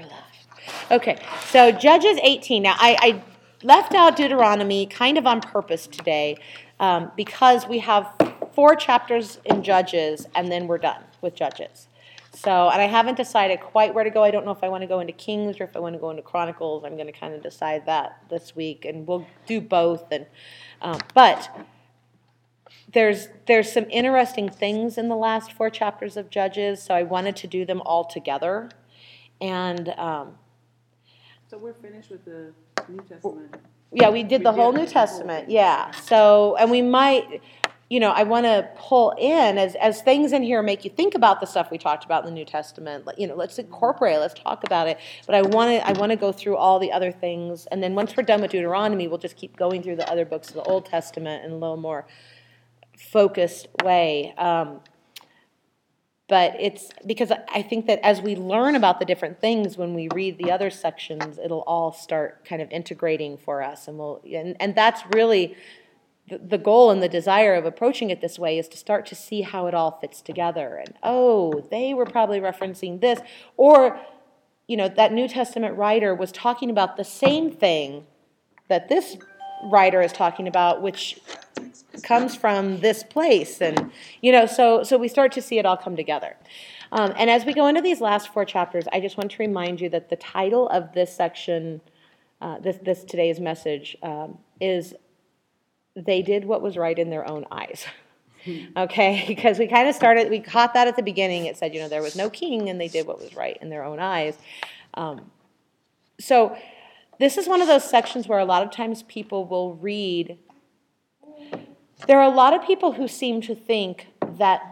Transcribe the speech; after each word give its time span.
for 0.00 0.08
last. 0.08 0.90
Okay, 0.90 1.18
so 1.46 1.72
Judges 1.72 2.18
18. 2.22 2.62
Now, 2.62 2.76
I, 2.78 2.96
I 3.00 3.22
left 3.62 3.94
out 3.94 4.16
Deuteronomy 4.16 4.86
kind 4.86 5.18
of 5.18 5.26
on 5.26 5.40
purpose 5.40 5.86
today 5.86 6.36
um, 6.78 7.10
because 7.16 7.66
we 7.66 7.78
have 7.80 8.12
four 8.54 8.74
chapters 8.74 9.38
in 9.44 9.62
Judges 9.62 10.26
and 10.34 10.50
then 10.50 10.66
we're 10.66 10.78
done 10.78 11.02
with 11.20 11.34
Judges. 11.34 11.88
So, 12.32 12.68
and 12.68 12.80
I 12.80 12.86
haven't 12.86 13.16
decided 13.16 13.60
quite 13.60 13.92
where 13.92 14.04
to 14.04 14.10
go. 14.10 14.22
I 14.22 14.30
don't 14.30 14.44
know 14.44 14.52
if 14.52 14.62
I 14.62 14.68
want 14.68 14.82
to 14.82 14.86
go 14.86 15.00
into 15.00 15.12
Kings 15.12 15.60
or 15.60 15.64
if 15.64 15.76
I 15.76 15.80
want 15.80 15.94
to 15.94 15.98
go 15.98 16.10
into 16.10 16.22
Chronicles. 16.22 16.84
I'm 16.84 16.94
going 16.94 17.06
to 17.06 17.12
kind 17.12 17.34
of 17.34 17.42
decide 17.42 17.86
that 17.86 18.22
this 18.30 18.54
week, 18.54 18.84
and 18.84 19.06
we'll 19.06 19.26
do 19.46 19.60
both. 19.60 20.12
And 20.12 20.26
um, 20.80 21.00
but 21.12 21.50
there's 22.92 23.28
there's 23.46 23.72
some 23.72 23.86
interesting 23.90 24.48
things 24.48 24.96
in 24.96 25.08
the 25.08 25.16
last 25.16 25.52
four 25.52 25.70
chapters 25.70 26.16
of 26.16 26.30
Judges, 26.30 26.80
so 26.80 26.94
I 26.94 27.02
wanted 27.02 27.34
to 27.36 27.48
do 27.48 27.64
them 27.64 27.82
all 27.84 28.04
together. 28.04 28.70
And 29.40 29.88
um, 29.90 30.34
So 31.48 31.58
we're 31.58 31.74
finished 31.74 32.10
with 32.10 32.24
the 32.24 32.52
New 32.88 33.02
Testament. 33.08 33.54
yeah, 33.92 34.10
we 34.10 34.22
did 34.22 34.40
We 34.40 34.44
the 34.44 34.52
whole 34.52 34.72
did 34.72 34.78
New 34.78 34.84
whole 34.84 34.92
Testament. 34.92 35.46
thing. 35.46 35.54
Yeah. 35.54 35.90
So, 35.92 36.56
and 36.56 36.70
we 36.70 36.82
might, 36.82 37.40
you 37.88 37.98
know, 38.00 38.10
I 38.10 38.22
want 38.22 38.46
to 38.46 38.68
pull 38.76 39.12
in 39.18 39.58
as 39.58 39.74
as 39.76 40.02
things 40.02 40.32
in 40.32 40.42
here 40.42 40.62
make 40.62 40.84
you 40.84 40.90
think 40.90 41.14
about 41.14 41.40
the 41.40 41.46
stuff 41.46 41.70
we 41.70 41.78
talked 41.78 42.04
about 42.04 42.22
in 42.24 42.30
the 42.30 42.34
New 42.34 42.44
Testament. 42.44 43.08
You 43.18 43.26
know, 43.26 43.34
let's 43.34 43.58
incorporate, 43.58 44.18
let's 44.18 44.34
talk 44.34 44.62
about 44.64 44.86
it. 44.88 44.98
But 45.26 45.34
I 45.34 45.42
want 45.42 45.70
to 45.70 45.88
I 45.88 45.92
want 45.98 46.10
to 46.10 46.16
go 46.16 46.30
through 46.32 46.56
all 46.56 46.78
the 46.78 46.92
other 46.92 47.10
things, 47.12 47.66
and 47.66 47.82
then 47.82 47.94
once 47.94 48.16
we're 48.16 48.22
done 48.22 48.42
with 48.42 48.50
Deuteronomy, 48.52 49.08
we'll 49.08 49.18
just 49.18 49.36
keep 49.36 49.56
going 49.56 49.82
through 49.82 49.96
the 49.96 50.08
other 50.10 50.24
books 50.24 50.48
of 50.48 50.54
the 50.54 50.62
Old 50.64 50.86
Testament 50.86 51.44
in 51.44 51.50
a 51.50 51.56
little 51.56 51.76
more 51.76 52.06
focused 52.96 53.66
way. 53.82 54.34
Um, 54.38 54.80
but 56.30 56.54
it's 56.60 56.90
because 57.04 57.32
I 57.52 57.60
think 57.60 57.86
that 57.86 57.98
as 58.04 58.22
we 58.22 58.36
learn 58.36 58.76
about 58.76 59.00
the 59.00 59.04
different 59.04 59.40
things 59.40 59.76
when 59.76 59.94
we 59.94 60.08
read 60.14 60.38
the 60.38 60.52
other 60.52 60.70
sections, 60.70 61.40
it'll 61.42 61.62
all 61.62 61.92
start 61.92 62.44
kind 62.44 62.62
of 62.62 62.70
integrating 62.70 63.36
for 63.36 63.62
us, 63.62 63.88
and 63.88 63.98
we'll 63.98 64.22
and, 64.32 64.56
and 64.60 64.76
that's 64.76 65.02
really 65.12 65.56
the, 66.28 66.38
the 66.38 66.56
goal 66.56 66.92
and 66.92 67.02
the 67.02 67.08
desire 67.08 67.54
of 67.54 67.64
approaching 67.64 68.10
it 68.10 68.20
this 68.20 68.38
way 68.38 68.60
is 68.60 68.68
to 68.68 68.78
start 68.78 69.06
to 69.06 69.16
see 69.16 69.42
how 69.42 69.66
it 69.66 69.74
all 69.74 69.98
fits 70.00 70.22
together. 70.22 70.76
And 70.76 70.94
oh, 71.02 71.66
they 71.68 71.94
were 71.94 72.06
probably 72.06 72.38
referencing 72.38 73.00
this, 73.00 73.18
or 73.56 73.98
you 74.68 74.76
know 74.76 74.88
that 74.88 75.12
New 75.12 75.26
Testament 75.26 75.76
writer 75.76 76.14
was 76.14 76.30
talking 76.30 76.70
about 76.70 76.96
the 76.96 77.04
same 77.04 77.50
thing 77.50 78.06
that 78.68 78.88
this 78.88 79.16
writer 79.64 80.00
is 80.00 80.12
talking 80.12 80.48
about, 80.48 80.82
which 80.82 81.20
comes 82.02 82.34
from 82.34 82.80
this 82.80 83.02
place. 83.02 83.60
And 83.60 83.90
you 84.20 84.32
know 84.32 84.46
so 84.46 84.82
so 84.82 84.96
we 84.96 85.08
start 85.08 85.32
to 85.32 85.42
see 85.42 85.58
it 85.58 85.66
all 85.66 85.76
come 85.76 85.96
together. 85.96 86.36
Um, 86.92 87.12
and 87.16 87.30
as 87.30 87.44
we 87.44 87.54
go 87.54 87.68
into 87.68 87.80
these 87.80 88.00
last 88.00 88.32
four 88.32 88.44
chapters 88.44 88.84
i 88.92 88.98
just 88.98 89.16
want 89.16 89.30
to 89.30 89.36
remind 89.38 89.80
you 89.80 89.88
that 89.90 90.10
the 90.10 90.16
title 90.16 90.68
of 90.70 90.92
this 90.92 91.14
section 91.14 91.80
uh, 92.40 92.58
this 92.58 92.78
this 92.82 93.04
today's 93.04 93.38
message 93.38 93.96
um, 94.02 94.38
is 94.60 94.94
they 95.94 96.22
did 96.22 96.44
what 96.44 96.62
was 96.62 96.76
right 96.76 96.98
in 96.98 97.10
their 97.10 97.28
own 97.28 97.46
eyes. 97.50 97.84
Okay? 98.74 99.26
Because 99.28 99.58
we 99.58 99.66
kind 99.66 99.86
of 99.86 99.94
started 99.94 100.30
we 100.30 100.40
caught 100.40 100.72
that 100.72 100.88
at 100.88 100.96
the 100.96 101.02
beginning. 101.02 101.44
It 101.44 101.58
said 101.58 101.74
you 101.74 101.80
know 101.82 101.90
there 101.90 102.00
was 102.00 102.16
no 102.16 102.30
king 102.30 102.70
and 102.70 102.80
they 102.80 102.88
did 102.88 103.06
what 103.06 103.20
was 103.20 103.36
right 103.36 103.58
in 103.60 103.68
their 103.68 103.84
own 103.84 104.00
eyes. 104.00 104.34
Um, 104.94 105.30
so 106.18 106.56
this 107.20 107.38
is 107.38 107.46
one 107.46 107.60
of 107.60 107.68
those 107.68 107.84
sections 107.84 108.26
where 108.26 108.40
a 108.40 108.44
lot 108.44 108.62
of 108.62 108.72
times 108.72 109.04
people 109.04 109.44
will 109.44 109.74
read 109.74 110.38
there 112.06 112.18
are 112.18 112.32
a 112.32 112.34
lot 112.34 112.54
of 112.54 112.66
people 112.66 112.92
who 112.92 113.06
seem 113.06 113.40
to 113.42 113.54
think 113.54 114.06
that 114.38 114.62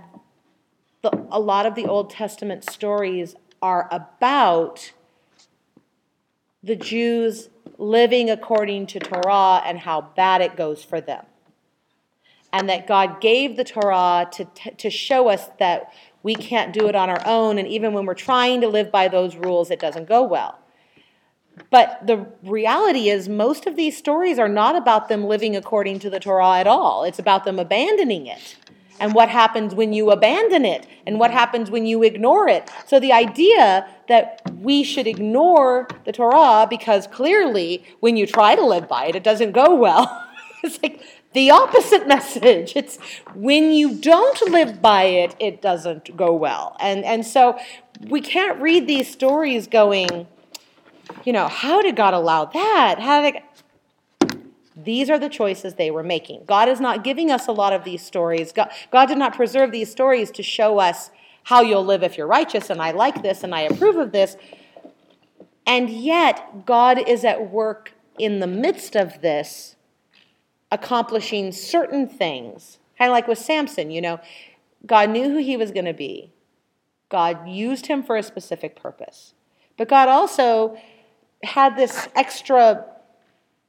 the, 1.03 1.11
a 1.31 1.39
lot 1.39 1.67
of 1.67 1.75
the 1.75 1.85
Old 1.85 2.11
Testament 2.11 2.69
stories 2.69 3.37
are 3.61 3.87
about 3.91 4.93
the 6.63 6.75
Jews 6.75 7.51
living 7.77 8.31
according 8.31 8.87
to 8.89 8.99
Torah 8.99 9.63
and 9.65 9.79
how 9.79 10.01
bad 10.17 10.41
it 10.41 10.57
goes 10.57 10.83
for 10.83 11.01
them. 11.01 11.25
And 12.53 12.69
that 12.71 12.87
God 12.87 13.21
gave 13.21 13.57
the 13.57 13.65
Torah 13.65 14.27
to, 14.33 14.47
to 14.79 14.89
show 14.89 15.29
us 15.29 15.49
that 15.59 15.93
we 16.23 16.35
can't 16.35 16.73
do 16.73 16.89
it 16.89 16.97
on 16.97 17.11
our 17.11 17.23
own, 17.27 17.59
and 17.59 17.69
even 17.69 17.93
when 17.93 18.07
we're 18.07 18.15
trying 18.15 18.63
to 18.63 18.69
live 18.69 18.91
by 18.91 19.09
those 19.09 19.37
rules, 19.37 19.71
it 19.71 19.79
doesn't 19.79 20.09
go 20.09 20.23
well. 20.23 20.59
But 21.71 22.07
the 22.07 22.27
reality 22.43 23.11
is, 23.11 23.29
most 23.29 23.67
of 23.67 23.77
these 23.77 23.97
stories 23.97 24.39
are 24.39 24.49
not 24.49 24.77
about 24.77 25.09
them 25.09 25.25
living 25.25 25.57
according 25.57 25.99
to 26.01 26.11
the 26.11 26.21
Torah 26.21 26.59
at 26.59 26.67
all. 26.67 27.05
It's 27.05 27.19
about 27.19 27.45
them 27.45 27.59
abandoning 27.59 28.27
it. 28.27 28.57
And 29.01 29.15
what 29.15 29.29
happens 29.29 29.75
when 29.75 29.93
you 29.93 30.11
abandon 30.11 30.65
it, 30.65 30.87
and 31.07 31.21
what 31.21 31.31
happens 31.31 31.71
when 31.71 31.87
you 31.87 32.03
ignore 32.03 32.49
it. 32.49 32.69
So, 32.87 32.99
the 32.99 33.13
idea 33.13 33.89
that 34.09 34.43
we 34.57 34.83
should 34.83 35.07
ignore 35.07 35.87
the 36.05 36.11
Torah 36.11 36.67
because 36.69 37.07
clearly, 37.07 37.85
when 38.01 38.17
you 38.17 38.27
try 38.27 38.57
to 38.57 38.65
live 38.65 38.89
by 38.89 39.07
it, 39.07 39.15
it 39.15 39.23
doesn't 39.23 39.53
go 39.53 39.75
well. 39.75 40.27
it's 40.65 40.83
like 40.83 41.01
the 41.33 41.51
opposite 41.53 42.09
message. 42.09 42.73
It's 42.75 42.99
when 43.35 43.71
you 43.71 43.95
don't 43.95 44.41
live 44.51 44.83
by 44.83 45.05
it, 45.05 45.37
it 45.39 45.63
doesn't 45.63 46.17
go 46.17 46.33
well. 46.33 46.77
And, 46.81 47.05
and 47.05 47.25
so, 47.25 47.57
we 48.01 48.21
can't 48.21 48.61
read 48.61 48.89
these 48.89 49.09
stories 49.09 49.69
going, 49.69 50.27
you 51.25 51.33
know, 51.33 51.49
how 51.49 51.83
did 51.83 51.97
God 51.97 52.15
allow 52.15 52.45
that? 52.47 52.99
How 52.99 53.23
did 53.23 53.43
these 54.85 55.11
are 55.11 55.19
the 55.19 55.29
choices 55.29 55.75
they 55.75 55.91
were 55.91 56.05
making. 56.05 56.45
God 56.47 56.69
is 56.69 56.81
not 56.81 57.03
giving 57.03 57.31
us 57.31 57.49
a 57.49 57.53
lot 57.53 57.73
of 57.73 57.83
these 57.83 58.01
stories. 58.01 58.53
God, 58.53 58.71
God 58.93 59.07
did 59.07 59.19
not 59.19 59.35
preserve 59.35 59.73
these 59.73 59.91
stories 59.91 60.31
to 60.31 60.43
show 60.43 60.79
us 60.79 61.11
how 61.43 61.63
you'll 61.63 61.85
live 61.85 62.03
if 62.03 62.17
you're 62.17 62.27
righteous, 62.27 62.71
and 62.71 62.81
I 62.81 62.93
like 62.93 63.23
this 63.23 63.43
and 63.43 63.55
I 63.55 63.63
approve 63.63 63.97
of 63.97 64.13
this. 64.13 64.37
And 65.67 65.91
yet, 65.91 66.65
God 66.65 67.07
is 67.09 67.25
at 67.25 67.51
work 67.51 67.93
in 68.19 68.39
the 68.39 68.47
midst 68.47 68.97
of 68.97 69.21
this, 69.21 69.77
accomplishing 70.71 71.53
certain 71.53 72.09
things. 72.09 72.79
Kind 72.97 73.11
of 73.11 73.13
like 73.13 73.29
with 73.29 73.39
Samson, 73.39 73.91
you 73.91 74.01
know, 74.01 74.21
God 74.87 75.11
knew 75.11 75.25
who 75.25 75.39
he 75.39 75.57
was 75.57 75.71
going 75.73 75.85
to 75.87 75.93
be, 75.93 76.33
God 77.09 77.49
used 77.49 77.87
him 77.87 78.03
for 78.03 78.17
a 78.17 78.23
specific 78.23 78.81
purpose. 78.81 79.35
But 79.77 79.89
God 79.89 80.09
also 80.09 80.79
had 81.43 81.77
this 81.77 82.09
extra 82.15 82.85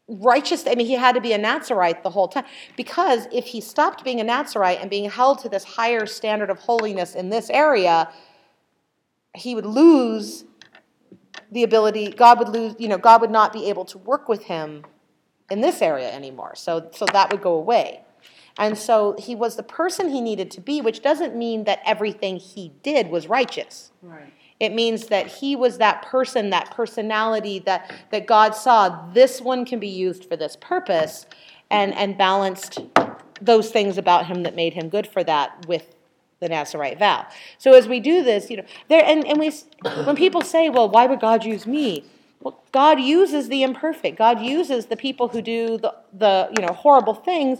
righteous 0.07 0.65
i 0.65 0.73
mean 0.73 0.87
he 0.87 0.93
had 0.93 1.13
to 1.13 1.21
be 1.21 1.33
a 1.33 1.37
nazarite 1.37 2.01
the 2.01 2.09
whole 2.09 2.27
time. 2.27 2.45
Because 2.75 3.27
if 3.31 3.45
he 3.45 3.61
stopped 3.61 4.03
being 4.03 4.19
a 4.19 4.23
nazarite 4.23 4.79
and 4.81 4.89
being 4.89 5.09
held 5.09 5.39
to 5.39 5.49
this 5.49 5.63
higher 5.63 6.05
standard 6.07 6.49
of 6.49 6.59
holiness 6.59 7.13
in 7.13 7.29
this 7.29 7.49
area 7.51 8.09
he 9.35 9.53
would 9.53 9.67
lose 9.67 10.45
the 11.51 11.63
ability 11.63 12.09
god 12.11 12.39
would 12.39 12.49
lose 12.49 12.75
you 12.79 12.87
know 12.87 12.97
god 12.97 13.21
would 13.21 13.29
not 13.29 13.53
be 13.53 13.69
able 13.69 13.85
to 13.85 13.99
work 13.99 14.27
with 14.27 14.43
him 14.43 14.83
in 15.49 15.61
this 15.61 15.81
area 15.81 16.11
anymore. 16.11 16.55
So 16.55 16.89
so 16.93 17.05
that 17.13 17.31
would 17.31 17.41
go 17.41 17.53
away. 17.53 18.01
And 18.57 18.77
so 18.77 19.15
he 19.17 19.35
was 19.35 19.55
the 19.55 19.63
person 19.63 20.09
he 20.09 20.21
needed 20.21 20.51
to 20.51 20.61
be 20.61 20.81
which 20.81 21.01
doesn't 21.01 21.35
mean 21.35 21.63
that 21.63 21.79
everything 21.85 22.37
he 22.37 22.73
did 22.83 23.09
was 23.09 23.27
righteous. 23.27 23.91
Right. 24.01 24.33
It 24.59 24.73
means 24.73 25.07
that 25.07 25.27
he 25.27 25.55
was 25.55 25.77
that 25.77 26.01
person, 26.01 26.49
that 26.49 26.71
personality 26.71 27.59
that, 27.59 27.91
that 28.11 28.27
God 28.27 28.55
saw, 28.55 29.09
this 29.13 29.39
one 29.39 29.65
can 29.65 29.79
be 29.79 29.87
used 29.87 30.25
for 30.25 30.35
this 30.35 30.57
purpose, 30.59 31.25
and, 31.71 31.93
and 31.93 32.17
balanced 32.17 32.79
those 33.41 33.69
things 33.69 33.97
about 33.97 34.25
him 34.25 34.43
that 34.43 34.55
made 34.55 34.73
him 34.73 34.89
good 34.89 35.07
for 35.07 35.23
that 35.23 35.65
with 35.67 35.95
the 36.39 36.49
Nazarite 36.49 36.99
vow. 36.99 37.27
So 37.57 37.73
as 37.73 37.87
we 37.87 37.99
do 37.99 38.23
this, 38.23 38.49
you 38.49 38.57
know, 38.57 38.63
there 38.87 39.03
and, 39.05 39.25
and 39.27 39.39
we 39.39 39.51
when 40.05 40.15
people 40.15 40.41
say, 40.41 40.69
well, 40.69 40.89
why 40.89 41.05
would 41.05 41.19
God 41.19 41.43
use 41.43 41.67
me? 41.67 42.05
Well, 42.41 42.63
God 42.71 43.01
uses 43.01 43.49
the 43.49 43.63
imperfect. 43.63 44.17
God 44.17 44.41
uses 44.41 44.85
the 44.85 44.95
people 44.95 45.27
who 45.27 45.41
do 45.41 45.77
the, 45.77 45.93
the 46.13 46.49
you 46.55 46.65
know 46.65 46.73
horrible 46.73 47.13
things, 47.13 47.59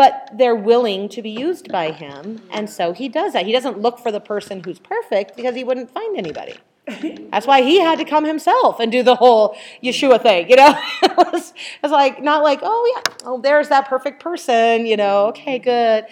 but 0.00 0.30
they're 0.32 0.56
willing 0.56 1.10
to 1.10 1.20
be 1.20 1.28
used 1.28 1.70
by 1.70 1.90
him, 1.90 2.40
and 2.50 2.70
so 2.70 2.94
he 2.94 3.06
does 3.06 3.34
that. 3.34 3.44
He 3.44 3.52
doesn't 3.52 3.80
look 3.80 3.98
for 3.98 4.10
the 4.10 4.18
person 4.18 4.62
who's 4.64 4.78
perfect 4.78 5.36
because 5.36 5.54
he 5.54 5.62
wouldn't 5.62 5.90
find 5.90 6.16
anybody. 6.16 6.54
That's 7.30 7.46
why 7.46 7.60
he 7.60 7.80
had 7.80 7.98
to 7.98 8.06
come 8.06 8.24
himself 8.24 8.80
and 8.80 8.90
do 8.90 9.02
the 9.02 9.14
whole 9.14 9.58
Yeshua 9.84 10.22
thing, 10.22 10.48
you 10.48 10.56
know? 10.56 10.74
it, 11.02 11.14
was, 11.18 11.50
it 11.50 11.82
was 11.82 11.92
like, 11.92 12.22
not 12.22 12.42
like, 12.42 12.60
oh, 12.62 12.92
yeah, 12.96 13.14
oh, 13.26 13.42
there's 13.42 13.68
that 13.68 13.88
perfect 13.88 14.22
person, 14.22 14.86
you 14.86 14.96
know, 14.96 15.26
okay, 15.26 15.58
good. 15.58 16.06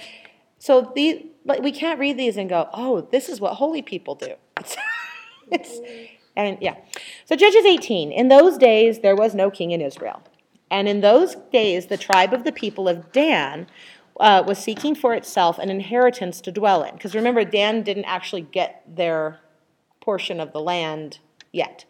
So 0.59 0.93
these, 0.95 1.25
but 1.47 1.63
we 1.63 1.73
can't 1.73 1.99
read 1.99 2.19
these 2.19 2.37
and 2.37 2.47
go, 2.47 2.69
oh, 2.75 3.09
this 3.11 3.31
is 3.31 3.41
what 3.41 3.55
holy 3.55 3.81
people 3.81 4.17
do. 4.17 4.35
It's, 4.61 4.77
it's, 5.51 5.81
and 6.37 6.59
yeah. 6.61 6.75
So 7.25 7.37
Judges 7.37 7.65
18. 7.65 8.13
In 8.13 8.29
those 8.29 8.59
days, 8.59 8.99
there 8.99 9.17
was 9.17 9.35
no 9.35 9.51
king 9.51 9.71
in 9.71 9.81
Israel. 9.81 10.23
And 10.71 10.89
in 10.89 11.01
those 11.01 11.35
days, 11.53 11.87
the 11.87 11.97
tribe 11.97 12.33
of 12.33 12.45
the 12.45 12.53
people 12.53 12.89
of 12.89 13.13
Dan 13.13 13.67
uh, 14.21 14.43
was 14.47 14.59
seeking 14.59 14.95
for 14.95 15.15
itself 15.15 15.59
an 15.59 15.71
inheritance 15.71 16.41
to 16.43 16.53
dwell 16.53 16.83
in. 16.83 16.95
Because 16.95 17.15
remember, 17.15 17.45
Dan 17.45 17.83
didn't 17.83 18.05
actually 18.05 18.43
get 18.43 18.83
their 18.87 19.41
portion 20.01 20.41
of 20.41 20.53
the 20.53 20.61
land 20.61 21.19
yet. 21.53 21.85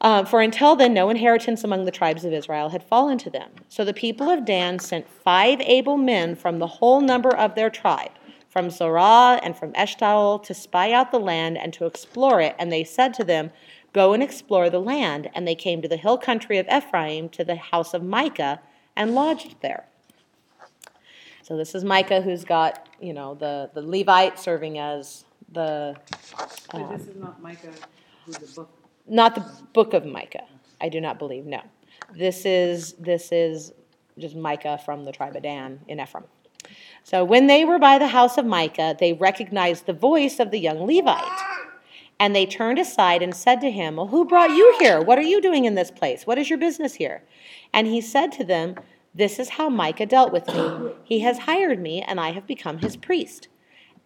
Uh, 0.00 0.24
for 0.24 0.40
until 0.40 0.76
then, 0.76 0.94
no 0.94 1.10
inheritance 1.10 1.62
among 1.62 1.84
the 1.84 1.90
tribes 1.90 2.24
of 2.24 2.32
Israel 2.32 2.70
had 2.70 2.82
fallen 2.82 3.18
to 3.18 3.28
them. 3.28 3.50
So 3.68 3.84
the 3.84 3.92
people 3.92 4.30
of 4.30 4.46
Dan 4.46 4.78
sent 4.78 5.06
five 5.08 5.60
able 5.60 5.98
men 5.98 6.34
from 6.34 6.58
the 6.58 6.66
whole 6.66 7.02
number 7.02 7.34
of 7.34 7.54
their 7.54 7.68
tribe, 7.68 8.12
from 8.48 8.70
Zorah 8.70 9.38
and 9.42 9.54
from 9.56 9.74
Eshtaol, 9.74 10.42
to 10.44 10.54
spy 10.54 10.92
out 10.92 11.12
the 11.12 11.20
land 11.20 11.58
and 11.58 11.72
to 11.74 11.84
explore 11.84 12.40
it. 12.40 12.56
And 12.58 12.72
they 12.72 12.82
said 12.82 13.12
to 13.14 13.24
them, 13.24 13.50
Go 13.92 14.12
and 14.12 14.22
explore 14.22 14.70
the 14.70 14.80
land. 14.80 15.30
And 15.34 15.46
they 15.46 15.54
came 15.54 15.82
to 15.82 15.88
the 15.88 15.96
hill 15.96 16.18
country 16.18 16.58
of 16.58 16.66
Ephraim, 16.68 17.28
to 17.30 17.44
the 17.44 17.56
house 17.56 17.94
of 17.94 18.02
Micah, 18.02 18.60
and 18.96 19.14
lodged 19.14 19.56
there. 19.60 19.86
So 21.42 21.56
this 21.56 21.74
is 21.74 21.84
Micah 21.84 22.20
who's 22.20 22.44
got, 22.44 22.88
you 23.00 23.12
know, 23.12 23.34
the, 23.34 23.70
the 23.74 23.82
Levite 23.82 24.38
serving 24.38 24.78
as 24.78 25.24
the, 25.50 25.96
But 26.72 26.90
this 26.90 27.02
um, 27.02 27.08
is 27.08 27.16
not 27.16 27.42
Micah, 27.42 27.72
who's 28.24 28.36
the 28.38 28.46
book. 28.46 28.70
not 29.08 29.34
the 29.34 29.44
book 29.72 29.92
of 29.94 30.06
Micah. 30.06 30.44
I 30.80 30.88
do 30.88 31.00
not 31.00 31.18
believe, 31.18 31.46
no. 31.46 31.60
This 32.16 32.44
is, 32.44 32.92
this 32.94 33.32
is 33.32 33.72
just 34.18 34.36
Micah 34.36 34.78
from 34.84 35.04
the 35.04 35.12
tribe 35.12 35.34
of 35.34 35.42
Dan 35.42 35.80
in 35.88 36.00
Ephraim. 36.00 36.24
So 37.02 37.24
when 37.24 37.48
they 37.48 37.64
were 37.64 37.78
by 37.78 37.98
the 37.98 38.06
house 38.06 38.38
of 38.38 38.46
Micah, 38.46 38.96
they 38.98 39.12
recognized 39.12 39.86
the 39.86 39.92
voice 39.92 40.38
of 40.38 40.50
the 40.50 40.58
young 40.58 40.86
Levite. 40.86 41.59
And 42.20 42.36
they 42.36 42.44
turned 42.44 42.78
aside 42.78 43.22
and 43.22 43.34
said 43.34 43.62
to 43.62 43.70
him, 43.70 43.96
Well, 43.96 44.08
who 44.08 44.26
brought 44.26 44.50
you 44.50 44.76
here? 44.78 45.00
What 45.00 45.18
are 45.18 45.22
you 45.22 45.40
doing 45.40 45.64
in 45.64 45.74
this 45.74 45.90
place? 45.90 46.26
What 46.26 46.38
is 46.38 46.50
your 46.50 46.58
business 46.58 46.94
here? 46.94 47.24
And 47.72 47.86
he 47.86 48.02
said 48.02 48.30
to 48.32 48.44
them, 48.44 48.76
This 49.14 49.38
is 49.38 49.48
how 49.48 49.70
Micah 49.70 50.04
dealt 50.04 50.30
with 50.30 50.46
me. 50.46 50.92
He 51.02 51.20
has 51.20 51.38
hired 51.38 51.80
me, 51.80 52.02
and 52.02 52.20
I 52.20 52.32
have 52.32 52.46
become 52.46 52.78
his 52.78 52.94
priest. 52.94 53.48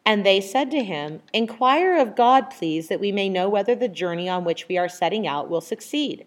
And 0.07 0.25
they 0.25 0.41
said 0.41 0.71
to 0.71 0.85
him, 0.85 1.23
Inquire 1.33 1.99
of 1.99 2.15
God, 2.15 2.51
please, 2.51 2.87
that 2.87 3.01
we 3.01 3.11
may 3.11 3.29
know 3.29 3.49
whether 3.49 3.75
the 3.75 3.89
journey 3.89 4.29
on 4.29 4.45
which 4.45 4.69
we 4.69 4.79
are 4.79 4.89
setting 4.89 5.27
out 5.27 5.51
will 5.51 5.61
succeed. 5.61 6.25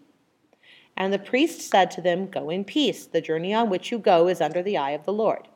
And 0.97 1.13
the 1.13 1.19
priest 1.19 1.61
said 1.61 1.89
to 1.91 2.01
them, 2.01 2.27
Go 2.27 2.49
in 2.49 2.65
peace. 2.65 3.05
The 3.05 3.21
journey 3.21 3.53
on 3.53 3.69
which 3.69 3.91
you 3.91 3.99
go 3.99 4.27
is 4.27 4.41
under 4.41 4.61
the 4.61 4.77
eye 4.77 4.91
of 4.91 5.05
the 5.05 5.13
Lord. 5.13 5.47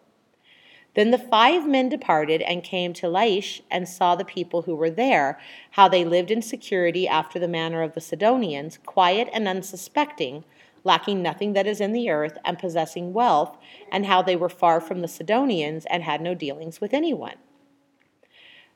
Then 0.94 1.12
the 1.12 1.18
five 1.18 1.68
men 1.68 1.88
departed 1.88 2.42
and 2.42 2.64
came 2.64 2.94
to 2.94 3.08
Laish 3.08 3.62
and 3.72 3.88
saw 3.88 4.16
the 4.16 4.26
people 4.26 4.64
who 4.64 4.76
were 4.76 4.90
there, 4.90 5.40
how 5.72 5.88
they 5.88 6.04
lived 6.04 6.32
in 6.32 6.42
security 6.42 7.08
after 7.08 7.40
the 7.40 7.48
manner 7.48 7.82
of 7.82 7.94
the 7.94 8.02
Sidonians, 8.02 8.78
quiet 8.86 9.30
and 9.32 9.48
unsuspecting, 9.48 10.44
lacking 10.84 11.22
nothing 11.22 11.54
that 11.54 11.68
is 11.68 11.80
in 11.80 11.94
the 11.94 12.10
earth, 12.10 12.38
and 12.44 12.60
possessing 12.60 13.14
wealth, 13.14 13.58
and 13.92 14.06
how 14.06 14.22
they 14.22 14.36
were 14.36 14.50
far 14.50 14.82
from 14.82 15.02
the 15.02 15.08
Sidonians 15.08 15.86
and 15.86 16.04
had 16.04 16.22
no 16.22 16.34
dealings 16.34 16.82
with 16.82 16.94
anyone. 16.94 17.36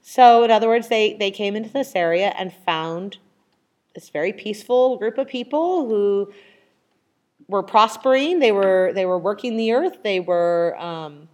So, 0.02 0.44
in 0.44 0.52
other 0.52 0.68
words, 0.68 0.88
they, 0.88 1.14
they 1.14 1.32
came 1.32 1.56
into 1.56 1.72
this 1.72 1.96
area 1.96 2.34
and 2.38 2.54
found 2.54 3.18
this 3.96 4.10
very 4.10 4.32
peaceful 4.32 4.98
group 4.98 5.18
of 5.18 5.28
people 5.28 5.88
who 5.88 6.32
were 7.48 7.64
prospering. 7.64 8.40
They 8.40 8.52
were 8.52 8.92
they 8.94 9.06
were 9.06 9.18
working 9.18 9.58
the 9.58 9.72
earth. 9.72 10.04
They 10.04 10.20
were 10.20 10.76
um, 10.80 11.30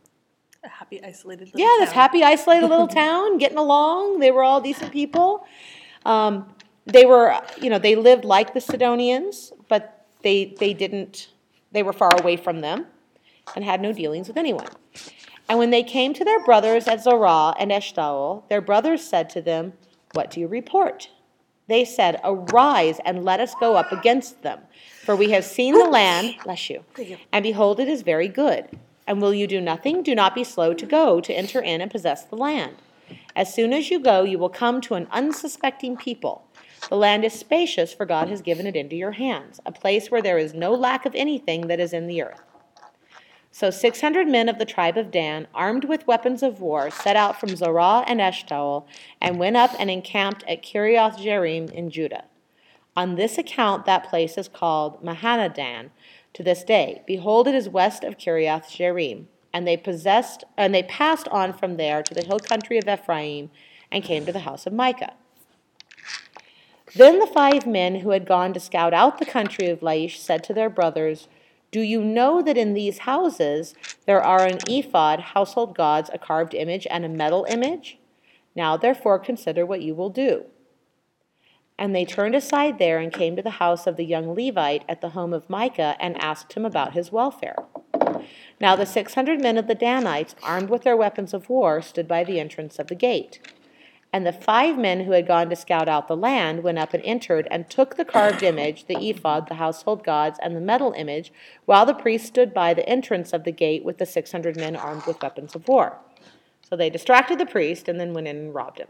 A 0.64 0.70
happy, 0.70 1.04
isolated 1.04 1.46
little 1.46 1.60
yeah, 1.60 1.76
this 1.80 1.90
town. 1.90 1.96
happy, 1.96 2.24
isolated 2.24 2.68
little 2.68 2.88
town, 3.04 3.40
getting 3.40 3.58
along. 3.58 4.20
They 4.20 4.30
were 4.30 4.44
all 4.44 4.62
decent 4.62 4.92
people. 4.92 5.44
Um, 6.06 6.54
they 6.86 7.06
were, 7.06 7.36
you 7.60 7.72
know, 7.72 7.80
they 7.80 7.96
lived 7.96 8.26
like 8.26 8.54
the 8.54 8.62
Sidonians, 8.62 9.54
but 9.68 10.06
they 10.22 10.56
they 10.60 10.74
didn't. 10.76 11.30
They 11.72 11.82
were 11.82 11.94
far 11.94 12.16
away 12.22 12.38
from 12.38 12.62
them, 12.62 12.86
and 13.56 13.66
had 13.66 13.82
no 13.82 13.92
dealings 13.92 14.28
with 14.28 14.38
anyone. 14.38 14.68
And 15.50 15.58
when 15.58 15.72
they 15.72 15.82
came 15.82 16.14
to 16.14 16.24
their 16.24 16.44
brothers 16.46 16.88
at 16.88 17.02
Zorah 17.02 17.56
and 17.58 17.72
Eshtaol, 17.72 18.48
their 18.48 18.62
brothers 18.62 19.02
said 19.02 19.32
to 19.32 19.42
them, 19.42 19.74
"What 20.14 20.30
do 20.30 20.40
you 20.40 20.48
report?" 20.48 21.10
They 21.68 21.86
said, 21.86 22.22
"Arise 22.24 23.00
and 23.04 23.26
let 23.26 23.40
us 23.40 23.56
go 23.60 23.76
up 23.76 23.92
against 23.92 24.44
them, 24.44 24.60
for 25.06 25.16
we 25.16 25.32
have 25.32 25.44
seen 25.44 25.74
the 25.74 25.86
land." 25.86 26.36
Bless 26.44 26.70
you. 26.70 26.84
And 27.32 27.42
behold, 27.42 27.80
it 27.80 27.88
is 27.88 28.04
very 28.04 28.28
good. 28.28 28.70
And 29.08 29.22
will 29.22 29.34
you 29.34 29.48
do 29.48 29.60
nothing? 29.60 30.04
Do 30.04 30.16
not 30.16 30.36
be 30.36 30.44
slow 30.44 30.74
to 30.74 30.86
go 30.86 31.20
to 31.22 31.34
enter 31.34 31.60
in 31.60 31.82
and 31.82 31.92
possess 31.92 32.24
the 32.24 32.38
land. 32.38 32.76
As 33.36 33.54
soon 33.54 33.74
as 33.74 33.90
you 33.90 34.00
go, 34.00 34.24
you 34.24 34.38
will 34.38 34.50
come 34.50 34.82
to 34.82 34.96
an 34.96 35.08
unsuspecting 35.12 35.98
people. 35.98 36.46
The 36.90 36.98
land 36.98 37.24
is 37.24 37.34
spacious, 37.34 37.94
for 37.94 38.06
God 38.06 38.30
has 38.30 38.42
given 38.42 38.68
it 38.68 38.76
into 38.76 38.96
your 38.96 39.12
hands, 39.12 39.60
a 39.66 39.72
place 39.72 40.10
where 40.10 40.22
there 40.22 40.38
is 40.38 40.54
no 40.54 40.74
lack 40.74 41.06
of 41.06 41.16
anything 41.16 41.68
that 41.68 41.80
is 41.80 41.94
in 41.94 42.08
the 42.08 42.22
earth. 42.22 42.42
So 43.52 43.70
600 43.70 44.28
men 44.28 44.48
of 44.48 44.58
the 44.58 44.66
tribe 44.66 44.98
of 44.98 45.12
Dan, 45.12 45.48
armed 45.54 45.86
with 45.86 46.08
weapons 46.08 46.42
of 46.42 46.62
war, 46.62 46.90
set 46.90 47.16
out 47.16 47.40
from 47.40 47.56
Zorah 47.56 48.04
and 48.08 48.20
Eshtaol, 48.20 48.86
and 49.20 49.40
went 49.40 49.58
up 49.58 49.72
and 49.78 49.92
encamped 49.92 50.44
at 50.48 50.64
Kiriath-jearim 50.64 51.70
in 51.72 51.90
Judah. 51.90 52.24
On 52.96 53.16
this 53.16 53.38
account, 53.38 53.86
that 53.86 54.10
place 54.10 54.38
is 54.38 54.48
called 54.48 55.04
Mahaneh-dan 55.04 55.92
to 56.34 56.44
this 56.44 56.64
day. 56.64 57.04
Behold, 57.06 57.48
it 57.48 57.56
is 57.56 57.70
west 57.70 58.04
of 58.04 58.18
Kiriath-jearim. 58.18 59.26
And 59.54 59.68
they 59.68 59.78
possessed, 59.78 60.44
and 60.58 60.74
they 60.74 60.84
passed 60.84 61.28
on 61.28 61.52
from 61.54 61.78
there 61.78 62.02
to 62.04 62.14
the 62.14 62.24
hill 62.24 62.40
country 62.40 62.78
of 62.78 62.88
Ephraim, 62.88 63.52
and 63.92 64.04
came 64.04 64.26
to 64.26 64.32
the 64.32 64.40
house 64.40 64.66
of 64.66 64.74
Micah. 64.74 65.14
Then 66.96 67.20
the 67.20 67.28
five 67.28 67.66
men 67.66 67.96
who 67.96 68.12
had 68.12 68.26
gone 68.26 68.54
to 68.54 68.60
scout 68.60 68.94
out 68.94 69.18
the 69.18 69.26
country 69.26 69.68
of 69.68 69.80
Laish 69.80 70.18
said 70.18 70.44
to 70.46 70.54
their 70.54 70.70
brothers, 70.70 71.28
Do 71.72 71.82
you 71.82 72.04
know 72.04 72.42
that 72.42 72.58
in 72.58 72.74
these 72.74 73.00
houses 73.00 73.74
there 74.06 74.22
are 74.22 74.46
an 74.46 74.60
ephod, 74.68 75.20
household 75.20 75.76
gods, 75.76 76.10
a 76.14 76.18
carved 76.18 76.54
image, 76.54 76.86
and 76.90 77.06
a 77.06 77.10
metal 77.10 77.46
image? 77.50 77.98
Now 78.56 78.76
therefore 78.76 79.20
consider 79.20 79.66
what 79.66 79.82
you 79.82 79.96
will 79.96 80.10
do. 80.10 80.46
And 81.78 81.96
they 81.96 82.06
turned 82.06 82.36
aside 82.36 82.78
there 82.78 83.00
and 83.00 83.12
came 83.12 83.36
to 83.36 83.42
the 83.42 83.52
house 83.52 83.88
of 83.88 83.98
the 83.98 84.06
young 84.06 84.36
Levite 84.36 84.84
at 84.88 85.02
the 85.02 85.10
home 85.10 85.34
of 85.34 85.50
Micah 85.50 85.96
and 86.00 86.22
asked 86.22 86.54
him 86.54 86.66
about 86.66 86.94
his 86.94 87.12
welfare. 87.12 87.56
Now 88.60 88.76
the 88.76 88.86
six 88.86 89.16
hundred 89.16 89.42
men 89.42 89.58
of 89.58 89.66
the 89.68 89.74
Danites, 89.74 90.36
armed 90.44 90.70
with 90.70 90.84
their 90.84 90.96
weapons 90.96 91.34
of 91.34 91.50
war, 91.50 91.82
stood 91.82 92.08
by 92.08 92.24
the 92.24 92.40
entrance 92.40 92.78
of 92.78 92.88
the 92.88 92.96
gate. 92.96 93.40
And 94.14 94.28
the 94.28 94.34
five 94.34 94.78
men 94.78 95.06
who 95.06 95.14
had 95.14 95.26
gone 95.26 95.50
to 95.50 95.56
scout 95.56 95.88
out 95.88 96.08
the 96.08 96.18
land 96.18 96.64
went 96.64 96.78
up 96.78 96.94
and 96.94 97.02
entered 97.04 97.48
and 97.50 97.70
took 97.70 97.96
the 97.96 98.06
carved 98.06 98.44
image, 98.44 98.86
the 98.86 99.02
ephod, 99.10 99.48
the 99.48 99.56
household 99.56 100.04
gods, 100.04 100.38
and 100.44 100.54
the 100.56 100.62
metal 100.62 100.92
image, 100.92 101.32
while 101.66 101.86
the 101.86 101.94
priest 101.94 102.26
stood 102.26 102.54
by 102.54 102.74
the 102.74 102.88
entrance 102.90 103.32
of 103.32 103.46
the 103.46 103.54
gate 103.54 103.86
with 103.86 103.98
the 103.98 104.06
six 104.06 104.32
hundred 104.32 104.58
men 104.58 104.76
armed 104.76 105.06
with 105.08 105.22
weapons 105.22 105.56
of 105.56 105.68
war. 105.68 105.98
So 106.70 106.76
they 106.76 106.90
distracted 106.90 107.40
the 107.40 107.46
priest 107.46 107.88
and 107.88 108.00
then 108.00 108.14
went 108.14 108.28
in 108.28 108.36
and 108.36 108.54
robbed 108.54 108.80
him. 108.80 108.90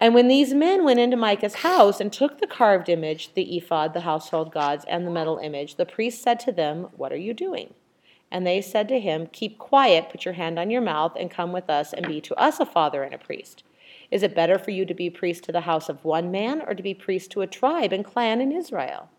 And 0.00 0.14
when 0.14 0.28
these 0.28 0.54
men 0.54 0.82
went 0.82 0.98
into 0.98 1.18
Micah's 1.18 1.56
house 1.56 2.00
and 2.00 2.10
took 2.10 2.40
the 2.40 2.46
carved 2.46 2.88
image, 2.88 3.34
the 3.34 3.58
ephod, 3.58 3.92
the 3.92 4.00
household 4.00 4.50
gods, 4.50 4.86
and 4.88 5.06
the 5.06 5.10
metal 5.10 5.36
image, 5.36 5.76
the 5.76 5.84
priest 5.84 6.22
said 6.22 6.40
to 6.40 6.52
them, 6.52 6.88
What 6.96 7.12
are 7.12 7.18
you 7.18 7.34
doing? 7.34 7.74
And 8.30 8.46
they 8.46 8.62
said 8.62 8.88
to 8.88 8.98
him, 8.98 9.28
Keep 9.30 9.58
quiet, 9.58 10.08
put 10.08 10.24
your 10.24 10.34
hand 10.34 10.58
on 10.58 10.70
your 10.70 10.80
mouth, 10.80 11.12
and 11.20 11.30
come 11.30 11.52
with 11.52 11.68
us, 11.68 11.92
and 11.92 12.06
be 12.06 12.18
to 12.22 12.34
us 12.36 12.58
a 12.58 12.64
father 12.64 13.02
and 13.02 13.12
a 13.12 13.18
priest. 13.18 13.62
Is 14.10 14.22
it 14.22 14.34
better 14.34 14.58
for 14.58 14.70
you 14.70 14.86
to 14.86 14.94
be 14.94 15.10
priest 15.10 15.44
to 15.44 15.52
the 15.52 15.60
house 15.62 15.90
of 15.90 16.02
one 16.02 16.30
man, 16.30 16.62
or 16.66 16.74
to 16.74 16.82
be 16.82 16.94
priest 16.94 17.30
to 17.32 17.42
a 17.42 17.46
tribe 17.46 17.92
and 17.92 18.02
clan 18.02 18.40
in 18.40 18.52
Israel? 18.52 19.10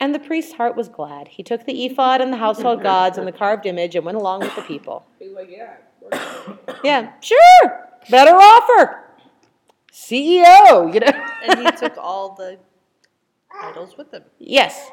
And 0.00 0.12
the 0.12 0.18
priest's 0.18 0.54
heart 0.54 0.76
was 0.76 0.88
glad. 0.88 1.28
He 1.28 1.44
took 1.44 1.64
the 1.64 1.86
ephod 1.86 2.20
and 2.20 2.32
the 2.32 2.38
household 2.38 2.82
gods 2.90 3.18
and 3.18 3.28
the 3.28 3.32
carved 3.32 3.66
image 3.66 3.94
and 3.94 4.04
went 4.04 4.18
along 4.18 4.40
with 4.40 4.56
the 4.56 4.62
people. 4.62 5.06
Like, 5.20 5.48
yeah. 5.48 5.76
Yeah, 6.82 7.12
sure, 7.20 7.88
better 8.10 8.34
offer. 8.34 9.01
CEO, 9.92 10.92
you 10.92 11.00
know. 11.00 11.26
and 11.46 11.60
he 11.60 11.70
took 11.76 11.96
all 11.98 12.34
the 12.34 12.58
idols 13.62 13.96
with 13.96 14.12
him. 14.12 14.22
Yes, 14.38 14.90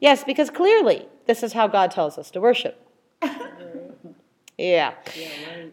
yes, 0.00 0.24
because 0.24 0.50
clearly 0.50 1.08
this 1.26 1.42
is 1.42 1.52
how 1.52 1.68
God 1.68 1.90
tells 1.90 2.18
us 2.18 2.30
to 2.32 2.40
worship. 2.40 2.86
Yeah. 4.60 4.92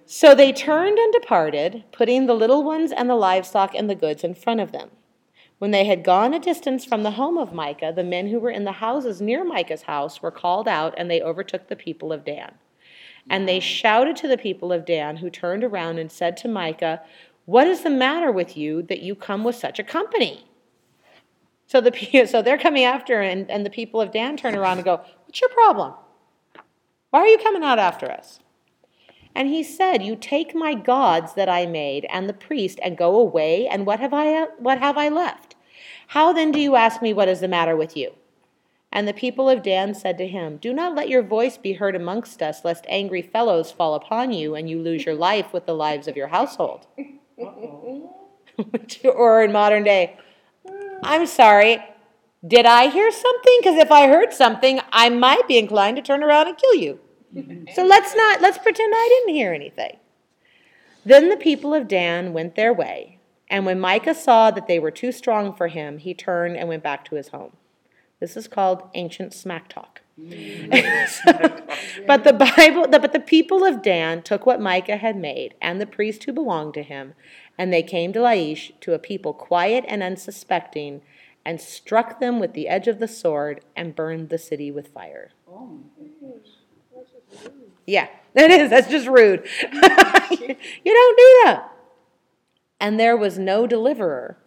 So 0.05 0.33
they 0.33 0.53
turned 0.53 0.97
and 0.97 1.11
departed, 1.11 1.83
putting 1.91 2.25
the 2.25 2.33
little 2.33 2.63
ones 2.63 2.93
and 2.93 3.09
the 3.09 3.15
livestock 3.15 3.75
and 3.75 3.89
the 3.89 3.95
goods 3.95 4.23
in 4.23 4.33
front 4.33 4.61
of 4.61 4.71
them. 4.71 4.91
When 5.57 5.71
they 5.71 5.83
had 5.83 6.05
gone 6.05 6.33
a 6.33 6.39
distance 6.39 6.85
from 6.85 7.03
the 7.03 7.11
home 7.11 7.37
of 7.37 7.51
Micah, 7.51 7.91
the 7.93 8.03
men 8.03 8.27
who 8.27 8.39
were 8.39 8.49
in 8.49 8.63
the 8.63 8.73
houses 8.73 9.19
near 9.19 9.43
Micah's 9.43 9.81
house 9.81 10.21
were 10.21 10.31
called 10.31 10.69
out, 10.69 10.93
and 10.97 11.11
they 11.11 11.21
overtook 11.21 11.67
the 11.67 11.75
people 11.75 12.13
of 12.13 12.23
Dan. 12.23 12.53
And 13.29 13.45
they 13.45 13.59
shouted 13.59 14.15
to 14.17 14.27
the 14.29 14.37
people 14.37 14.71
of 14.71 14.85
Dan, 14.85 15.17
who 15.17 15.29
turned 15.29 15.65
around 15.65 15.97
and 15.97 16.09
said 16.09 16.37
to 16.37 16.47
Micah, 16.47 17.01
What 17.47 17.65
is 17.65 17.83
the 17.83 17.89
matter 17.89 18.29
with 18.29 18.57
you 18.57 18.81
that 18.83 19.01
you 19.01 19.15
come 19.15 19.45
with 19.45 19.55
such 19.55 19.79
a 19.79 19.83
company? 19.83 20.49
So 21.65 21.79
the 21.79 22.25
so 22.29 22.41
they're 22.41 22.57
coming 22.57 22.83
after, 22.83 23.21
and, 23.21 23.49
and 23.49 23.65
the 23.65 23.69
people 23.69 24.01
of 24.01 24.11
Dan 24.11 24.35
turn 24.35 24.53
around 24.53 24.79
and 24.79 24.85
go, 24.85 24.99
What's 25.25 25.39
your 25.39 25.49
problem? 25.51 25.93
Why 27.09 27.21
are 27.21 27.27
you 27.27 27.37
coming 27.37 27.63
out 27.63 27.79
after 27.79 28.11
us? 28.11 28.41
And 29.33 29.47
he 29.47 29.63
said, 29.63 30.03
You 30.03 30.17
take 30.17 30.53
my 30.53 30.73
gods 30.73 31.35
that 31.35 31.47
I 31.47 31.65
made 31.65 32.05
and 32.11 32.27
the 32.27 32.33
priest 32.33 32.81
and 32.83 32.97
go 32.97 33.17
away, 33.17 33.65
and 33.65 33.85
what 33.85 34.01
have 34.01 34.13
I 34.13 34.47
what 34.57 34.79
have 34.79 34.97
I 34.97 35.07
left? 35.07 35.55
How 36.07 36.33
then 36.33 36.51
do 36.51 36.59
you 36.59 36.75
ask 36.75 37.01
me 37.01 37.13
what 37.13 37.29
is 37.29 37.39
the 37.39 37.47
matter 37.47 37.77
with 37.77 37.95
you? 37.95 38.11
And 38.91 39.07
the 39.07 39.13
people 39.13 39.49
of 39.49 39.63
Dan 39.63 39.93
said 39.93 40.17
to 40.17 40.27
him, 40.27 40.57
Do 40.57 40.73
not 40.73 40.95
let 40.95 41.07
your 41.07 41.23
voice 41.23 41.55
be 41.55 41.73
heard 41.73 41.95
amongst 41.95 42.41
us, 42.41 42.65
lest 42.65 42.85
angry 42.89 43.21
fellows 43.21 43.71
fall 43.71 43.95
upon 43.95 44.33
you, 44.33 44.53
and 44.53 44.69
you 44.69 44.81
lose 44.81 45.05
your 45.05 45.15
life 45.15 45.53
with 45.53 45.65
the 45.65 45.75
lives 45.75 46.09
of 46.09 46.17
your 46.17 46.27
household. 46.27 46.87
or 49.15 49.43
in 49.43 49.51
modern 49.51 49.83
day, 49.83 50.17
I'm 51.03 51.27
sorry, 51.27 51.83
did 52.45 52.65
I 52.65 52.87
hear 52.89 53.11
something? 53.11 53.57
Because 53.59 53.77
if 53.77 53.91
I 53.91 54.07
heard 54.07 54.33
something, 54.33 54.79
I 54.91 55.09
might 55.09 55.47
be 55.47 55.57
inclined 55.57 55.97
to 55.97 56.03
turn 56.03 56.23
around 56.23 56.47
and 56.47 56.57
kill 56.57 56.75
you. 56.75 56.99
So 57.75 57.85
let's 57.85 58.15
not, 58.15 58.41
let's 58.41 58.57
pretend 58.57 58.93
I 58.95 59.07
didn't 59.09 59.35
hear 59.35 59.53
anything. 59.53 59.97
Then 61.05 61.29
the 61.29 61.37
people 61.37 61.73
of 61.73 61.87
Dan 61.87 62.33
went 62.33 62.55
their 62.55 62.73
way, 62.73 63.19
And 63.49 63.65
when 63.65 63.79
Micah 63.79 64.13
saw 64.13 64.51
that 64.51 64.67
they 64.67 64.79
were 64.79 64.91
too 64.91 65.11
strong 65.11 65.53
for 65.53 65.67
him, 65.67 65.99
he 65.99 66.13
turned 66.13 66.57
and 66.57 66.67
went 66.67 66.83
back 66.83 67.05
to 67.05 67.15
his 67.15 67.29
home. 67.29 67.53
This 68.19 68.35
is 68.35 68.47
called 68.47 68.89
ancient 68.93 69.33
smack 69.33 69.69
talk. 69.69 69.96
but 72.07 72.23
the 72.23 72.33
Bible, 72.33 72.87
but 72.87 73.13
the 73.13 73.19
people 73.19 73.63
of 73.63 73.83
Dan 73.83 74.23
took 74.23 74.47
what 74.47 74.59
Micah 74.59 74.97
had 74.97 75.15
made 75.15 75.53
and 75.61 75.79
the 75.79 75.85
priest 75.85 76.23
who 76.23 76.33
belonged 76.33 76.73
to 76.73 76.81
him, 76.81 77.13
and 77.55 77.71
they 77.71 77.83
came 77.83 78.11
to 78.13 78.19
Laish 78.19 78.71
to 78.81 78.93
a 78.93 78.99
people 78.99 79.33
quiet 79.33 79.85
and 79.87 80.01
unsuspecting, 80.01 81.01
and 81.45 81.61
struck 81.61 82.19
them 82.19 82.39
with 82.39 82.53
the 82.53 82.67
edge 82.67 82.87
of 82.87 82.97
the 82.97 83.07
sword 83.07 83.63
and 83.75 83.95
burned 83.95 84.29
the 84.29 84.39
city 84.39 84.71
with 84.71 84.87
fire. 84.87 85.31
Oh, 85.47 85.79
Yeah, 87.85 88.09
that 88.33 88.49
is. 88.49 88.71
That's 88.71 88.89
just 88.89 89.07
rude. 89.07 89.47
you 89.61 90.57
don't 90.93 91.17
do 91.17 91.41
that. 91.43 91.71
And 92.79 92.99
there 92.99 93.15
was 93.15 93.37
no 93.37 93.67
deliverer 93.67 94.37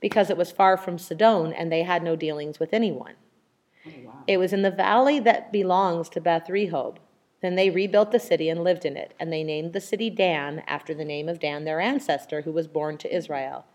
because 0.00 0.30
it 0.30 0.36
was 0.36 0.52
far 0.52 0.76
from 0.76 0.98
Sidon 0.98 1.52
and 1.52 1.70
they 1.70 1.82
had 1.82 2.02
no 2.02 2.14
dealings 2.14 2.58
with 2.60 2.72
anyone. 2.72 3.14
It 4.26 4.38
was 4.38 4.52
in 4.52 4.62
the 4.62 4.70
valley 4.70 5.18
that 5.20 5.52
belongs 5.52 6.08
to 6.10 6.20
Beth 6.20 6.48
Rehob. 6.48 6.96
Then 7.42 7.54
they 7.54 7.70
rebuilt 7.70 8.12
the 8.12 8.18
city 8.18 8.48
and 8.48 8.64
lived 8.64 8.84
in 8.84 8.96
it, 8.96 9.14
and 9.20 9.32
they 9.32 9.44
named 9.44 9.72
the 9.72 9.80
city 9.80 10.10
Dan 10.10 10.62
after 10.66 10.94
the 10.94 11.04
name 11.04 11.28
of 11.28 11.38
Dan, 11.38 11.64
their 11.64 11.80
ancestor, 11.80 12.40
who 12.42 12.52
was 12.52 12.66
born 12.66 12.98
to 12.98 13.14
Israel. 13.14 13.66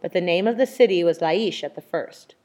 But 0.00 0.12
the 0.12 0.20
name 0.20 0.46
of 0.46 0.56
the 0.56 0.66
city 0.66 1.02
was 1.02 1.18
Laish 1.18 1.62
at 1.64 1.74
the 1.74 1.80
first. 1.80 2.36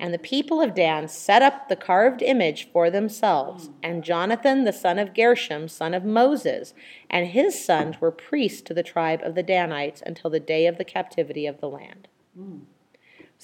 And 0.00 0.12
the 0.12 0.18
people 0.18 0.60
of 0.60 0.74
Dan 0.74 1.06
set 1.06 1.40
up 1.40 1.68
the 1.68 1.76
carved 1.76 2.20
image 2.20 2.68
for 2.72 2.90
themselves, 2.90 3.70
and 3.82 4.02
Jonathan, 4.02 4.64
the 4.64 4.72
son 4.72 4.98
of 4.98 5.14
Gershom, 5.14 5.68
son 5.68 5.94
of 5.94 6.04
Moses, 6.04 6.74
and 7.08 7.28
his 7.28 7.64
sons 7.64 8.00
were 8.00 8.10
priests 8.10 8.60
to 8.62 8.74
the 8.74 8.82
tribe 8.82 9.20
of 9.22 9.36
the 9.36 9.42
Danites 9.42 10.02
until 10.04 10.30
the 10.30 10.40
day 10.40 10.66
of 10.66 10.78
the 10.78 10.84
captivity 10.84 11.46
of 11.46 11.60
the 11.60 11.68
land. 11.68 12.08
Hmm. 12.36 12.58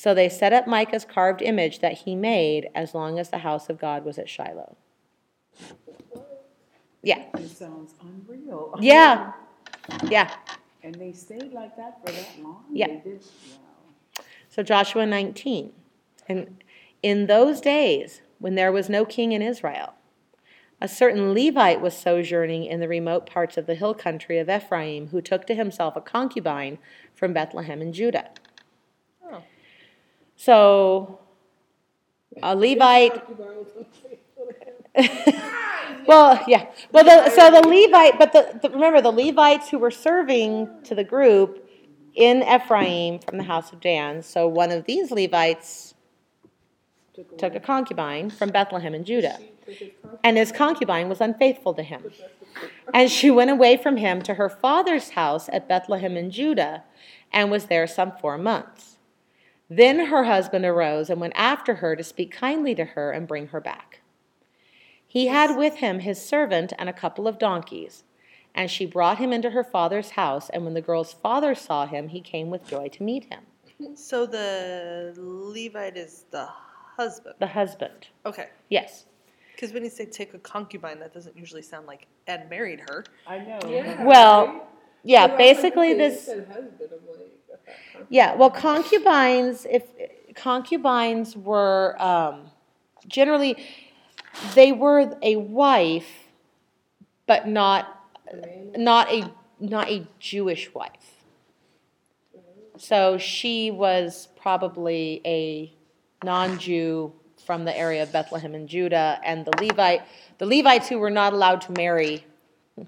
So 0.01 0.15
they 0.15 0.31
set 0.31 0.55
up 0.55 0.67
Micah's 0.67 1.05
carved 1.05 1.43
image 1.43 1.81
that 1.81 1.93
he 1.93 2.17
made 2.17 2.71
as 2.75 2.95
long 2.95 3.19
as 3.19 3.29
the 3.29 3.37
house 3.37 3.69
of 3.69 3.79
God 3.79 4.03
was 4.03 4.19
at 4.19 4.31
Shiloh. 4.31 4.79
Yeah, 7.03 7.27
It 7.35 7.51
sounds 7.51 7.93
unreal. 8.01 8.75
yeah, 8.81 9.33
yeah. 10.09 10.35
And 10.83 10.95
they 10.95 11.13
stayed 11.13 11.53
like 11.53 11.77
that 11.77 11.99
for 12.01 12.13
that 12.13 12.29
long? 12.43 12.65
Yeah. 12.73 12.87
Did, 12.87 13.23
wow. 14.17 14.25
So 14.49 14.63
Joshua 14.63 15.05
19. 15.05 15.71
And 16.27 16.65
in 17.03 17.27
those 17.27 17.61
days, 17.61 18.23
when 18.39 18.55
there 18.55 18.73
was 18.73 18.89
no 18.89 19.05
king 19.05 19.33
in 19.33 19.43
Israel, 19.43 19.93
a 20.81 20.89
certain 20.89 21.35
Levite 21.35 21.83
was 21.83 21.95
sojourning 21.95 22.65
in 22.65 22.81
the 22.81 22.89
remote 22.89 23.27
parts 23.27 23.59
of 23.59 23.67
the 23.67 23.75
hill 23.75 23.93
country 23.93 24.39
of 24.39 24.49
Ephraim, 24.49 25.09
who 25.09 25.21
took 25.21 25.47
to 25.47 25.55
himself 25.55 25.95
a 25.95 26.01
concubine 26.01 26.79
from 27.15 27.35
Bethlehem 27.35 27.83
in 27.83 27.93
Judah. 27.93 28.31
So, 30.41 31.19
a 32.43 32.57
Levite. 32.57 33.23
well, 36.07 36.43
yeah. 36.49 36.65
Well, 36.93 37.05
the, 37.05 37.29
so 37.29 37.51
the 37.51 37.69
Levite, 37.69 38.19
but 38.19 38.33
the, 38.33 38.59
the 38.63 38.71
remember 38.71 39.03
the 39.03 39.11
Levites 39.11 39.69
who 39.69 39.79
were 39.79 39.91
serving 39.91 40.67
to 40.85 40.95
the 40.95 41.05
group 41.05 41.69
in 42.15 42.43
Ephraim 42.43 43.19
from 43.19 43.37
the 43.37 43.45
house 43.45 43.71
of 43.71 43.83
Dan. 43.83 44.23
So 44.23 44.49
one 44.49 44.71
of 44.71 44.87
these 44.87 45.11
Levites 45.11 45.93
took 47.37 47.55
a 47.55 47.61
concubine 47.61 48.31
from 48.31 48.49
Bethlehem 48.49 48.95
in 48.95 49.05
Judah, 49.05 49.39
and 50.25 50.39
his 50.39 50.53
concubine 50.53 51.11
was 51.11 51.21
unfaithful 51.21 51.75
to 51.75 51.83
him. 51.83 52.05
And 52.93 53.09
she 53.09 53.31
went 53.31 53.51
away 53.51 53.77
from 53.77 53.99
him 53.99 54.23
to 54.23 54.35
her 54.35 54.49
father's 54.49 55.11
house 55.11 55.49
at 55.53 55.69
Bethlehem 55.69 56.17
in 56.17 56.33
Judah, 56.33 56.83
and 57.33 57.49
was 57.49 57.67
there 57.67 57.87
some 57.87 58.11
four 58.21 58.37
months. 58.37 58.91
Then 59.73 60.07
her 60.07 60.25
husband 60.25 60.65
arose 60.65 61.09
and 61.09 61.21
went 61.21 61.35
after 61.37 61.77
her 61.77 61.95
to 61.95 62.03
speak 62.03 62.33
kindly 62.33 62.75
to 62.75 62.85
her 62.85 63.13
and 63.13 63.29
bring 63.29 63.47
her 63.47 63.61
back. 63.61 64.01
He 65.07 65.29
had 65.29 65.57
with 65.57 65.77
him 65.77 66.01
his 66.01 66.21
servant 66.21 66.73
and 66.77 66.89
a 66.89 66.93
couple 66.93 67.29
of 67.29 67.39
donkeys. 67.39 68.03
And 68.53 68.69
she 68.69 68.85
brought 68.85 69.19
him 69.19 69.33
into 69.33 69.51
her 69.51 69.63
father's 69.63 70.11
house, 70.11 70.51
and 70.51 70.65
when 70.65 70.75
the 70.75 70.81
girl's 70.81 71.13
father 71.13 71.55
saw 71.55 71.87
him, 71.87 72.09
he 72.09 72.21
came 72.21 72.51
with 72.51 72.67
joy 72.67 72.89
to 72.89 73.03
meet 73.05 73.27
him. 73.27 73.43
So 73.95 74.27
the 74.27 75.15
Levite 75.17 75.97
is 75.97 76.25
the 76.33 76.49
husband. 76.97 77.37
The 77.39 77.47
husband. 77.47 78.09
Okay. 78.27 78.49
Yes. 78.69 79.07
Because 79.55 79.73
when 79.73 79.85
you 79.85 79.91
say 79.91 80.05
take 80.05 80.35
a 80.35 80.39
concubine, 80.39 80.99
that 80.99 81.15
doesn't 81.15 81.37
usually 81.37 81.63
sound 81.63 81.87
like 81.87 82.09
Ed 82.27 82.51
married 82.51 82.81
her. 82.89 83.05
I 83.27 83.39
know. 83.39 83.61
Well, 84.05 84.69
yeah, 85.05 85.37
basically 85.37 85.95
this. 85.95 86.29
Yeah, 88.09 88.35
well, 88.35 88.51
concubines, 88.51 89.67
if 89.71 89.85
concubines 90.35 91.37
were 91.37 92.01
um, 92.03 92.51
generally, 93.07 93.57
they 94.55 94.73
were 94.73 95.17
a 95.23 95.37
wife, 95.37 96.29
but 97.27 97.47
not 97.47 97.97
not 98.77 99.13
a 99.13 99.31
not 99.59 99.89
a 99.91 100.07
Jewish 100.19 100.73
wife. 100.75 101.25
So 102.77 103.19
she 103.19 103.71
was 103.71 104.29
probably 104.41 105.21
a 105.27 105.73
non-Jew 106.25 107.13
from 107.45 107.65
the 107.65 107.77
area 107.77 108.03
of 108.03 108.13
Bethlehem 108.13 108.55
and 108.55 108.69
Judah, 108.69 109.21
and 109.25 109.45
the 109.45 109.53
Levite, 109.63 110.03
the 110.39 110.47
Levites 110.47 110.89
who 110.89 110.99
were 110.99 111.11
not 111.11 111.33
allowed 111.33 111.61
to 111.63 111.73
marry, 111.73 112.25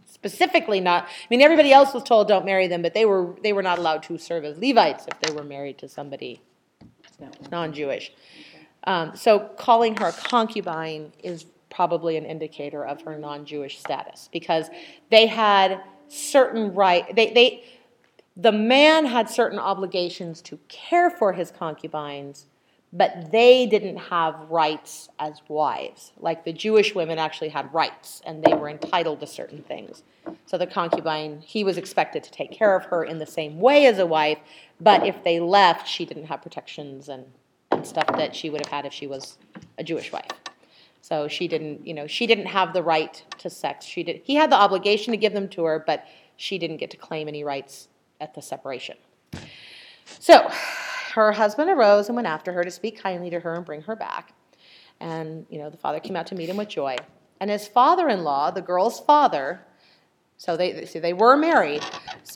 specifically 0.07 0.81
not. 0.81 1.05
I 1.05 1.27
mean, 1.31 1.43
everybody 1.43 1.73
else 1.73 1.95
was 1.95 2.03
told 2.03 2.29
don't 2.29 2.45
marry 2.45 2.67
them, 2.69 2.83
but 2.83 2.95
they 2.95 3.05
were 3.05 3.37
they 3.43 3.53
were 3.53 3.63
not 3.63 3.79
allowed 3.79 4.03
to 4.05 4.19
serve 4.19 4.45
as 4.45 4.59
Levites 4.59 5.07
if 5.07 5.21
they 5.21 5.33
were 5.33 5.45
married 5.45 5.79
to 5.79 5.89
somebody 5.89 6.41
non-Jewish. 7.51 8.13
Um, 8.85 9.15
so 9.15 9.39
calling 9.39 9.97
her 9.99 10.09
a 10.09 10.13
concubine 10.13 11.13
is 11.23 11.47
probably 11.71 12.17
an 12.17 12.25
indicator 12.25 12.85
of 12.85 13.01
her 13.03 13.17
non-Jewish 13.17 13.79
status 13.79 14.29
because 14.33 14.69
they 15.11 15.27
had 15.27 15.81
certain 16.09 16.75
right. 16.75 17.15
They 17.15 17.33
they 17.33 17.65
the 18.37 18.53
man 18.53 19.05
had 19.07 19.29
certain 19.29 19.59
obligations 19.59 20.41
to 20.43 20.59
care 20.69 21.11
for 21.11 21.33
his 21.33 21.51
concubines, 21.51 22.47
but 22.93 23.33
they 23.33 23.67
didn't 23.67 23.97
have 23.97 24.39
rights 24.51 25.09
as 25.19 25.41
wives. 25.49 26.13
Like 26.19 26.45
the 26.45 26.53
Jewish 26.53 26.95
women 26.95 27.19
actually 27.19 27.49
had 27.49 27.73
rights 27.73 28.21
and 28.27 28.45
they 28.45 28.55
were 28.55 28.69
entitled 28.69 29.21
to 29.21 29.27
certain 29.27 29.63
things. 29.63 30.03
So 30.45 30.59
the 30.59 30.67
concubine, 30.67 31.41
he 31.41 31.65
was 31.65 31.79
expected 31.79 32.23
to 32.25 32.31
take 32.31 32.53
care 32.53 32.77
of 32.77 32.85
her 32.87 33.05
in 33.05 33.19
the 33.19 33.27
same 33.27 33.61
way 33.61 33.87
as 33.87 33.99
a 33.99 34.07
wife, 34.07 34.39
but 34.81 35.07
if 35.07 35.25
they 35.25 35.41
left, 35.41 35.89
she 35.89 36.05
didn't 36.05 36.27
have 36.27 36.43
protections 36.43 37.09
and, 37.09 37.25
and 37.71 37.87
stuff 37.87 38.07
that 38.09 38.37
she 38.37 38.51
would 38.51 38.61
have 38.61 38.71
had 38.71 38.85
if 38.85 38.93
she 38.93 39.07
was 39.07 39.39
a 39.79 39.85
Jewish 39.85 40.13
wife. 40.13 40.29
So 41.01 41.29
she 41.29 41.49
didn't, 41.49 41.87
you 41.87 41.95
know, 41.95 42.07
she 42.07 42.27
didn't 42.27 42.47
have 42.47 42.75
the 42.75 42.83
right 42.83 43.25
to 43.39 43.51
sex. 43.51 43.87
She 43.87 44.03
did. 44.05 44.21
He 44.23 44.35
had 44.35 44.51
the 44.51 44.57
obligation 44.57 45.13
to 45.13 45.17
give 45.17 45.33
them 45.33 45.49
to 45.49 45.65
her, 45.65 45.83
but 45.85 46.07
she 46.37 46.59
didn't 46.59 46.77
get 46.77 46.91
to 46.91 46.97
claim 46.97 47.27
any 47.27 47.43
rights 47.43 47.89
at 48.21 48.35
the 48.35 48.43
separation. 48.43 48.97
So 50.05 50.49
her 51.15 51.33
husband 51.33 51.71
arose 51.71 52.09
and 52.09 52.17
went 52.17 52.29
after 52.29 52.53
her 52.53 52.65
to 52.65 52.71
speak 52.71 53.01
kindly 53.01 53.31
to 53.31 53.41
her 53.41 53.55
and 53.55 53.65
bring 53.65 53.83
her 53.83 53.97
back. 53.97 54.33
And, 55.01 55.47
you 55.51 55.59
know, 55.59 55.69
the 55.69 55.77
father 55.77 56.01
came 56.01 56.17
out 56.17 56.27
to 56.29 56.35
meet 56.35 56.49
him 56.49 56.57
with 56.57 56.69
joy. 56.69 56.97
And 57.41 57.51
his 57.51 57.69
father 57.69 58.09
in 58.09 58.25
law, 58.25 58.51
the 58.51 58.63
girl's 58.63 59.01
father, 59.01 59.61
so 60.37 60.57
they, 60.57 60.87
so 60.87 61.01
they 61.01 61.13
were 61.13 61.37
married, 61.37 61.83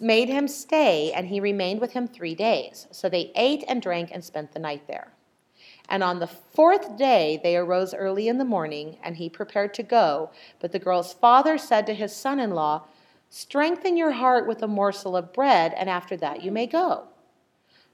made 0.01 0.29
him 0.29 0.47
stay, 0.47 1.13
and 1.13 1.27
he 1.27 1.41
remained 1.41 1.81
with 1.81 1.93
him 1.93 2.07
three 2.07 2.35
days. 2.35 2.87
So 2.91 3.09
they 3.09 3.33
ate 3.35 3.65
and 3.67 3.81
drank 3.81 4.11
and 4.13 4.23
spent 4.23 4.53
the 4.53 4.59
night 4.59 4.87
there. 4.87 5.13
And 5.89 6.03
on 6.03 6.19
the 6.19 6.27
fourth 6.27 6.99
day 6.99 7.41
they 7.43 7.57
arose 7.57 7.95
early 7.95 8.29
in 8.29 8.39
the 8.39 8.45
morning, 8.45 8.99
and 9.03 9.17
he 9.17 9.31
prepared 9.31 9.73
to 9.75 9.83
go. 9.83 10.31
But 10.61 10.73
the 10.73 10.79
girl's 10.79 11.15
father 11.15 11.57
said 11.57 11.87
to 11.87 11.95
his 11.95 12.15
son 12.15 12.41
in 12.41 12.51
law, 12.51 12.85
Strengthen 13.31 13.97
your 13.97 14.13
heart 14.13 14.47
with 14.47 14.63
a 14.63 14.69
morsel 14.69 15.17
of 15.17 15.33
bread, 15.33 15.73
and 15.77 15.89
after 15.89 16.17
that 16.19 16.43
you 16.43 16.53
may 16.53 16.67
go. 16.67 17.09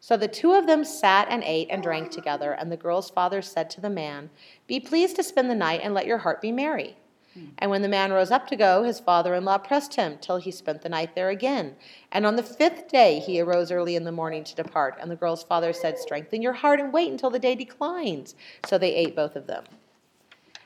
So 0.02 0.16
the 0.16 0.26
two 0.26 0.52
of 0.52 0.66
them 0.66 0.82
sat 0.84 1.28
and 1.30 1.44
ate 1.44 1.68
and 1.70 1.80
drank 1.80 2.10
together, 2.10 2.50
and 2.50 2.72
the 2.72 2.76
girl's 2.76 3.08
father 3.08 3.40
said 3.40 3.70
to 3.70 3.80
the 3.80 3.88
man, 3.88 4.30
Be 4.66 4.80
pleased 4.80 5.14
to 5.14 5.22
spend 5.22 5.48
the 5.48 5.54
night, 5.54 5.80
and 5.80 5.94
let 5.94 6.06
your 6.06 6.18
heart 6.18 6.40
be 6.40 6.50
merry. 6.50 6.96
Hmm. 7.34 7.44
And 7.58 7.70
when 7.70 7.82
the 7.82 7.88
man 7.88 8.12
rose 8.12 8.32
up 8.32 8.48
to 8.48 8.56
go, 8.56 8.82
his 8.82 8.98
father 8.98 9.32
in 9.36 9.44
law 9.44 9.58
pressed 9.58 9.94
him 9.94 10.18
till 10.20 10.38
he 10.38 10.50
spent 10.50 10.82
the 10.82 10.88
night 10.88 11.14
there 11.14 11.28
again. 11.28 11.76
And 12.10 12.26
on 12.26 12.34
the 12.34 12.42
fifth 12.42 12.88
day 12.88 13.20
he 13.20 13.40
arose 13.40 13.70
early 13.70 13.94
in 13.94 14.02
the 14.02 14.10
morning 14.10 14.42
to 14.42 14.56
depart. 14.56 14.98
And 15.00 15.08
the 15.08 15.14
girl's 15.14 15.44
father 15.44 15.72
said, 15.72 15.96
Strengthen 15.98 16.42
your 16.42 16.54
heart 16.54 16.80
and 16.80 16.92
wait 16.92 17.12
until 17.12 17.30
the 17.30 17.38
day 17.38 17.54
declines. 17.54 18.34
So 18.66 18.78
they 18.78 18.96
ate 18.96 19.14
both 19.14 19.36
of 19.36 19.46
them. 19.46 19.62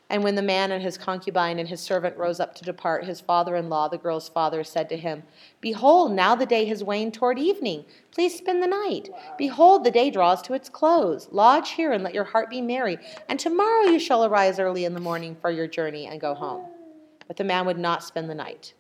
And 0.09 0.23
when 0.23 0.37
the 0.37 0.43
man 0.43 0.71
and 0.71 0.83
his 0.83 0.97
concubine 0.97 1.59
and 1.59 1.69
his 1.69 1.81
servant 1.81 2.17
rose 2.17 2.39
up 2.39 2.55
to 2.55 2.65
depart, 2.65 3.05
his 3.05 3.21
father 3.21 3.57
in 3.57 3.69
law, 3.69 3.89
the 3.89 3.99
girl's 3.99 4.29
father, 4.29 4.63
said 4.63 4.89
to 4.91 4.97
him, 4.97 5.25
Behold, 5.61 6.13
now 6.13 6.37
the 6.37 6.47
day 6.47 6.65
has 6.67 6.85
waned 6.85 7.13
toward 7.13 7.41
evening. 7.41 7.85
Please 8.13 8.37
spend 8.37 8.63
the 8.63 8.69
night. 8.69 9.11
Behold, 9.37 9.83
the 9.83 9.91
day 9.91 10.11
draws 10.11 10.43
to 10.43 10.55
its 10.55 10.69
close. 10.69 11.29
Lodge 11.33 11.71
here 11.71 11.91
and 11.91 12.05
let 12.05 12.15
your 12.15 12.23
heart 12.23 12.51
be 12.51 12.61
merry. 12.61 12.99
And 13.29 13.41
tomorrow 13.41 13.83
you 13.83 13.99
shall 13.99 14.25
arise 14.25 14.61
early 14.61 14.85
in 14.85 14.95
the 14.95 15.01
morning 15.01 15.37
for 15.41 15.51
your 15.51 15.67
journey 15.67 16.07
and 16.07 16.21
go 16.21 16.35
home. 16.35 16.67
But 17.27 17.37
the 17.37 17.43
man 17.45 17.67
would 17.67 17.79
not 17.79 18.05
spend 18.05 18.31
the 18.31 18.35
night. 18.35 18.75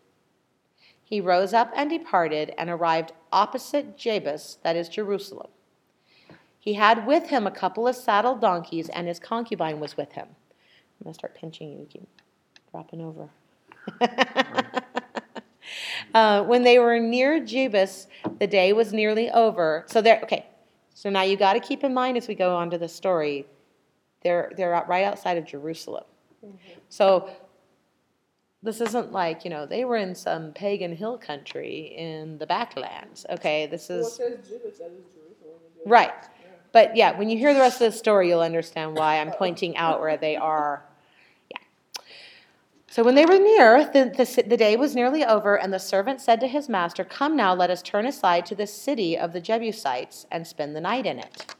he 1.02 1.20
rose 1.20 1.52
up 1.52 1.72
and 1.74 1.90
departed 1.90 2.54
and 2.56 2.70
arrived 2.70 3.12
opposite 3.32 3.96
Jebus, 3.96 4.58
that 4.62 4.76
is 4.76 4.88
Jerusalem. 4.88 5.48
He 6.60 6.74
had 6.74 7.04
with 7.04 7.28
him 7.30 7.46
a 7.46 7.50
couple 7.52 7.88
of 7.88 7.96
saddled 7.96 8.40
donkeys, 8.40 8.88
and 8.88 9.08
his 9.08 9.18
concubine 9.18 9.80
was 9.80 9.96
with 9.96 10.12
him. 10.12 10.35
I'm 11.00 11.04
going 11.04 11.12
to 11.12 11.18
start 11.18 11.34
pinching 11.34 11.70
you. 11.70 11.78
You 11.80 11.86
keep 11.86 12.08
dropping 12.70 13.00
over. 13.00 13.28
uh, 16.14 16.42
when 16.44 16.62
they 16.62 16.78
were 16.78 16.98
near 16.98 17.40
Jebus, 17.40 18.06
the 18.38 18.46
day 18.46 18.72
was 18.72 18.92
nearly 18.92 19.30
over. 19.30 19.84
So 19.88 20.00
there, 20.00 20.20
okay. 20.22 20.46
So 20.94 21.10
now 21.10 21.22
you 21.22 21.36
got 21.36 21.52
to 21.52 21.60
keep 21.60 21.84
in 21.84 21.92
mind 21.92 22.16
as 22.16 22.26
we 22.26 22.34
go 22.34 22.56
on 22.56 22.70
to 22.70 22.78
the 22.78 22.88
story, 22.88 23.46
they're 24.22 24.50
they're 24.56 24.74
out 24.74 24.88
right 24.88 25.04
outside 25.04 25.36
of 25.36 25.44
Jerusalem. 25.44 26.04
So 26.88 27.28
this 28.62 28.80
isn't 28.80 29.12
like 29.12 29.44
you 29.44 29.50
know 29.50 29.66
they 29.66 29.84
were 29.84 29.96
in 29.96 30.14
some 30.14 30.52
pagan 30.52 30.96
hill 30.96 31.18
country 31.18 31.94
in 31.96 32.38
the 32.38 32.46
backlands. 32.46 33.26
Okay, 33.30 33.66
this 33.66 33.90
is 33.90 34.14
says 34.14 34.38
Jebus, 34.38 34.78
that 34.78 34.90
is 34.90 35.04
Jerusalem. 35.14 35.60
right. 35.84 36.12
But 36.72 36.96
yeah, 36.96 37.16
when 37.16 37.30
you 37.30 37.38
hear 37.38 37.54
the 37.54 37.60
rest 37.60 37.80
of 37.80 37.92
the 37.92 37.96
story, 37.96 38.28
you'll 38.28 38.40
understand 38.40 38.96
why 38.96 39.20
I'm 39.20 39.32
pointing 39.32 39.76
out 39.76 40.00
where 40.00 40.16
they 40.16 40.36
are. 40.36 40.84
So 42.96 43.04
when 43.04 43.14
they 43.14 43.26
were 43.26 43.38
near, 43.38 43.84
the, 43.84 44.06
the, 44.06 44.48
the 44.48 44.56
day 44.56 44.74
was 44.74 44.94
nearly 44.94 45.22
over, 45.22 45.58
and 45.58 45.70
the 45.70 45.78
servant 45.78 46.18
said 46.18 46.40
to 46.40 46.48
his 46.48 46.66
master, 46.66 47.04
Come 47.04 47.36
now, 47.36 47.54
let 47.54 47.68
us 47.68 47.82
turn 47.82 48.06
aside 48.06 48.46
to 48.46 48.54
the 48.54 48.66
city 48.66 49.18
of 49.18 49.34
the 49.34 49.40
Jebusites 49.42 50.24
and 50.32 50.46
spend 50.46 50.74
the 50.74 50.80
night 50.80 51.04
in 51.04 51.18
it. 51.18 51.54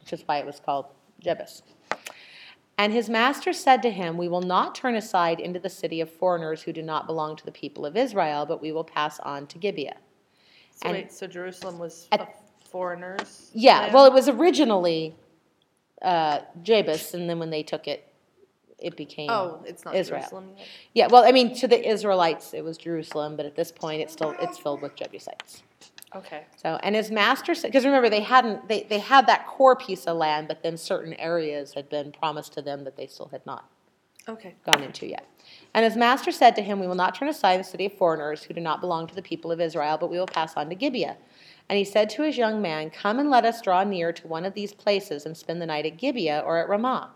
Which 0.00 0.12
is 0.12 0.24
why 0.26 0.38
it 0.38 0.44
was 0.44 0.58
called 0.58 0.86
Jebus. 1.24 1.62
And 2.76 2.92
his 2.92 3.08
master 3.08 3.52
said 3.52 3.80
to 3.82 3.92
him, 3.92 4.16
We 4.16 4.26
will 4.26 4.42
not 4.42 4.74
turn 4.74 4.96
aside 4.96 5.38
into 5.38 5.60
the 5.60 5.70
city 5.70 6.00
of 6.00 6.10
foreigners 6.10 6.62
who 6.62 6.72
do 6.72 6.82
not 6.82 7.06
belong 7.06 7.36
to 7.36 7.44
the 7.44 7.52
people 7.52 7.86
of 7.86 7.96
Israel, 7.96 8.44
but 8.44 8.60
we 8.60 8.72
will 8.72 8.82
pass 8.82 9.20
on 9.20 9.46
to 9.46 9.58
Gibeah. 9.58 9.98
So 10.72 10.88
And- 10.88 10.94
wait, 10.94 11.12
so 11.12 11.28
Jerusalem 11.28 11.78
was 11.78 12.08
At- 12.10 12.34
foreigners? 12.68 13.52
Yeah, 13.54 13.94
well, 13.94 14.04
it 14.04 14.12
was 14.12 14.28
originally 14.28 15.14
uh, 16.02 16.40
Jebus, 16.64 17.14
and 17.14 17.30
then 17.30 17.38
when 17.38 17.50
they 17.50 17.62
took 17.62 17.86
it, 17.86 18.08
it 18.78 18.96
became. 18.96 19.30
Oh, 19.30 19.60
it's 19.64 19.84
not 19.84 19.94
Israel. 19.94 20.20
Jerusalem 20.20 20.50
yet. 20.56 20.66
Yeah, 20.94 21.06
well, 21.08 21.24
I 21.24 21.32
mean, 21.32 21.54
to 21.56 21.68
the 21.68 21.88
Israelites, 21.88 22.54
it 22.54 22.64
was 22.64 22.76
Jerusalem, 22.76 23.36
but 23.36 23.46
at 23.46 23.56
this 23.56 23.72
point, 23.72 24.02
it's 24.02 24.12
still 24.12 24.34
it's 24.40 24.58
filled 24.58 24.82
with 24.82 24.94
Jebusites. 24.96 25.62
Okay. 26.14 26.44
So, 26.56 26.78
and 26.82 26.94
his 26.94 27.10
master 27.10 27.54
said, 27.54 27.68
because 27.68 27.84
remember, 27.84 28.08
they 28.08 28.20
hadn't 28.20 28.68
they 28.68 28.84
they 28.84 29.00
had 29.00 29.26
that 29.26 29.46
core 29.46 29.76
piece 29.76 30.04
of 30.04 30.16
land, 30.16 30.48
but 30.48 30.62
then 30.62 30.76
certain 30.76 31.14
areas 31.14 31.74
had 31.74 31.88
been 31.88 32.12
promised 32.12 32.52
to 32.54 32.62
them 32.62 32.84
that 32.84 32.96
they 32.96 33.06
still 33.06 33.28
had 33.32 33.44
not 33.46 33.68
Okay. 34.28 34.54
gone 34.64 34.82
into 34.82 35.06
yet. 35.06 35.26
And 35.74 35.84
his 35.84 35.96
master 35.96 36.32
said 36.32 36.56
to 36.56 36.62
him, 36.62 36.80
We 36.80 36.86
will 36.86 36.94
not 36.94 37.14
turn 37.14 37.28
aside 37.28 37.60
the 37.60 37.64
city 37.64 37.86
of 37.86 37.92
foreigners 37.92 38.44
who 38.44 38.54
do 38.54 38.60
not 38.60 38.80
belong 38.80 39.06
to 39.08 39.14
the 39.14 39.22
people 39.22 39.52
of 39.52 39.60
Israel, 39.60 39.98
but 39.98 40.10
we 40.10 40.18
will 40.18 40.26
pass 40.26 40.56
on 40.56 40.68
to 40.70 40.74
Gibeah. 40.74 41.16
And 41.68 41.78
he 41.78 41.84
said 41.84 42.10
to 42.10 42.22
his 42.22 42.38
young 42.38 42.62
man, 42.62 42.90
Come 42.90 43.18
and 43.18 43.28
let 43.30 43.44
us 43.44 43.60
draw 43.60 43.84
near 43.84 44.12
to 44.12 44.26
one 44.26 44.44
of 44.44 44.54
these 44.54 44.72
places 44.72 45.26
and 45.26 45.36
spend 45.36 45.60
the 45.60 45.66
night 45.66 45.86
at 45.86 45.98
Gibeah 45.98 46.42
or 46.44 46.58
at 46.58 46.68
Ramah. 46.68 47.10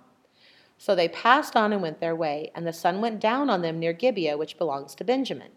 So 0.79 0.95
they 0.95 1.09
passed 1.09 1.57
on 1.57 1.73
and 1.73 1.83
went 1.83 2.01
their 2.01 2.17
way, 2.17 2.51
and 2.55 2.67
the 2.67 2.73
sun 2.73 3.01
went 3.01 3.21
down 3.21 3.51
on 3.51 3.63
them 3.63 3.79
near 3.79 3.93
Gibeah, 3.93 4.39
which 4.39 4.57
belongs 4.57 4.95
to 4.95 5.05
Benjamin. 5.05 5.51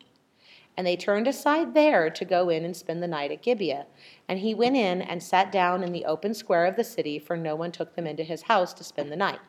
And 0.76 0.88
they 0.88 0.96
turned 0.96 1.28
aside 1.28 1.74
there 1.74 2.10
to 2.10 2.26
go 2.26 2.50
in 2.50 2.66
and 2.66 2.76
spend 2.76 3.04
the 3.04 3.08
night 3.08 3.32
at 3.32 3.42
Gibeah. 3.42 3.86
And 4.28 4.40
he 4.40 4.54
went 4.54 4.76
in 4.76 5.02
and 5.02 5.22
sat 5.22 5.52
down 5.52 5.84
in 5.84 5.92
the 5.92 6.06
open 6.06 6.34
square 6.34 6.66
of 6.66 6.76
the 6.76 6.84
city, 6.84 7.20
for 7.20 7.38
no 7.38 7.56
one 7.56 7.72
took 7.72 7.96
them 7.96 8.08
into 8.08 8.24
his 8.24 8.44
house 8.44 8.74
to 8.74 8.84
spend 8.84 9.12
the 9.12 9.16
night. 9.16 9.40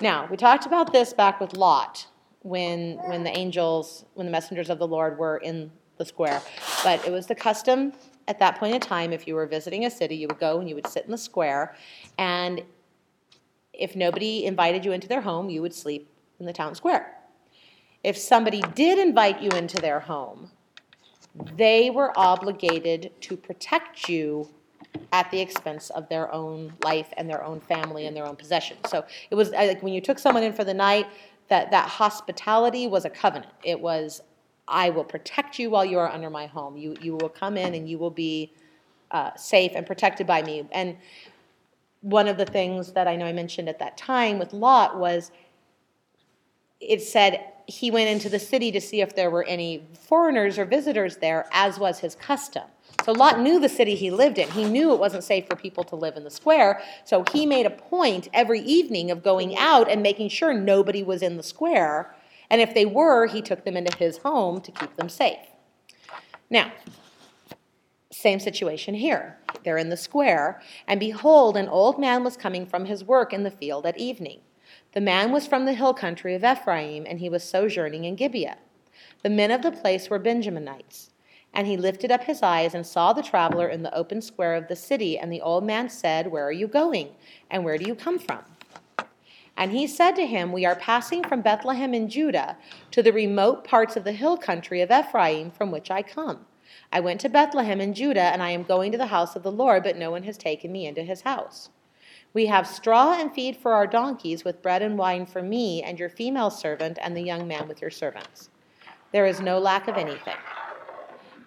Now, 0.00 0.26
we 0.30 0.36
talked 0.36 0.66
about 0.66 0.92
this 0.92 1.12
back 1.12 1.40
with 1.40 1.56
Lot 1.56 2.06
when 2.42 2.98
when 3.06 3.24
the 3.24 3.36
angels, 3.36 4.04
when 4.14 4.26
the 4.26 4.32
messengers 4.32 4.70
of 4.70 4.78
the 4.78 4.86
Lord 4.86 5.18
were 5.18 5.38
in 5.38 5.70
the 5.98 6.04
square. 6.04 6.40
But 6.82 7.06
it 7.06 7.10
was 7.10 7.26
the 7.26 7.34
custom 7.34 7.92
at 8.28 8.38
that 8.38 8.58
point 8.58 8.74
in 8.74 8.80
time, 8.80 9.12
if 9.12 9.26
you 9.26 9.34
were 9.34 9.46
visiting 9.46 9.84
a 9.84 9.90
city, 9.90 10.16
you 10.16 10.28
would 10.28 10.38
go 10.38 10.60
and 10.60 10.68
you 10.68 10.74
would 10.74 10.86
sit 10.86 11.04
in 11.04 11.10
the 11.10 11.18
square, 11.18 11.74
and 12.18 12.62
if 13.78 13.96
nobody 13.96 14.44
invited 14.44 14.84
you 14.84 14.92
into 14.92 15.08
their 15.08 15.20
home, 15.20 15.50
you 15.50 15.62
would 15.62 15.74
sleep 15.74 16.08
in 16.40 16.46
the 16.46 16.52
town 16.52 16.74
square. 16.74 17.16
If 18.02 18.18
somebody 18.18 18.62
did 18.74 18.98
invite 18.98 19.40
you 19.40 19.50
into 19.50 19.76
their 19.76 20.00
home, 20.00 20.50
they 21.56 21.90
were 21.90 22.12
obligated 22.16 23.12
to 23.22 23.36
protect 23.36 24.08
you 24.08 24.48
at 25.12 25.30
the 25.30 25.40
expense 25.40 25.90
of 25.90 26.08
their 26.08 26.32
own 26.32 26.72
life 26.84 27.08
and 27.16 27.28
their 27.28 27.42
own 27.42 27.60
family 27.60 28.06
and 28.06 28.16
their 28.16 28.26
own 28.26 28.36
possessions. 28.36 28.80
So 28.88 29.04
it 29.30 29.34
was 29.34 29.50
like 29.50 29.82
when 29.82 29.92
you 29.92 30.00
took 30.00 30.18
someone 30.18 30.42
in 30.42 30.52
for 30.52 30.64
the 30.64 30.74
night, 30.74 31.06
that 31.48 31.70
that 31.70 31.88
hospitality 31.88 32.86
was 32.86 33.04
a 33.04 33.10
covenant. 33.10 33.52
It 33.62 33.78
was, 33.78 34.22
I 34.68 34.90
will 34.90 35.04
protect 35.04 35.58
you 35.58 35.70
while 35.70 35.84
you 35.84 35.98
are 35.98 36.10
under 36.10 36.30
my 36.30 36.46
home. 36.46 36.76
You 36.76 36.96
you 37.00 37.16
will 37.16 37.28
come 37.28 37.56
in 37.56 37.74
and 37.74 37.88
you 37.88 37.98
will 37.98 38.10
be 38.10 38.52
uh, 39.10 39.34
safe 39.36 39.72
and 39.74 39.86
protected 39.86 40.26
by 40.26 40.42
me. 40.42 40.66
And 40.72 40.96
one 42.04 42.28
of 42.28 42.36
the 42.36 42.44
things 42.44 42.92
that 42.92 43.08
I 43.08 43.16
know 43.16 43.24
I 43.24 43.32
mentioned 43.32 43.66
at 43.68 43.78
that 43.78 43.96
time 43.96 44.38
with 44.38 44.52
Lot 44.52 44.98
was 44.98 45.30
it 46.78 47.00
said 47.00 47.42
he 47.66 47.90
went 47.90 48.10
into 48.10 48.28
the 48.28 48.38
city 48.38 48.70
to 48.72 48.80
see 48.80 49.00
if 49.00 49.16
there 49.16 49.30
were 49.30 49.44
any 49.44 49.88
foreigners 49.98 50.58
or 50.58 50.66
visitors 50.66 51.16
there, 51.16 51.46
as 51.50 51.78
was 51.78 52.00
his 52.00 52.14
custom. 52.14 52.64
So 53.06 53.12
Lot 53.12 53.40
knew 53.40 53.58
the 53.58 53.70
city 53.70 53.94
he 53.94 54.10
lived 54.10 54.36
in. 54.36 54.50
He 54.50 54.64
knew 54.64 54.92
it 54.92 55.00
wasn't 55.00 55.24
safe 55.24 55.46
for 55.48 55.56
people 55.56 55.82
to 55.84 55.96
live 55.96 56.18
in 56.18 56.24
the 56.24 56.30
square. 56.30 56.82
So 57.06 57.24
he 57.32 57.46
made 57.46 57.64
a 57.64 57.70
point 57.70 58.28
every 58.34 58.60
evening 58.60 59.10
of 59.10 59.22
going 59.22 59.56
out 59.56 59.90
and 59.90 60.02
making 60.02 60.28
sure 60.28 60.52
nobody 60.52 61.02
was 61.02 61.22
in 61.22 61.38
the 61.38 61.42
square. 61.42 62.14
And 62.50 62.60
if 62.60 62.74
they 62.74 62.84
were, 62.84 63.26
he 63.26 63.40
took 63.40 63.64
them 63.64 63.78
into 63.78 63.96
his 63.96 64.18
home 64.18 64.60
to 64.60 64.70
keep 64.70 64.94
them 64.96 65.08
safe. 65.08 65.38
Now, 66.50 66.70
same 68.14 68.40
situation 68.40 68.94
here. 68.94 69.38
They're 69.64 69.78
in 69.78 69.90
the 69.90 69.96
square, 69.96 70.60
and 70.86 71.00
behold, 71.00 71.56
an 71.56 71.68
old 71.68 71.98
man 71.98 72.24
was 72.24 72.36
coming 72.36 72.66
from 72.66 72.84
his 72.84 73.04
work 73.04 73.32
in 73.32 73.42
the 73.42 73.50
field 73.50 73.86
at 73.86 73.98
evening. 73.98 74.40
The 74.92 75.00
man 75.00 75.32
was 75.32 75.46
from 75.46 75.64
the 75.64 75.74
hill 75.74 75.94
country 75.94 76.34
of 76.34 76.44
Ephraim, 76.44 77.04
and 77.08 77.18
he 77.18 77.28
was 77.28 77.42
sojourning 77.42 78.04
in 78.04 78.14
Gibeah. 78.14 78.58
The 79.22 79.30
men 79.30 79.50
of 79.50 79.62
the 79.62 79.72
place 79.72 80.08
were 80.08 80.20
Benjaminites. 80.20 81.10
And 81.52 81.68
he 81.68 81.76
lifted 81.76 82.10
up 82.10 82.24
his 82.24 82.42
eyes 82.42 82.74
and 82.74 82.84
saw 82.84 83.12
the 83.12 83.22
traveler 83.22 83.68
in 83.68 83.84
the 83.84 83.94
open 83.94 84.20
square 84.20 84.56
of 84.56 84.66
the 84.66 84.74
city. 84.74 85.16
And 85.16 85.32
the 85.32 85.40
old 85.40 85.64
man 85.64 85.88
said, 85.88 86.30
Where 86.30 86.44
are 86.44 86.52
you 86.52 86.66
going? 86.66 87.10
And 87.48 87.64
where 87.64 87.78
do 87.78 87.86
you 87.86 87.94
come 87.94 88.18
from? 88.18 88.40
And 89.56 89.70
he 89.70 89.86
said 89.86 90.16
to 90.16 90.26
him, 90.26 90.50
We 90.50 90.66
are 90.66 90.74
passing 90.74 91.22
from 91.22 91.42
Bethlehem 91.42 91.94
in 91.94 92.08
Judah 92.08 92.56
to 92.90 93.02
the 93.02 93.12
remote 93.12 93.64
parts 93.64 93.96
of 93.96 94.02
the 94.02 94.12
hill 94.12 94.36
country 94.36 94.80
of 94.80 94.90
Ephraim 94.90 95.52
from 95.52 95.70
which 95.70 95.92
I 95.92 96.02
come. 96.02 96.44
I 96.92 97.00
went 97.00 97.20
to 97.22 97.28
Bethlehem 97.28 97.80
in 97.80 97.94
Judah, 97.94 98.20
and 98.20 98.42
I 98.42 98.50
am 98.50 98.62
going 98.62 98.92
to 98.92 98.98
the 98.98 99.06
house 99.06 99.36
of 99.36 99.42
the 99.42 99.52
Lord, 99.52 99.82
but 99.82 99.96
no 99.96 100.10
one 100.10 100.22
has 100.24 100.38
taken 100.38 100.70
me 100.72 100.86
into 100.86 101.02
his 101.02 101.22
house. 101.22 101.70
We 102.32 102.46
have 102.46 102.66
straw 102.66 103.14
and 103.18 103.32
feed 103.32 103.56
for 103.56 103.72
our 103.72 103.86
donkeys, 103.86 104.44
with 104.44 104.62
bread 104.62 104.82
and 104.82 104.98
wine 104.98 105.26
for 105.26 105.42
me, 105.42 105.82
and 105.82 105.98
your 105.98 106.08
female 106.08 106.50
servant, 106.50 106.98
and 107.00 107.16
the 107.16 107.22
young 107.22 107.46
man 107.46 107.68
with 107.68 107.80
your 107.80 107.90
servants. 107.90 108.50
There 109.12 109.26
is 109.26 109.40
no 109.40 109.58
lack 109.58 109.86
of 109.86 109.96
anything. 109.96 110.36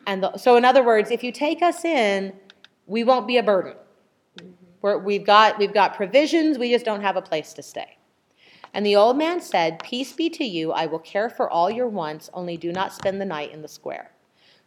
And 0.06 0.23
the, 0.23 0.38
so, 0.38 0.56
in 0.56 0.63
other 0.63 0.84
words, 0.84 1.12
if 1.12 1.23
you 1.23 1.34
take 1.34 1.62
us 1.62 1.84
in, 1.84 2.34
we 2.86 3.03
won't 3.03 3.27
be 3.27 3.38
a 3.38 3.43
burden. 3.43 3.75
We're, 4.82 4.97
we've, 4.97 5.25
got, 5.25 5.60
we've 5.60 5.73
got 5.73 5.95
provisions, 5.95 6.58
we 6.58 6.71
just 6.71 6.86
don't 6.86 7.01
have 7.01 7.17
a 7.17 7.21
place 7.21 7.51
to 7.53 7.63
stay. 7.63 7.97
And 8.73 8.86
the 8.86 8.95
old 8.95 9.17
man 9.17 9.41
said, 9.41 9.84
Peace 9.84 10.13
be 10.13 10.30
to 10.30 10.45
you, 10.45 10.71
I 10.71 10.86
will 10.86 10.99
care 10.99 11.30
for 11.30 11.49
all 11.49 11.69
your 11.69 11.88
wants, 11.88 12.30
only 12.34 12.56
do 12.56 12.71
not 12.71 12.93
spend 12.93 13.19
the 13.19 13.25
night 13.25 13.51
in 13.51 13.62
the 13.62 13.67
square. 13.67 14.12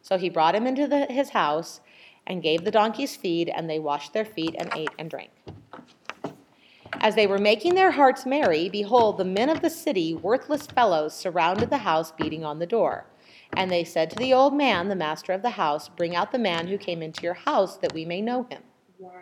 So 0.03 0.19
he 0.19 0.29
brought 0.29 0.55
him 0.55 0.67
into 0.67 0.87
the, 0.87 1.07
his 1.07 1.31
house 1.31 1.81
and 2.27 2.43
gave 2.43 2.65
the 2.65 2.71
donkeys 2.71 3.17
feed, 3.17 3.49
and 3.49 3.69
they 3.69 3.79
washed 3.79 4.13
their 4.13 4.25
feet 4.25 4.55
and 4.59 4.71
ate 4.75 4.91
and 4.99 5.11
drank. 5.11 5.31
As 6.95 7.15
they 7.15 7.27
were 7.27 7.39
making 7.39 7.75
their 7.75 7.93
hearts 7.93 8.27
merry, 8.27 8.69
behold, 8.69 9.17
the 9.17 9.25
men 9.25 9.49
of 9.49 9.63
the 9.63 9.71
city, 9.71 10.15
worthless 10.15 10.67
fellows, 10.67 11.15
surrounded 11.15 11.71
the 11.71 11.79
house, 11.79 12.13
beating 12.13 12.45
on 12.45 12.59
the 12.59 12.67
door. 12.67 13.07
And 13.55 13.71
they 13.71 13.85
said 13.85 14.11
to 14.11 14.17
the 14.17 14.33
old 14.33 14.55
man, 14.55 14.89
the 14.89 14.95
master 14.95 15.33
of 15.33 15.43
the 15.43 15.51
house, 15.51 15.89
Bring 15.89 16.15
out 16.15 16.31
the 16.31 16.39
man 16.39 16.69
who 16.69 16.79
came 16.79 17.03
into 17.03 17.23
your 17.23 17.35
house, 17.35 17.79
that 17.79 17.95
we 17.95 18.05
may 18.05 18.21
know 18.21 18.45
him. 18.51 18.63
Wow. 18.99 19.13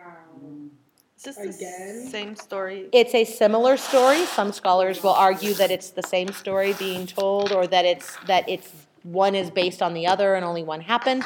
Is 1.17 1.23
this 1.23 1.37
Again? 1.37 2.05
the 2.05 2.09
same 2.11 2.35
story? 2.35 2.87
It's 2.93 3.13
a 3.13 3.25
similar 3.25 3.75
story. 3.75 4.25
Some 4.25 4.53
scholars 4.53 5.03
will 5.03 5.13
argue 5.13 5.53
that 5.55 5.71
it's 5.71 5.89
the 5.89 6.03
same 6.03 6.31
story 6.31 6.73
being 6.73 7.07
told, 7.07 7.51
or 7.51 7.67
that 7.67 7.85
it's 7.85 8.15
that 8.27 8.47
it's 8.47 8.69
one 9.03 9.35
is 9.35 9.49
based 9.49 9.81
on 9.81 9.93
the 9.93 10.07
other 10.07 10.35
and 10.35 10.43
only 10.45 10.63
one 10.63 10.81
happened, 10.81 11.23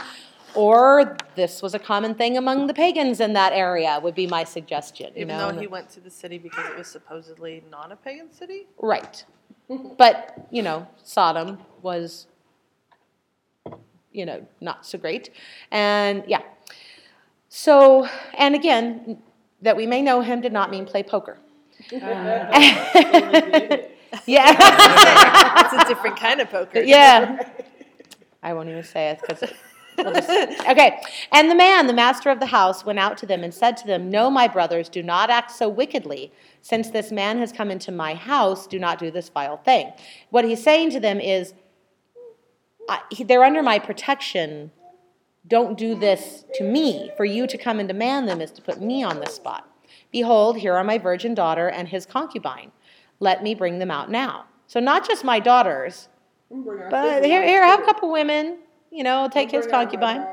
or 0.55 1.17
this 1.36 1.62
was 1.62 1.73
a 1.73 1.79
common 1.79 2.13
thing 2.15 2.38
among 2.38 2.67
the 2.67 2.73
pagans 2.73 3.19
in 3.19 3.33
that 3.33 3.53
area. 3.53 3.99
Would 4.01 4.15
be 4.15 4.27
my 4.27 4.43
suggestion. 4.43 5.12
You 5.15 5.21
Even 5.23 5.38
know? 5.38 5.51
though 5.51 5.59
he 5.59 5.67
went 5.67 5.89
to 5.91 5.99
the 5.99 6.09
city 6.12 6.38
because 6.38 6.65
it 6.69 6.77
was 6.77 6.88
supposedly 6.88 7.63
not 7.71 7.91
a 7.91 7.95
pagan 7.95 8.31
city? 8.31 8.67
Right. 8.79 9.25
But, 9.97 10.47
you 10.51 10.62
know, 10.62 10.88
Sodom 11.03 11.57
was, 11.81 12.27
you 14.12 14.25
know, 14.25 14.45
not 14.62 14.86
so 14.86 14.97
great. 14.99 15.31
And 15.71 16.23
yeah. 16.27 16.41
So, 17.49 18.07
and 18.38 18.53
again, 18.55 19.17
that 19.62 19.75
we 19.77 19.88
may 19.88 20.01
know 20.01 20.21
him 20.21 20.41
did 20.41 20.53
not 20.53 20.69
mean 20.69 20.86
play 20.86 21.01
poker. 21.03 21.39
Yeah. 24.27 24.55
it's 25.65 25.83
a 25.83 25.88
different 25.88 26.19
kind 26.19 26.39
of 26.39 26.49
poker. 26.51 26.81
yeah. 26.81 27.49
I 28.43 28.53
won't 28.53 28.69
even 28.69 28.84
say 28.84 29.10
it 29.10 29.21
because 29.21 29.41
we'll 29.41 29.51
okay. 29.99 30.99
And 31.32 31.49
the 31.49 31.56
man, 31.56 31.88
the 31.88 31.93
master 31.93 32.29
of 32.29 32.39
the 32.39 32.47
house, 32.47 32.86
went 32.86 32.99
out 32.99 33.17
to 33.19 33.25
them 33.25 33.43
and 33.43 33.53
said 33.53 33.77
to 33.77 33.88
them, 33.88 34.10
No, 34.10 34.29
my 34.29 34.47
brothers, 34.47 34.89
do 34.89 35.03
not 35.03 35.29
act 35.29 35.51
so 35.51 35.69
wickedly. 35.69 36.32
Since 36.62 36.89
this 36.89 37.12
man 37.12 37.38
has 37.39 37.51
come 37.51 37.69
into 37.69 37.91
my 37.91 38.15
house, 38.15 38.67
do 38.67 38.79
not 38.79 38.99
do 38.99 39.12
this 39.12 39.29
vile 39.29 39.58
thing. 39.58 39.91
What 40.29 40.45
he's 40.45 40.63
saying 40.63 40.91
to 40.91 40.99
them 40.99 41.19
is, 41.19 41.53
they're 43.25 43.43
under 43.43 43.63
my 43.63 43.79
protection. 43.79 44.71
Don't 45.47 45.77
do 45.77 45.95
this 45.95 46.45
to 46.56 46.63
me. 46.63 47.12
For 47.15 47.25
you 47.25 47.47
to 47.47 47.58
come 47.58 47.79
and 47.79 47.88
demand 47.88 48.27
them 48.27 48.41
is 48.41 48.51
to 48.51 48.62
put 48.62 48.82
me 48.82 49.03
on 49.03 49.19
the 49.19 49.27
spot. 49.27 49.69
Behold, 50.12 50.58
here 50.58 50.73
are 50.75 50.84
my 50.84 50.97
virgin 50.97 51.34
daughter 51.34 51.69
and 51.69 51.88
his 51.88 52.06
concubine. 52.06 52.71
Let 53.19 53.43
me 53.43 53.56
bring 53.56 53.79
them 53.79 53.91
out 53.91 54.10
now. 54.10 54.45
So, 54.67 54.79
not 54.79 55.08
just 55.08 55.23
my 55.23 55.39
daughters, 55.39 56.08
but 56.89 57.25
here, 57.25 57.43
here, 57.43 57.63
have 57.63 57.81
a 57.81 57.83
couple 57.83 58.11
women, 58.11 58.59
you 58.91 59.03
know, 59.03 59.29
take 59.31 59.51
his 59.51 59.65
concubine. 59.65 60.25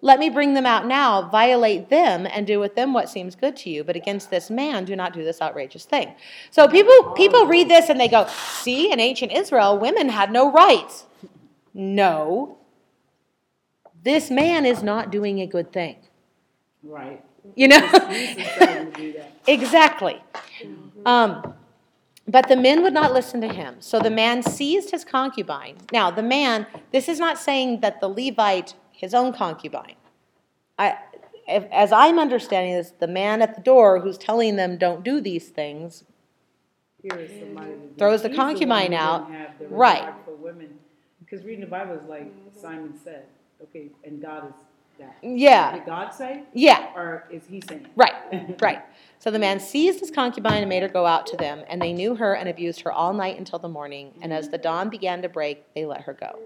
Let 0.00 0.18
me 0.18 0.28
bring 0.28 0.52
them 0.54 0.66
out 0.66 0.86
now, 0.86 1.28
violate 1.30 1.88
them, 1.88 2.26
and 2.26 2.46
do 2.46 2.60
with 2.60 2.74
them 2.74 2.92
what 2.92 3.08
seems 3.08 3.34
good 3.34 3.56
to 3.58 3.70
you. 3.70 3.84
But 3.84 3.96
against 3.96 4.28
this 4.28 4.50
man, 4.50 4.84
do 4.84 4.94
not 4.94 5.14
do 5.14 5.24
this 5.24 5.40
outrageous 5.40 5.84
thing. 5.86 6.14
So 6.50 6.68
people 6.68 7.12
people 7.12 7.46
read 7.46 7.70
this 7.70 7.88
and 7.88 7.98
they 7.98 8.08
go, 8.08 8.26
"See, 8.26 8.92
in 8.92 9.00
ancient 9.00 9.32
Israel, 9.32 9.78
women 9.78 10.10
had 10.10 10.30
no 10.30 10.52
rights." 10.52 11.06
No. 11.72 12.58
This 14.04 14.30
man 14.30 14.66
is 14.66 14.82
not 14.82 15.10
doing 15.10 15.40
a 15.40 15.46
good 15.46 15.72
thing. 15.72 15.96
Right. 16.82 17.24
You 17.56 17.68
know? 17.68 17.80
He's 18.10 18.36
deciding 18.36 18.92
to. 18.92 19.24
Exactly. 19.46 20.22
Um, 21.04 21.54
but 22.26 22.48
the 22.48 22.56
men 22.56 22.82
would 22.82 22.94
not 22.94 23.12
listen 23.12 23.40
to 23.42 23.48
him. 23.48 23.76
So 23.80 24.00
the 24.00 24.10
man 24.10 24.42
seized 24.42 24.90
his 24.90 25.04
concubine. 25.04 25.76
Now, 25.92 26.10
the 26.10 26.22
man, 26.22 26.66
this 26.92 27.08
is 27.08 27.18
not 27.18 27.38
saying 27.38 27.80
that 27.80 28.00
the 28.00 28.08
Levite, 28.08 28.74
his 28.92 29.12
own 29.14 29.32
concubine. 29.32 29.96
I, 30.78 30.96
if, 31.46 31.64
as 31.70 31.92
I'm 31.92 32.18
understanding 32.18 32.74
this, 32.74 32.92
the 32.98 33.06
man 33.06 33.42
at 33.42 33.54
the 33.54 33.60
door 33.60 34.00
who's 34.00 34.16
telling 34.18 34.56
them 34.56 34.78
don't 34.78 35.04
do 35.04 35.20
these 35.20 35.48
things, 35.50 36.04
Here 37.02 37.18
is 37.18 37.30
somebody. 37.38 37.72
to 37.72 37.76
do- 37.76 37.94
Throws 37.98 38.22
the 38.22 38.30
concubine 38.30 38.92
who 38.92 38.98
out. 38.98 39.28
the 39.58 39.66
Right. 39.68 40.14
women, 40.38 40.78
because 41.20 41.44
reading 41.44 41.60
the 41.60 41.66
Bible 41.70 41.94
is 41.94 42.04
like 42.08 42.32
Simon 42.58 42.98
said, 43.04 43.24
okay, 43.62 43.90
and 44.04 44.20
God 44.22 44.48
is 44.48 44.54
that. 44.98 45.16
yeah, 45.22 45.72
Did 45.76 45.84
God 45.86 46.10
say, 46.14 46.44
yeah, 46.54 46.92
or 46.96 47.24
is 47.30 47.42
he 47.46 47.60
saying? 47.60 47.86
right, 47.96 48.14
right. 48.60 48.82
So 49.24 49.30
the 49.30 49.38
man 49.38 49.58
seized 49.58 50.00
his 50.00 50.10
concubine 50.10 50.60
and 50.60 50.68
made 50.68 50.82
her 50.82 50.88
go 50.90 51.06
out 51.06 51.26
to 51.28 51.36
them, 51.38 51.62
and 51.66 51.80
they 51.80 51.94
knew 51.94 52.14
her 52.14 52.34
and 52.34 52.46
abused 52.46 52.82
her 52.82 52.92
all 52.92 53.14
night 53.14 53.38
until 53.38 53.58
the 53.58 53.70
morning. 53.70 54.12
And 54.20 54.34
as 54.34 54.50
the 54.50 54.58
dawn 54.58 54.90
began 54.90 55.22
to 55.22 55.30
break, 55.30 55.64
they 55.72 55.86
let 55.86 56.02
her 56.02 56.12
go. 56.12 56.38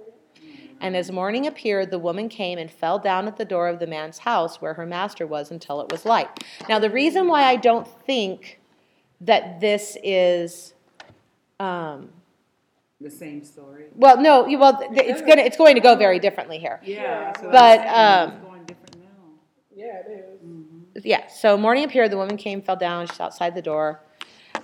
And 0.81 0.97
as 0.97 1.11
morning 1.11 1.49
appeared, 1.49 1.91
the 1.91 1.99
woman 1.99 2.29
came 2.29 2.57
and 2.57 2.71
fell 2.71 3.01
down 3.01 3.27
at 3.27 3.37
the 3.37 3.45
door 3.45 3.67
of 3.67 3.81
the 3.81 3.89
man's 3.89 4.19
house 4.19 4.61
where 4.61 4.75
her 4.75 4.87
master 4.87 5.27
was 5.27 5.51
until 5.51 5.81
it 5.81 5.91
was 5.91 6.05
light. 6.05 6.29
Now, 6.69 6.79
the 6.79 6.89
reason 6.89 7.27
why 7.27 7.43
I 7.43 7.57
don't 7.57 7.89
think 8.07 8.61
that 9.23 9.59
this 9.59 9.97
is, 10.05 10.73
um, 11.59 12.11
The 13.01 13.11
same 13.11 13.43
story. 13.43 13.87
well, 13.97 14.21
no, 14.21 14.47
well, 14.57 14.79
it's 14.93 15.23
gonna, 15.23 15.43
it's 15.43 15.57
going 15.57 15.75
to 15.75 15.81
go 15.81 15.97
very 15.97 16.21
differently 16.21 16.61
here. 16.61 16.79
Yeah. 16.85 17.37
so 17.41 17.51
But, 17.51 17.81
um, 17.89 18.35
It's 18.35 18.45
going 18.45 18.65
different 18.67 18.99
now. 18.99 19.31
Yeah, 19.75 19.97
it 20.07 20.27
is. 20.27 20.28
Yeah, 21.05 21.27
so 21.29 21.57
morning 21.57 21.85
appeared, 21.85 22.11
the 22.11 22.17
woman 22.17 22.37
came, 22.37 22.63
fell 22.63 22.77
down, 22.77 23.07
she's 23.07 23.21
outside 23.21 23.55
the 23.55 23.63
door. 23.63 24.01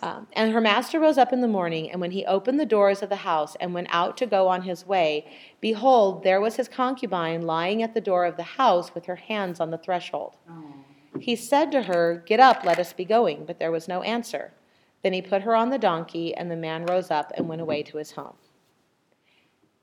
Um, 0.02 0.26
and 0.32 0.52
her 0.52 0.60
master 0.60 0.98
rose 1.00 1.18
up 1.18 1.32
in 1.32 1.40
the 1.40 1.48
morning, 1.48 1.90
and 1.90 2.00
when 2.00 2.10
he 2.10 2.26
opened 2.26 2.58
the 2.58 2.66
doors 2.66 3.02
of 3.02 3.08
the 3.08 3.16
house 3.16 3.56
and 3.60 3.72
went 3.72 3.88
out 3.90 4.16
to 4.18 4.26
go 4.26 4.48
on 4.48 4.62
his 4.62 4.86
way, 4.86 5.26
behold, 5.60 6.24
there 6.24 6.40
was 6.40 6.56
his 6.56 6.68
concubine 6.68 7.42
lying 7.42 7.82
at 7.82 7.94
the 7.94 8.00
door 8.00 8.24
of 8.24 8.36
the 8.36 8.42
house 8.42 8.94
with 8.94 9.06
her 9.06 9.16
hands 9.16 9.60
on 9.60 9.70
the 9.70 9.78
threshold. 9.78 10.36
Oh, 10.50 10.74
He 11.20 11.36
said 11.36 11.70
to 11.72 11.82
her, 11.82 12.22
Get 12.26 12.40
up, 12.40 12.64
let 12.64 12.78
us 12.78 12.92
be 12.92 13.04
going. 13.04 13.44
But 13.46 13.58
there 13.58 13.70
was 13.70 13.88
no 13.88 14.02
answer. 14.02 14.52
Then 15.02 15.12
he 15.12 15.22
put 15.22 15.42
her 15.42 15.54
on 15.54 15.70
the 15.70 15.78
donkey, 15.78 16.34
and 16.34 16.50
the 16.50 16.56
man 16.56 16.86
rose 16.86 17.10
up 17.10 17.32
and 17.36 17.48
went 17.48 17.62
away 17.62 17.82
to 17.84 17.98
his 17.98 18.12
home. 18.12 18.34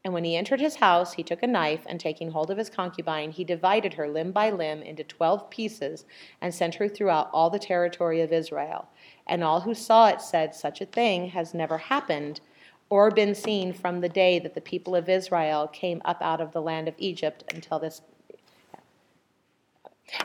And 0.03 0.13
when 0.13 0.23
he 0.23 0.35
entered 0.35 0.59
his 0.59 0.77
house, 0.77 1.13
he 1.13 1.23
took 1.23 1.43
a 1.43 1.47
knife, 1.47 1.81
and 1.85 1.99
taking 1.99 2.31
hold 2.31 2.49
of 2.49 2.57
his 2.57 2.71
concubine, 2.71 3.31
he 3.31 3.43
divided 3.43 3.93
her 3.93 4.07
limb 4.07 4.31
by 4.31 4.49
limb 4.49 4.81
into 4.81 5.03
twelve 5.03 5.49
pieces, 5.51 6.05
and 6.41 6.53
sent 6.53 6.75
her 6.75 6.87
throughout 6.87 7.29
all 7.31 7.51
the 7.51 7.59
territory 7.59 8.21
of 8.21 8.33
Israel. 8.33 8.87
And 9.27 9.43
all 9.43 9.61
who 9.61 9.75
saw 9.75 10.07
it 10.07 10.21
said, 10.21 10.55
Such 10.55 10.81
a 10.81 10.85
thing 10.85 11.29
has 11.29 11.53
never 11.53 11.77
happened 11.77 12.41
or 12.89 13.09
been 13.11 13.35
seen 13.35 13.73
from 13.73 14.01
the 14.01 14.09
day 14.09 14.37
that 14.39 14.53
the 14.53 14.61
people 14.61 14.95
of 14.95 15.07
Israel 15.07 15.67
came 15.67 16.01
up 16.03 16.21
out 16.21 16.41
of 16.41 16.51
the 16.51 16.61
land 16.61 16.87
of 16.87 16.95
Egypt 16.97 17.43
until 17.53 17.79
this 17.79 18.01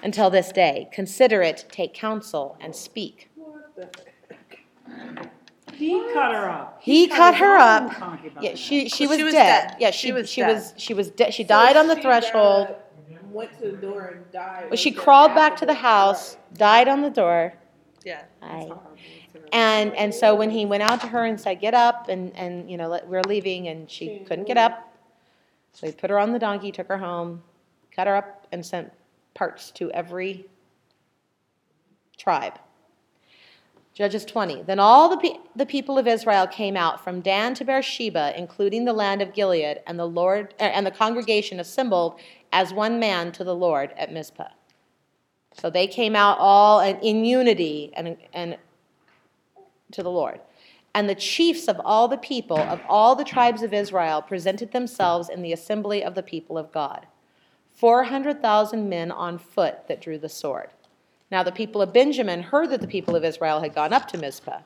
until 0.02 0.30
this 0.30 0.50
day. 0.50 0.88
Consider 0.90 1.42
it, 1.42 1.64
take 1.70 1.94
counsel, 1.94 2.56
and 2.60 2.74
speak. 2.74 3.30
What? 5.78 6.06
He 6.06 6.12
cut 6.12 6.32
her 6.34 6.48
up. 6.50 6.78
He 6.80 7.06
cut 7.08 7.34
his 7.34 7.40
her 7.40 7.56
up. 7.56 7.92
Yeah, 8.40 8.54
she 8.54 8.88
she 8.88 9.04
So 9.04 9.10
was, 9.10 9.18
she 9.18 9.24
was 9.24 9.34
dead. 9.34 9.68
dead. 9.70 9.76
Yeah, 9.80 9.90
She 9.90 10.08
she 10.08 10.12
was 10.12 10.28
she 10.30 10.42
was 10.42 10.74
she 10.76 10.94
was 10.94 11.10
dead. 11.10 11.34
She 11.34 11.42
So 11.44 11.48
died 11.48 11.76
on 11.76 11.86
the 11.88 11.96
she 11.96 12.02
threshold. 12.02 12.68
got- 12.68 12.82
Went 13.32 13.52
to 13.60 13.70
the 13.72 13.76
door 13.76 14.14
and 14.16 14.32
died. 14.32 14.64
Well, 14.70 14.76
she 14.76 14.90
crawled 14.90 15.34
back 15.34 15.56
to 15.56 15.66
the 15.66 15.72
afterwards. 15.72 16.34
house, 16.34 16.36
died 16.54 16.88
on 16.88 17.02
the 17.02 17.10
door. 17.10 17.52
Yeah. 18.02 18.22
I, 18.40 18.70
and 19.52 19.94
and 19.94 20.14
so 20.14 20.34
when 20.34 20.48
he 20.48 20.64
went 20.64 20.82
out 20.84 21.02
to 21.02 21.06
her 21.08 21.24
and 21.24 21.38
said, 21.38 21.60
"Get 21.60 21.74
up," 21.74 22.08
and 22.08 22.34
and 22.34 22.70
you 22.70 22.78
know 22.78 22.88
let, 22.88 23.06
we're 23.06 23.20
leaving, 23.28 23.68
and 23.68 23.90
she 23.90 24.20
couldn't 24.20 24.46
get 24.46 24.56
up, 24.56 24.90
so 25.72 25.86
he 25.86 25.92
put 25.92 26.08
her 26.08 26.18
on 26.18 26.32
the 26.32 26.38
donkey, 26.38 26.72
took 26.72 26.88
her 26.88 26.96
home, 26.96 27.42
cut 27.94 28.06
her 28.06 28.16
up, 28.16 28.46
and 28.52 28.64
sent 28.64 28.90
parts 29.34 29.70
to 29.72 29.90
every 29.92 30.46
tribe. 32.16 32.58
Judges 33.96 34.26
20. 34.26 34.64
Then 34.64 34.78
all 34.78 35.09
the, 35.09 35.16
pe- 35.16 35.40
the 35.56 35.64
people 35.64 35.96
of 35.96 36.06
Israel 36.06 36.46
came 36.46 36.76
out 36.76 37.02
from 37.02 37.22
Dan 37.22 37.54
to 37.54 37.64
Beersheba, 37.64 38.35
including 38.37 38.85
the 38.85 38.92
land 38.92 39.22
of 39.22 39.32
Gilead, 39.32 39.80
and 39.87 39.98
the 39.98 40.06
Lord 40.06 40.52
er, 40.61 40.64
and 40.64 40.87
the 40.87 40.90
congregation 40.90 41.59
assembled 41.59 42.20
as 42.52 42.74
one 42.74 43.00
man 43.00 43.32
to 43.32 43.42
the 43.42 43.54
Lord 43.54 43.94
at 43.96 44.12
Mizpah. 44.12 44.50
So 45.54 45.70
they 45.70 45.87
came 45.87 46.14
out 46.14 46.37
all 46.38 46.80
in, 46.80 46.98
in 46.98 47.24
unity 47.24 47.90
and, 47.94 48.18
and 48.35 48.59
to 49.92 50.02
the 50.02 50.11
Lord. 50.11 50.40
And 50.94 51.09
the 51.09 51.14
chiefs 51.14 51.66
of 51.66 51.80
all 51.82 52.06
the 52.06 52.18
people 52.18 52.59
of 52.59 52.82
all 52.90 53.14
the 53.16 53.24
tribes 53.24 53.62
of 53.62 53.72
Israel 53.72 54.20
presented 54.20 54.72
themselves 54.72 55.30
in 55.30 55.40
the 55.40 55.54
assembly 55.54 56.04
of 56.04 56.14
the 56.14 56.22
people 56.22 56.59
of 56.59 56.70
God. 56.70 57.06
400,000 57.72 58.90
men 58.90 59.11
on 59.11 59.38
foot 59.38 59.88
that 59.88 60.02
drew 60.02 60.18
the 60.18 60.28
sword. 60.28 60.68
Now 61.30 61.42
the 61.42 61.52
people 61.52 61.82
of 61.82 61.92
Benjamin 61.92 62.42
heard 62.42 62.70
that 62.70 62.80
the 62.80 62.86
people 62.86 63.16
of 63.16 63.24
Israel 63.24 63.60
had 63.60 63.74
gone 63.74 63.92
up 63.92 64.06
to 64.08 64.18
Mizpah. 64.18 64.60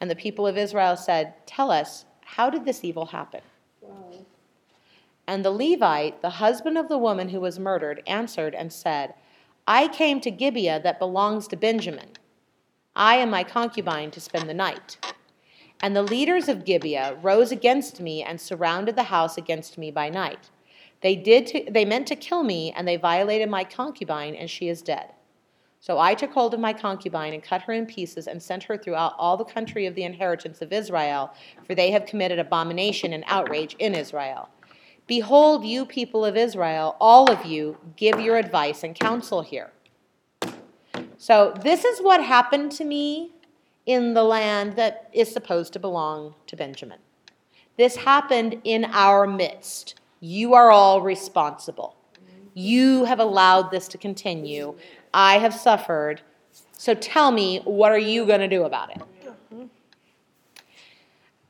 And 0.00 0.10
the 0.10 0.16
people 0.16 0.46
of 0.46 0.56
Israel 0.56 0.96
said, 0.96 1.34
Tell 1.46 1.70
us, 1.70 2.04
how 2.24 2.50
did 2.50 2.64
this 2.64 2.84
evil 2.84 3.06
happen? 3.06 3.40
Wow. 3.80 4.24
And 5.26 5.44
the 5.44 5.50
Levite, 5.50 6.22
the 6.22 6.30
husband 6.30 6.78
of 6.78 6.88
the 6.88 6.98
woman 6.98 7.30
who 7.30 7.40
was 7.40 7.58
murdered, 7.58 8.02
answered 8.06 8.54
and 8.54 8.72
said, 8.72 9.14
I 9.66 9.88
came 9.88 10.20
to 10.22 10.30
Gibeah 10.30 10.80
that 10.82 10.98
belongs 10.98 11.46
to 11.48 11.56
Benjamin. 11.56 12.10
I 12.96 13.16
and 13.16 13.30
my 13.30 13.44
concubine 13.44 14.10
to 14.12 14.20
spend 14.20 14.48
the 14.48 14.54
night. 14.54 14.96
And 15.80 15.94
the 15.94 16.02
leaders 16.02 16.48
of 16.48 16.64
Gibeah 16.64 17.18
rose 17.22 17.52
against 17.52 18.00
me 18.00 18.22
and 18.22 18.40
surrounded 18.40 18.96
the 18.96 19.04
house 19.04 19.36
against 19.36 19.78
me 19.78 19.90
by 19.90 20.08
night. 20.08 20.50
They 21.02 21.14
did 21.14 21.46
to, 21.48 21.64
they 21.70 21.84
meant 21.84 22.08
to 22.08 22.16
kill 22.16 22.42
me, 22.42 22.72
and 22.72 22.88
they 22.88 22.96
violated 22.96 23.48
my 23.48 23.62
concubine, 23.62 24.34
and 24.34 24.50
she 24.50 24.68
is 24.68 24.82
dead. 24.82 25.12
So 25.80 25.98
I 25.98 26.14
took 26.14 26.32
hold 26.32 26.54
of 26.54 26.60
my 26.60 26.72
concubine 26.72 27.34
and 27.34 27.42
cut 27.42 27.62
her 27.62 27.72
in 27.72 27.86
pieces 27.86 28.26
and 28.26 28.42
sent 28.42 28.64
her 28.64 28.76
throughout 28.76 29.14
all 29.16 29.36
the 29.36 29.44
country 29.44 29.86
of 29.86 29.94
the 29.94 30.02
inheritance 30.02 30.60
of 30.60 30.72
Israel, 30.72 31.32
for 31.66 31.74
they 31.74 31.92
have 31.92 32.06
committed 32.06 32.38
abomination 32.38 33.12
and 33.12 33.24
outrage 33.26 33.76
in 33.78 33.94
Israel. 33.94 34.48
Behold, 35.06 35.64
you 35.64 35.86
people 35.86 36.24
of 36.24 36.36
Israel, 36.36 36.96
all 37.00 37.30
of 37.30 37.46
you, 37.46 37.78
give 37.96 38.20
your 38.20 38.36
advice 38.36 38.82
and 38.82 38.94
counsel 38.94 39.40
here. 39.42 39.70
So, 41.16 41.54
this 41.62 41.84
is 41.84 42.00
what 42.00 42.22
happened 42.22 42.70
to 42.72 42.84
me 42.84 43.32
in 43.86 44.14
the 44.14 44.22
land 44.22 44.76
that 44.76 45.08
is 45.12 45.32
supposed 45.32 45.72
to 45.72 45.78
belong 45.78 46.34
to 46.46 46.56
Benjamin. 46.56 46.98
This 47.78 47.96
happened 47.96 48.60
in 48.64 48.84
our 48.84 49.26
midst. 49.26 49.94
You 50.20 50.54
are 50.54 50.70
all 50.70 51.00
responsible. 51.00 51.96
You 52.52 53.04
have 53.04 53.20
allowed 53.20 53.70
this 53.70 53.88
to 53.88 53.98
continue. 53.98 54.76
I 55.18 55.38
have 55.38 55.52
suffered. 55.52 56.20
So 56.76 56.94
tell 56.94 57.32
me, 57.32 57.58
what 57.64 57.90
are 57.90 57.98
you 57.98 58.24
going 58.24 58.38
to 58.38 58.46
do 58.46 58.62
about 58.62 58.90
it? 58.90 59.02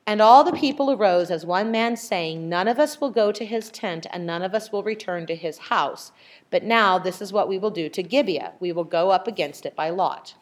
And 0.07 0.23
all 0.23 0.43
the 0.43 0.55
people 0.57 0.91
arose 0.91 1.31
as 1.31 1.45
one 1.45 1.71
man, 1.71 1.95
saying, 1.95 2.49
None 2.49 2.67
of 2.67 2.79
us 2.79 2.99
will 2.99 3.11
go 3.11 3.31
to 3.31 3.45
his 3.45 3.69
tent, 3.71 4.07
and 4.11 4.25
none 4.25 4.41
of 4.41 4.55
us 4.55 4.73
will 4.73 4.83
return 4.83 5.27
to 5.27 5.37
his 5.37 5.59
house. 5.59 6.13
But 6.49 6.65
now 6.65 6.99
this 6.99 7.21
is 7.21 7.31
what 7.31 7.47
we 7.47 7.59
will 7.59 7.71
do 7.71 7.91
to 7.91 8.03
Gibeah 8.03 8.55
we 8.59 8.73
will 8.73 8.85
go 8.85 9.11
up 9.11 9.29
against 9.29 9.67
it 9.67 9.77
by 9.77 9.91
lot. 9.91 10.35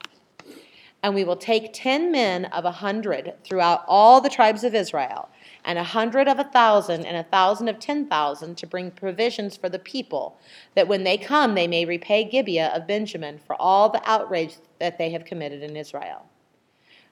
And 1.02 1.12
we 1.12 1.24
will 1.24 1.34
take 1.34 1.72
ten 1.72 2.12
men 2.12 2.44
of 2.44 2.64
a 2.64 2.70
hundred 2.70 3.34
throughout 3.42 3.82
all 3.88 4.20
the 4.20 4.30
tribes 4.30 4.62
of 4.62 4.72
Israel, 4.72 5.28
and 5.66 5.78
a 5.78 5.84
hundred 5.84 6.28
of 6.28 6.38
a 6.38 6.44
thousand, 6.44 7.04
and 7.04 7.16
a 7.16 7.24
thousand 7.24 7.68
of 7.68 7.80
ten 7.80 8.06
thousand, 8.06 8.56
to 8.56 8.66
bring 8.66 8.92
provisions 8.92 9.56
for 9.56 9.68
the 9.68 9.80
people, 9.80 10.38
that 10.76 10.86
when 10.86 11.02
they 11.02 11.18
come 11.18 11.54
they 11.54 11.66
may 11.66 11.84
repay 11.84 12.24
Gibeah 12.24 12.68
of 12.68 12.86
Benjamin 12.86 13.38
for 13.44 13.60
all 13.60 13.90
the 13.90 14.00
outrage 14.08 14.54
that 14.78 14.96
they 14.96 15.10
have 15.10 15.24
committed 15.24 15.62
in 15.62 15.76
Israel. 15.76 16.24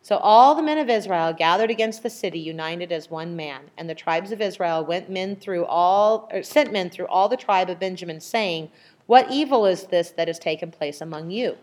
So 0.02 0.18
all 0.18 0.54
the 0.54 0.62
men 0.62 0.78
of 0.78 0.88
Israel 0.88 1.32
gathered 1.32 1.70
against 1.70 2.02
the 2.02 2.10
city, 2.10 2.38
united 2.38 2.92
as 2.92 3.10
one 3.10 3.34
man. 3.34 3.62
And 3.76 3.88
the 3.88 3.94
tribes 3.94 4.32
of 4.32 4.40
Israel 4.40 4.84
went 4.84 5.10
men 5.10 5.34
through 5.34 5.64
all, 5.64 6.28
or 6.30 6.42
sent 6.42 6.72
men 6.72 6.90
through 6.90 7.06
all 7.06 7.28
the 7.28 7.38
tribe 7.38 7.70
of 7.70 7.80
Benjamin, 7.80 8.20
saying, 8.20 8.70
What 9.06 9.30
evil 9.30 9.66
is 9.66 9.84
this 9.84 10.10
that 10.10 10.28
has 10.28 10.38
taken 10.38 10.70
place 10.70 11.00
among 11.00 11.30
you? 11.30 11.56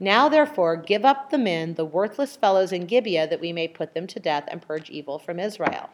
Now 0.00 0.28
therefore 0.28 0.76
give 0.76 1.04
up 1.04 1.30
the 1.30 1.38
men, 1.38 1.74
the 1.74 1.84
worthless 1.84 2.36
fellows 2.36 2.72
in 2.72 2.86
Gibeah, 2.86 3.26
that 3.26 3.40
we 3.40 3.52
may 3.52 3.68
put 3.68 3.92
them 3.92 4.06
to 4.06 4.20
death 4.20 4.44
and 4.48 4.62
purge 4.62 4.88
evil 4.88 5.18
from 5.18 5.38
Israel. 5.38 5.90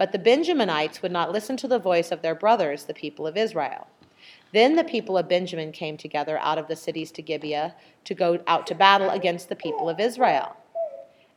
But 0.00 0.12
the 0.12 0.18
Benjaminites 0.18 1.02
would 1.02 1.12
not 1.12 1.30
listen 1.30 1.58
to 1.58 1.68
the 1.68 1.78
voice 1.78 2.10
of 2.10 2.22
their 2.22 2.34
brothers, 2.34 2.84
the 2.84 2.94
people 2.94 3.26
of 3.26 3.36
Israel. 3.36 3.86
Then 4.50 4.74
the 4.76 4.82
people 4.82 5.18
of 5.18 5.28
Benjamin 5.28 5.72
came 5.72 5.98
together 5.98 6.38
out 6.38 6.56
of 6.56 6.68
the 6.68 6.74
cities 6.74 7.12
to 7.12 7.22
Gibeah 7.22 7.74
to 8.06 8.14
go 8.14 8.42
out 8.46 8.66
to 8.68 8.74
battle 8.74 9.10
against 9.10 9.50
the 9.50 9.56
people 9.56 9.90
of 9.90 10.00
Israel. 10.00 10.56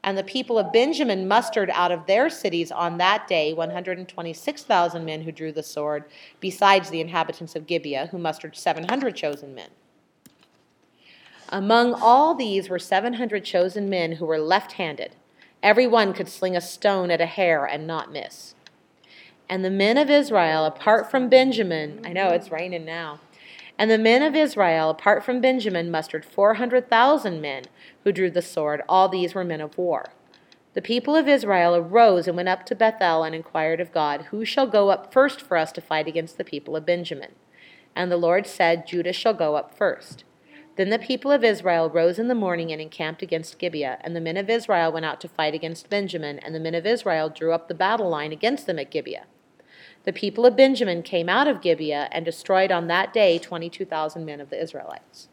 And 0.01 0.17
the 0.17 0.23
people 0.23 0.57
of 0.57 0.71
Benjamin 0.71 1.27
mustered 1.27 1.71
out 1.71 1.91
of 1.91 2.05
their 2.05 2.29
cities 2.29 2.71
on 2.71 2.99
that 2.99 3.27
day 3.27 3.53
126,000 3.53 5.03
men 5.03 5.23
who 5.23 5.33
drew 5.33 5.51
the 5.51 5.61
sword, 5.61 6.05
besides 6.39 6.89
the 6.89 7.01
inhabitants 7.01 7.57
of 7.57 7.67
Gibeah, 7.67 8.07
who 8.11 8.17
mustered 8.17 8.55
700 8.55 9.13
chosen 9.13 9.53
men. 9.53 9.71
Among 11.49 11.93
all 11.93 12.33
these 12.33 12.69
were 12.69 12.79
700 12.79 13.43
chosen 13.43 13.89
men 13.89 14.13
who 14.13 14.25
were 14.25 14.39
left 14.39 14.73
handed. 14.73 15.17
Every 15.61 15.87
one 15.87 16.13
could 16.13 16.27
sling 16.27 16.57
a 16.57 16.61
stone 16.61 17.11
at 17.11 17.21
a 17.21 17.25
hare 17.25 17.65
and 17.65 17.87
not 17.87 18.11
miss. 18.11 18.52
And 19.49 19.63
the 19.63 19.69
men 19.69 19.97
of 19.97 20.09
Israel, 20.09 20.65
apart 20.65 21.11
from 21.11 21.29
Benjamin, 21.29 22.01
I 22.05 22.13
know 22.13 22.29
it's 22.29 22.51
raining 22.51 22.85
now. 22.85 23.19
And 23.77 23.89
the 23.89 23.97
men 23.97 24.21
of 24.21 24.35
Israel, 24.35 24.89
apart 24.89 25.23
from 25.23 25.41
Benjamin, 25.41 25.91
mustered 25.91 26.25
400,000 26.25 27.41
men 27.41 27.65
who 28.03 28.11
drew 28.11 28.29
the 28.29 28.41
sword. 28.41 28.81
All 28.87 29.09
these 29.09 29.33
were 29.33 29.43
men 29.43 29.61
of 29.61 29.77
war. 29.77 30.11
The 30.73 30.81
people 30.81 31.15
of 31.15 31.27
Israel 31.27 31.75
arose 31.75 32.27
and 32.27 32.35
went 32.35 32.49
up 32.49 32.65
to 32.67 32.75
Bethel 32.75 33.23
and 33.23 33.35
inquired 33.35 33.79
of 33.79 33.91
God, 33.91 34.27
Who 34.31 34.43
shall 34.45 34.67
go 34.67 34.89
up 34.89 35.13
first 35.13 35.41
for 35.41 35.57
us 35.57 35.71
to 35.73 35.81
fight 35.81 36.07
against 36.07 36.37
the 36.37 36.43
people 36.43 36.75
of 36.75 36.85
Benjamin? 36.85 37.33
And 37.95 38.11
the 38.11 38.17
Lord 38.17 38.47
said, 38.47 38.87
Judah 38.87 39.13
shall 39.13 39.35
go 39.35 39.55
up 39.55 39.75
first. 39.75 40.23
Then 40.75 40.89
the 40.89 40.97
people 40.97 41.31
of 41.31 41.43
Israel 41.43 41.89
rose 41.89 42.17
in 42.17 42.27
the 42.27 42.35
morning 42.35 42.71
and 42.71 42.81
encamped 42.81 43.21
against 43.21 43.59
Gibeah. 43.59 43.99
And 44.01 44.15
the 44.15 44.21
men 44.21 44.37
of 44.37 44.49
Israel 44.49 44.91
went 44.91 45.05
out 45.05 45.21
to 45.21 45.27
fight 45.27 45.53
against 45.53 45.89
Benjamin, 45.89 46.39
and 46.39 46.55
the 46.55 46.59
men 46.59 46.73
of 46.73 46.87
Israel 46.87 47.29
drew 47.29 47.53
up 47.53 47.67
the 47.67 47.75
battle 47.75 48.09
line 48.09 48.31
against 48.31 48.65
them 48.65 48.79
at 48.79 48.89
Gibeah. 48.89 49.25
The 50.05 50.13
people 50.13 50.45
of 50.45 50.57
Benjamin 50.57 51.03
came 51.03 51.29
out 51.29 51.47
of 51.47 51.61
Gibeah 51.61 52.09
and 52.11 52.25
destroyed 52.25 52.71
on 52.71 52.87
that 52.87 53.13
day 53.13 53.37
22,000 53.37 54.25
men 54.25 54.41
of 54.41 54.49
the 54.49 54.61
Israelites. 54.61 55.29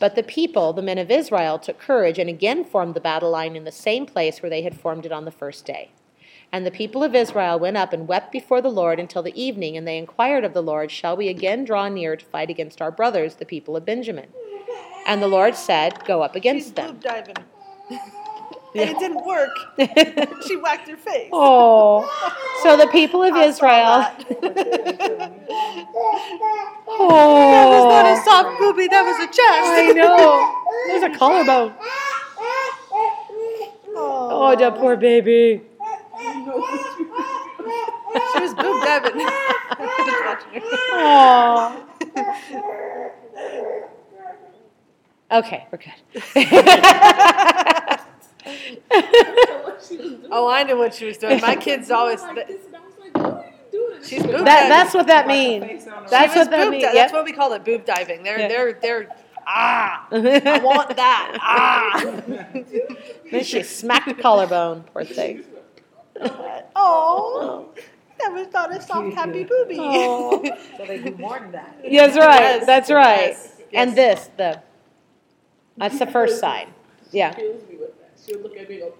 But 0.00 0.16
the 0.16 0.22
people, 0.22 0.72
the 0.72 0.82
men 0.82 0.98
of 0.98 1.10
Israel, 1.10 1.58
took 1.58 1.78
courage 1.78 2.18
and 2.18 2.28
again 2.28 2.64
formed 2.64 2.94
the 2.94 3.00
battle 3.00 3.30
line 3.30 3.54
in 3.54 3.64
the 3.64 3.72
same 3.72 4.06
place 4.06 4.42
where 4.42 4.50
they 4.50 4.62
had 4.62 4.78
formed 4.78 5.06
it 5.06 5.12
on 5.12 5.24
the 5.24 5.30
first 5.30 5.64
day. 5.64 5.90
And 6.52 6.66
the 6.66 6.70
people 6.70 7.04
of 7.04 7.14
Israel 7.14 7.58
went 7.60 7.76
up 7.76 7.92
and 7.92 8.08
wept 8.08 8.32
before 8.32 8.60
the 8.60 8.70
Lord 8.70 8.98
until 8.98 9.22
the 9.22 9.40
evening, 9.40 9.76
and 9.76 9.86
they 9.86 9.96
inquired 9.98 10.44
of 10.44 10.52
the 10.52 10.62
Lord, 10.62 10.90
Shall 10.90 11.16
we 11.16 11.28
again 11.28 11.64
draw 11.64 11.88
near 11.88 12.16
to 12.16 12.24
fight 12.24 12.50
against 12.50 12.82
our 12.82 12.90
brothers, 12.90 13.36
the 13.36 13.44
people 13.44 13.76
of 13.76 13.84
Benjamin? 13.84 14.28
And 15.06 15.22
the 15.22 15.28
Lord 15.28 15.54
said, 15.54 16.04
Go 16.04 16.22
up 16.22 16.32
She's 16.32 16.40
against 16.40 16.74
them. 16.76 16.92
boob 16.92 17.02
diving. 17.02 17.36
And 18.72 18.88
it 18.88 18.98
didn't 19.00 19.26
work. 19.26 19.50
she 20.46 20.56
whacked 20.56 20.88
her 20.88 20.96
face. 20.96 21.30
Oh, 21.32 22.08
so 22.62 22.76
the 22.76 22.86
people 22.86 23.20
of 23.20 23.34
I 23.34 23.46
Israel. 23.46 23.98
that. 23.98 24.24
Oh. 26.92 27.50
That 27.50 27.68
was 27.70 27.84
not 27.86 28.06
a 28.06 28.10
Oh, 28.10 28.22
soft 28.24 28.60
boobie, 28.60 28.88
that 28.90 29.02
was 29.02 29.18
a 29.18 29.26
chest. 29.26 29.40
I 29.42 29.92
know. 29.92 30.54
There's 30.86 31.02
a 31.02 31.18
collarbone. 31.18 31.74
Oh, 33.96 34.28
Oh, 34.30 34.56
the 34.56 34.70
poor 34.70 34.96
baby. 34.96 35.62
She 38.32 38.40
was 38.40 38.54
boob 38.54 38.82
diving. 38.84 39.18
Just 39.20 40.24
watching 40.24 40.52
her. 40.54 40.60
Oh. 40.92 41.86
Okay, 45.32 45.66
we're 45.70 45.78
good. 45.78 46.00
Oh, 50.32 50.48
I 50.48 50.62
knew 50.64 50.76
what 50.78 50.94
she 50.94 51.04
was 51.06 51.16
doing. 51.18 51.40
My 51.40 51.56
kids 51.56 51.90
always. 51.98 52.22
like 52.22 52.46
this, 52.46 52.60
and 52.66 52.76
I 52.76 52.80
was 52.80 52.94
like, 52.98 53.16
what 53.16 53.24
are 53.24 53.44
you 53.72 53.88
doing? 53.90 54.02
She's 54.04 54.22
boob 54.22 54.32
That, 54.32 54.44
diving. 54.44 54.68
that's 54.68 54.94
what 54.94 55.06
that 55.08 55.26
means. 55.26 55.64
Face 55.64 55.86
on 55.88 56.04
her. 56.04 56.08
That's 56.10 56.32
She 56.32 56.38
what 56.38 56.50
that 56.50 56.70
means. 56.70 56.82
di- 56.84 56.92
Yep. 56.92 56.94
That's 56.94 57.12
what 57.12 57.24
we 57.24 57.32
call 57.32 57.52
it, 57.54 57.64
boob 57.64 57.84
diving. 57.84 58.22
They're 58.22 58.38
Yeah. 58.40 58.48
they're 58.48 58.72
they're 58.80 59.08
ah. 59.46 60.06
I 60.12 60.60
want 60.62 60.96
that. 60.96 61.38
Ah. 61.40 62.00
Then 63.30 63.44
she 63.44 63.62
smacked 63.62 64.06
the 64.08 64.14
collarbone, 64.14 64.84
poor 64.92 65.04
thing. 65.04 65.42
Oh, 66.76 67.68
that 68.18 68.32
was 68.32 68.48
not 68.52 68.74
a 68.74 68.80
soft 68.82 69.14
happy 69.14 69.44
boobie. 69.44 69.76
Oh. 69.78 70.42
So 70.76 70.86
they 70.86 70.98
do 70.98 71.14
more 71.16 71.38
than 71.38 71.52
that. 71.52 71.76
That's 71.82 72.16
right. 72.16 72.40
Yes, 72.40 72.66
That's 72.66 72.90
right. 72.90 73.28
yes, 73.30 73.56
And 73.74 73.96
this, 73.96 74.30
the 74.36 74.62
that's 75.76 75.98
the 75.98 76.06
first 76.06 76.40
sign. 76.40 76.72
Yeah. 77.10 77.32
Kills 77.32 77.62
me 77.68 77.76
with 77.76 77.98
that. 77.98 78.12
She'll 78.24 78.40
look 78.40 78.56
at 78.56 78.68
me 78.68 78.80
and 78.82 78.90
go, 78.90 78.94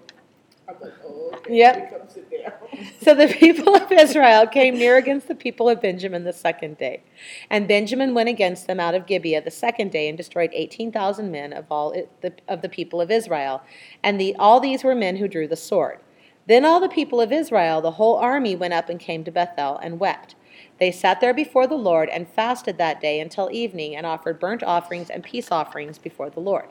I'm 0.67 0.75
like, 0.81 0.93
oh, 1.05 1.31
okay. 1.35 1.57
Yep. 1.57 1.75
let 1.75 1.91
me 1.91 1.97
Come 1.97 2.09
sit 2.09 2.43
down. 2.43 2.87
So 3.01 3.13
the 3.15 3.27
people 3.27 3.75
of 3.75 3.91
Israel 3.91 4.47
came 4.47 4.75
near 4.75 4.97
against 4.97 5.27
the 5.27 5.35
people 5.35 5.69
of 5.69 5.81
Benjamin 5.81 6.23
the 6.23 6.33
second 6.33 6.77
day. 6.77 7.03
And 7.49 7.67
Benjamin 7.67 8.13
went 8.13 8.29
against 8.29 8.67
them 8.67 8.79
out 8.79 8.95
of 8.95 9.05
Gibeah 9.05 9.41
the 9.41 9.51
second 9.51 9.91
day 9.91 10.07
and 10.07 10.17
destroyed 10.17 10.51
18,000 10.53 11.31
men 11.31 11.51
of 11.53 11.65
all 11.71 11.91
it, 11.91 12.09
the, 12.21 12.33
of 12.47 12.61
the 12.61 12.69
people 12.69 13.01
of 13.01 13.11
Israel. 13.11 13.61
And 14.03 14.19
the, 14.19 14.35
all 14.37 14.59
these 14.59 14.83
were 14.83 14.95
men 14.95 15.17
who 15.17 15.27
drew 15.27 15.47
the 15.47 15.55
sword. 15.55 15.99
Then 16.47 16.65
all 16.65 16.79
the 16.79 16.89
people 16.89 17.21
of 17.21 17.31
Israel, 17.31 17.81
the 17.81 17.91
whole 17.91 18.17
army, 18.17 18.55
went 18.55 18.73
up 18.73 18.89
and 18.89 18.99
came 18.99 19.23
to 19.23 19.31
Bethel 19.31 19.77
and 19.77 19.99
wept. 19.99 20.35
They 20.79 20.91
sat 20.91 21.21
there 21.21 21.33
before 21.33 21.67
the 21.67 21.75
Lord 21.75 22.09
and 22.09 22.27
fasted 22.27 22.77
that 22.77 22.99
day 22.99 23.19
until 23.19 23.49
evening 23.51 23.95
and 23.95 24.05
offered 24.05 24.39
burnt 24.39 24.63
offerings 24.63 25.09
and 25.09 25.23
peace 25.23 25.51
offerings 25.51 25.97
before 25.97 26.29
the 26.29 26.39
Lord. 26.39 26.69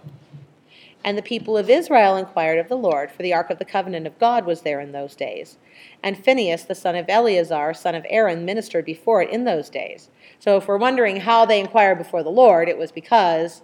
And 1.03 1.17
the 1.17 1.23
people 1.23 1.57
of 1.57 1.71
Israel 1.71 2.17
inquired 2.17 2.59
of 2.59 2.69
the 2.69 2.77
Lord, 2.77 3.11
for 3.11 3.23
the 3.23 3.33
ark 3.33 3.49
of 3.49 3.59
the 3.59 3.65
covenant 3.65 4.07
of 4.07 4.19
God 4.19 4.45
was 4.45 4.63
there 4.63 4.81
in 4.81 4.93
those 4.93 5.17
days. 5.17 5.57
And 6.03 6.23
Phinehas, 6.23 6.65
the 6.65 6.75
son 6.75 6.95
of 6.95 7.07
Eleazar, 7.09 7.73
son 7.73 7.95
of 7.95 8.05
Aaron, 8.11 8.45
ministered 8.45 8.85
before 8.85 9.23
it 9.23 9.31
in 9.31 9.45
those 9.45 9.71
days. 9.71 10.11
So 10.39 10.57
if 10.59 10.69
we're 10.69 10.77
wondering 10.77 11.21
how 11.21 11.47
they 11.47 11.59
inquired 11.59 11.97
before 11.97 12.23
the 12.23 12.31
Lord, 12.31 12.69
it 12.69 12.77
was 12.77 12.93
because 12.93 13.63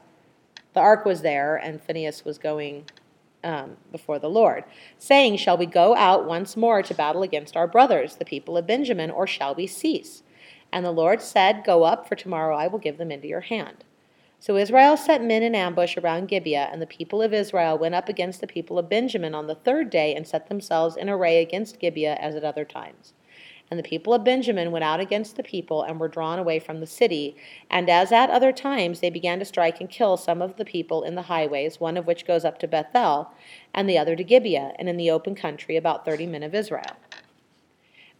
the 0.72 0.80
ark 0.80 1.04
was 1.04 1.22
there 1.22 1.56
and 1.56 1.82
Phinehas 1.82 2.24
was 2.24 2.38
going 2.38 2.86
um, 3.46 3.76
before 3.92 4.18
the 4.18 4.28
Lord, 4.28 4.64
saying, 4.98 5.36
Shall 5.36 5.56
we 5.56 5.66
go 5.66 5.94
out 5.94 6.26
once 6.26 6.56
more 6.56 6.82
to 6.82 6.94
battle 6.94 7.22
against 7.22 7.56
our 7.56 7.68
brothers, 7.68 8.16
the 8.16 8.24
people 8.24 8.58
of 8.58 8.66
Benjamin, 8.66 9.10
or 9.10 9.26
shall 9.26 9.54
we 9.54 9.66
cease? 9.66 10.22
And 10.72 10.84
the 10.84 10.90
Lord 10.90 11.22
said, 11.22 11.64
Go 11.64 11.84
up, 11.84 12.08
for 12.08 12.16
tomorrow 12.16 12.56
I 12.56 12.66
will 12.66 12.80
give 12.80 12.98
them 12.98 13.12
into 13.12 13.28
your 13.28 13.42
hand. 13.42 13.84
So 14.38 14.56
Israel 14.56 14.96
set 14.96 15.22
men 15.22 15.42
in 15.42 15.54
ambush 15.54 15.96
around 15.96 16.28
Gibeah, 16.28 16.68
and 16.70 16.82
the 16.82 16.86
people 16.86 17.22
of 17.22 17.32
Israel 17.32 17.78
went 17.78 17.94
up 17.94 18.08
against 18.08 18.40
the 18.40 18.46
people 18.46 18.78
of 18.78 18.90
Benjamin 18.90 19.34
on 19.34 19.46
the 19.46 19.54
third 19.54 19.90
day 19.90 20.14
and 20.14 20.26
set 20.26 20.48
themselves 20.48 20.96
in 20.96 21.08
array 21.08 21.40
against 21.40 21.78
Gibeah 21.78 22.16
as 22.16 22.34
at 22.34 22.44
other 22.44 22.64
times. 22.64 23.14
And 23.70 23.78
the 23.78 23.84
people 23.84 24.14
of 24.14 24.22
Benjamin 24.22 24.70
went 24.70 24.84
out 24.84 25.00
against 25.00 25.36
the 25.36 25.42
people 25.42 25.82
and 25.82 25.98
were 25.98 26.08
drawn 26.08 26.38
away 26.38 26.60
from 26.60 26.80
the 26.80 26.86
city. 26.86 27.36
And 27.68 27.90
as 27.90 28.12
at 28.12 28.30
other 28.30 28.52
times, 28.52 29.00
they 29.00 29.10
began 29.10 29.40
to 29.40 29.44
strike 29.44 29.80
and 29.80 29.90
kill 29.90 30.16
some 30.16 30.40
of 30.40 30.56
the 30.56 30.64
people 30.64 31.02
in 31.02 31.16
the 31.16 31.22
highways, 31.22 31.80
one 31.80 31.96
of 31.96 32.06
which 32.06 32.26
goes 32.26 32.44
up 32.44 32.58
to 32.60 32.68
Bethel, 32.68 33.32
and 33.74 33.88
the 33.88 33.98
other 33.98 34.14
to 34.14 34.22
Gibeah, 34.22 34.74
and 34.78 34.88
in 34.88 34.96
the 34.96 35.10
open 35.10 35.34
country 35.34 35.76
about 35.76 36.04
thirty 36.04 36.26
men 36.26 36.44
of 36.44 36.54
Israel. 36.54 36.96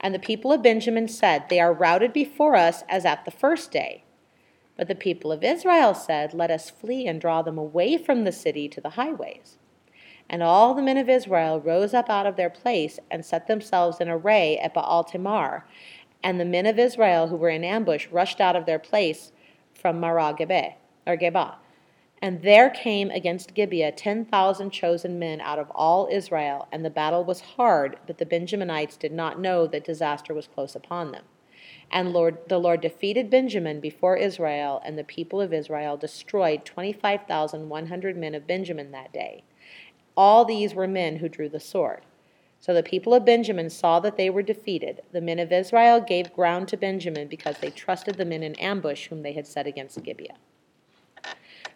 And 0.01 0.15
the 0.15 0.19
people 0.19 0.53
of 0.53 0.63
Benjamin 0.63 1.09
said, 1.09 1.49
They 1.49 1.61
are 1.61 1.73
routed 1.73 2.13
before 2.13 2.57
us 2.57 2.83
as 2.89 3.05
at 3.05 3.25
the 3.25 3.31
first 3.31 3.71
day. 3.71 4.05
But 4.77 4.89
the 4.89 4.95
people 4.95 5.33
of 5.33 5.43
Israel 5.43 5.95
said, 5.95 6.35
Let 6.35 6.51
us 6.51 6.71
flee 6.71 7.07
and 7.07 7.21
draw 7.21 7.43
them 7.43 7.57
away 7.57 7.97
from 7.97 8.25
the 8.25 8.33
city 8.33 8.69
to 8.69 8.81
the 8.81 8.91
highways. 8.91 9.59
And 10.29 10.43
all 10.43 10.75
the 10.75 10.83
men 10.83 10.97
of 10.97 11.09
Israel 11.09 11.61
rose 11.61 11.95
up 11.95 12.11
out 12.11 12.27
of 12.27 12.37
their 12.37 12.51
place 12.51 12.99
and 13.11 13.25
set 13.25 13.47
themselves 13.47 14.01
in 14.01 14.09
array 14.09 14.59
at 14.59 14.75
Baal 14.75 15.05
Tamar. 15.05 15.65
And 16.23 16.41
the 16.41 16.45
men 16.45 16.67
of 16.67 16.79
Israel 16.79 17.29
who 17.29 17.37
were 17.37 17.51
in 17.51 17.63
ambush 17.65 18.09
rushed 18.11 18.41
out 18.41 18.57
of 18.57 18.67
their 18.67 18.79
place 18.79 19.33
from 19.75 20.01
Maareh 20.01 20.37
Gebe, 20.37 20.75
or 21.07 21.17
Geba. 21.17 21.57
And 22.21 22.43
there 22.43 22.71
came 22.71 23.11
against 23.11 23.55
Gibeah 23.55 23.93
ten 23.93 24.25
thousand 24.25 24.71
chosen 24.71 25.19
men 25.19 25.41
out 25.41 25.59
of 25.59 25.71
all 25.71 26.09
Israel, 26.11 26.67
and 26.73 26.85
the 26.85 26.91
battle 26.91 27.25
was 27.25 27.41
hard, 27.41 27.99
but 28.07 28.19
the 28.19 28.27
Benjaminites 28.27 28.99
did 28.99 29.13
not 29.13 29.39
know 29.39 29.67
that 29.67 29.85
disaster 29.85 30.33
was 30.33 30.49
close 30.49 30.75
upon 30.75 31.13
them. 31.13 31.25
And 31.91 32.13
Lord, 32.13 32.39
the 32.49 32.59
Lord 32.59 32.81
defeated 32.81 33.31
Benjamin 33.31 33.81
before 33.81 34.17
Israel, 34.17 34.81
and 34.85 34.99
the 34.99 35.05
people 35.05 35.41
of 35.41 35.53
Israel 35.53 35.97
destroyed 35.97 36.65
25,100 36.65 38.17
men 38.17 38.35
of 38.35 38.47
Benjamin 38.47 38.91
that 38.93 39.13
day. 39.13 39.45
All 40.17 40.45
these 40.45 40.75
were 40.75 40.89
men 40.89 41.17
who 41.17 41.29
drew 41.29 41.49
the 41.49 41.61
sword. 41.61 42.03
So 42.59 42.73
the 42.73 42.83
people 42.83 43.15
of 43.15 43.25
Benjamin 43.25 43.71
saw 43.71 44.01
that 44.01 44.17
they 44.17 44.31
were 44.31 44.43
defeated. 44.43 45.03
The 45.13 45.21
men 45.21 45.39
of 45.39 45.53
Israel 45.53 46.01
gave 46.01 46.33
ground 46.33 46.69
to 46.69 46.77
Benjamin 46.77 47.29
because 47.29 47.59
they 47.59 47.71
trusted 47.71 48.17
the 48.17 48.25
men 48.25 48.43
in 48.43 48.55
ambush 48.57 49.09
whom 49.09 49.23
they 49.23 49.35
had 49.35 49.47
set 49.47 49.67
against 49.67 50.03
Gibeah. 50.03 50.37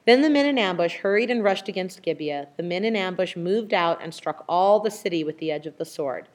Then 0.06 0.22
the 0.22 0.30
men 0.30 0.46
in 0.46 0.58
ambush 0.58 0.96
hurried 0.96 1.30
and 1.30 1.44
rushed 1.44 1.68
against 1.68 2.02
Gibeah. 2.02 2.48
The 2.56 2.62
men 2.62 2.84
in 2.84 2.96
ambush 2.96 3.36
moved 3.36 3.74
out 3.74 4.02
and 4.02 4.14
struck 4.14 4.44
all 4.48 4.80
the 4.80 4.90
city 4.90 5.22
with 5.22 5.38
the 5.38 5.50
edge 5.50 5.66
of 5.66 5.76
the 5.76 5.84
sword. 5.84 6.26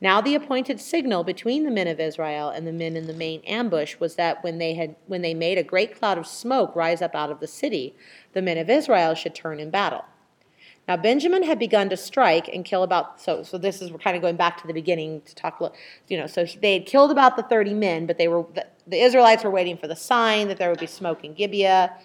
Now 0.00 0.20
the 0.20 0.34
appointed 0.34 0.80
signal 0.80 1.24
between 1.24 1.64
the 1.64 1.70
men 1.70 1.88
of 1.88 1.98
Israel 1.98 2.50
and 2.50 2.66
the 2.66 2.72
men 2.72 2.96
in 2.96 3.06
the 3.06 3.14
main 3.14 3.40
ambush 3.46 3.98
was 3.98 4.16
that 4.16 4.44
when 4.44 4.58
they 4.58 4.74
had 4.74 4.96
when 5.06 5.22
they 5.22 5.34
made 5.34 5.58
a 5.58 5.64
great 5.64 5.98
cloud 5.98 6.18
of 6.18 6.26
smoke 6.26 6.76
rise 6.76 7.00
up 7.00 7.14
out 7.14 7.30
of 7.30 7.40
the 7.40 7.46
city, 7.46 7.96
the 8.34 8.42
men 8.42 8.58
of 8.58 8.68
Israel 8.68 9.14
should 9.14 9.34
turn 9.34 9.58
in 9.58 9.70
battle. 9.70 10.04
Now 10.86 10.96
Benjamin 10.96 11.42
had 11.42 11.58
begun 11.58 11.88
to 11.90 11.96
strike 11.96 12.48
and 12.48 12.64
kill 12.64 12.82
about 12.82 13.20
so 13.20 13.42
so 13.42 13.58
this 13.58 13.80
is 13.80 13.90
we're 13.90 13.98
kind 13.98 14.16
of 14.16 14.22
going 14.22 14.36
back 14.36 14.60
to 14.60 14.66
the 14.66 14.74
beginning 14.74 15.22
to 15.22 15.34
talk 15.34 15.60
you 16.08 16.18
know 16.18 16.26
so 16.26 16.44
they 16.60 16.74
had 16.74 16.86
killed 16.86 17.10
about 17.10 17.36
the 17.36 17.42
30 17.42 17.74
men 17.74 18.06
but 18.06 18.18
they 18.18 18.28
were 18.28 18.44
the, 18.54 18.66
the 18.86 19.00
Israelites 19.00 19.44
were 19.44 19.50
waiting 19.50 19.76
for 19.76 19.88
the 19.88 19.96
sign 19.96 20.48
that 20.48 20.58
there 20.58 20.70
would 20.70 20.80
be 20.80 20.86
smoke 20.86 21.24
in 21.24 21.34
Gibeah. 21.34 21.96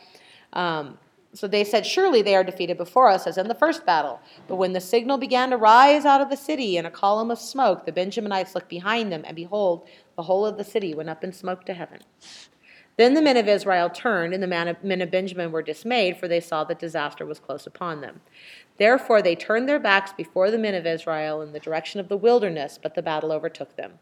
Um, 0.53 0.97
so 1.33 1.47
they 1.47 1.63
said, 1.63 1.85
Surely 1.85 2.21
they 2.21 2.35
are 2.35 2.43
defeated 2.43 2.77
before 2.77 3.09
us, 3.09 3.27
as 3.27 3.37
in 3.37 3.47
the 3.47 3.55
first 3.55 3.85
battle. 3.85 4.19
But 4.47 4.55
when 4.55 4.73
the 4.73 4.81
signal 4.81 5.17
began 5.17 5.51
to 5.51 5.57
rise 5.57 6.05
out 6.05 6.21
of 6.21 6.29
the 6.29 6.37
city 6.37 6.77
in 6.77 6.85
a 6.85 6.91
column 6.91 7.29
of 7.29 7.39
smoke, 7.39 7.85
the 7.85 7.91
Benjaminites 7.91 8.55
looked 8.55 8.69
behind 8.69 9.11
them, 9.11 9.23
and 9.25 9.35
behold, 9.35 9.87
the 10.15 10.23
whole 10.23 10.45
of 10.45 10.57
the 10.57 10.63
city 10.63 10.95
went 10.95 11.09
up 11.09 11.23
in 11.23 11.31
smoke 11.31 11.65
to 11.65 11.73
heaven. 11.73 11.99
Then 12.99 13.13
the 13.13 13.21
men 13.21 13.37
of 13.37 13.47
Israel 13.47 13.89
turned, 13.89 14.33
and 14.33 14.43
the 14.43 14.75
men 14.83 15.01
of 15.01 15.09
Benjamin 15.09 15.53
were 15.53 15.61
dismayed, 15.61 16.17
for 16.17 16.27
they 16.27 16.41
saw 16.41 16.65
that 16.65 16.79
disaster 16.79 17.25
was 17.25 17.39
close 17.39 17.65
upon 17.65 18.01
them. 18.01 18.19
Therefore 18.77 19.21
they 19.21 19.37
turned 19.37 19.69
their 19.69 19.79
backs 19.79 20.11
before 20.11 20.51
the 20.51 20.57
men 20.57 20.75
of 20.75 20.85
Israel 20.85 21.41
in 21.41 21.53
the 21.53 21.61
direction 21.61 22.01
of 22.01 22.09
the 22.09 22.17
wilderness, 22.17 22.77
but 22.77 22.95
the 22.95 23.01
battle 23.01 23.31
overtook 23.31 23.77
them. 23.77 23.99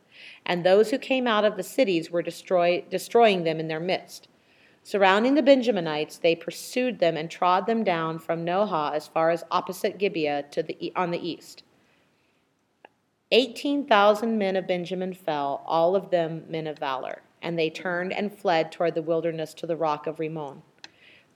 And 0.47 0.63
those 0.63 0.89
who 0.89 0.97
came 0.97 1.27
out 1.27 1.45
of 1.45 1.57
the 1.57 1.61
cities 1.61 2.09
were 2.09 2.23
destroy, 2.23 2.85
destroying 2.89 3.43
them 3.43 3.59
in 3.59 3.67
their 3.67 3.79
midst. 3.79 4.29
Surrounding 4.81 5.35
the 5.35 5.43
Benjaminites, 5.43 6.19
they 6.19 6.35
pursued 6.35 6.97
them 6.97 7.15
and 7.15 7.29
trod 7.29 7.67
them 7.67 7.83
down 7.83 8.17
from 8.17 8.43
Nohah 8.43 8.95
as 8.95 9.07
far 9.07 9.29
as 9.29 9.43
opposite 9.51 9.99
Gibeah 9.99 10.45
to 10.49 10.63
the, 10.63 10.91
on 10.95 11.11
the 11.11 11.19
east. 11.19 11.61
18,000 13.31 14.39
men 14.39 14.55
of 14.55 14.65
Benjamin 14.65 15.13
fell, 15.13 15.61
all 15.67 15.95
of 15.95 16.09
them 16.09 16.45
men 16.49 16.65
of 16.65 16.79
valor, 16.79 17.21
and 17.41 17.57
they 17.57 17.69
turned 17.69 18.13
and 18.13 18.37
fled 18.37 18.71
toward 18.71 18.95
the 18.95 19.01
wilderness 19.01 19.53
to 19.55 19.67
the 19.67 19.75
rock 19.75 20.07
of 20.07 20.19
Rimmon. 20.19 20.61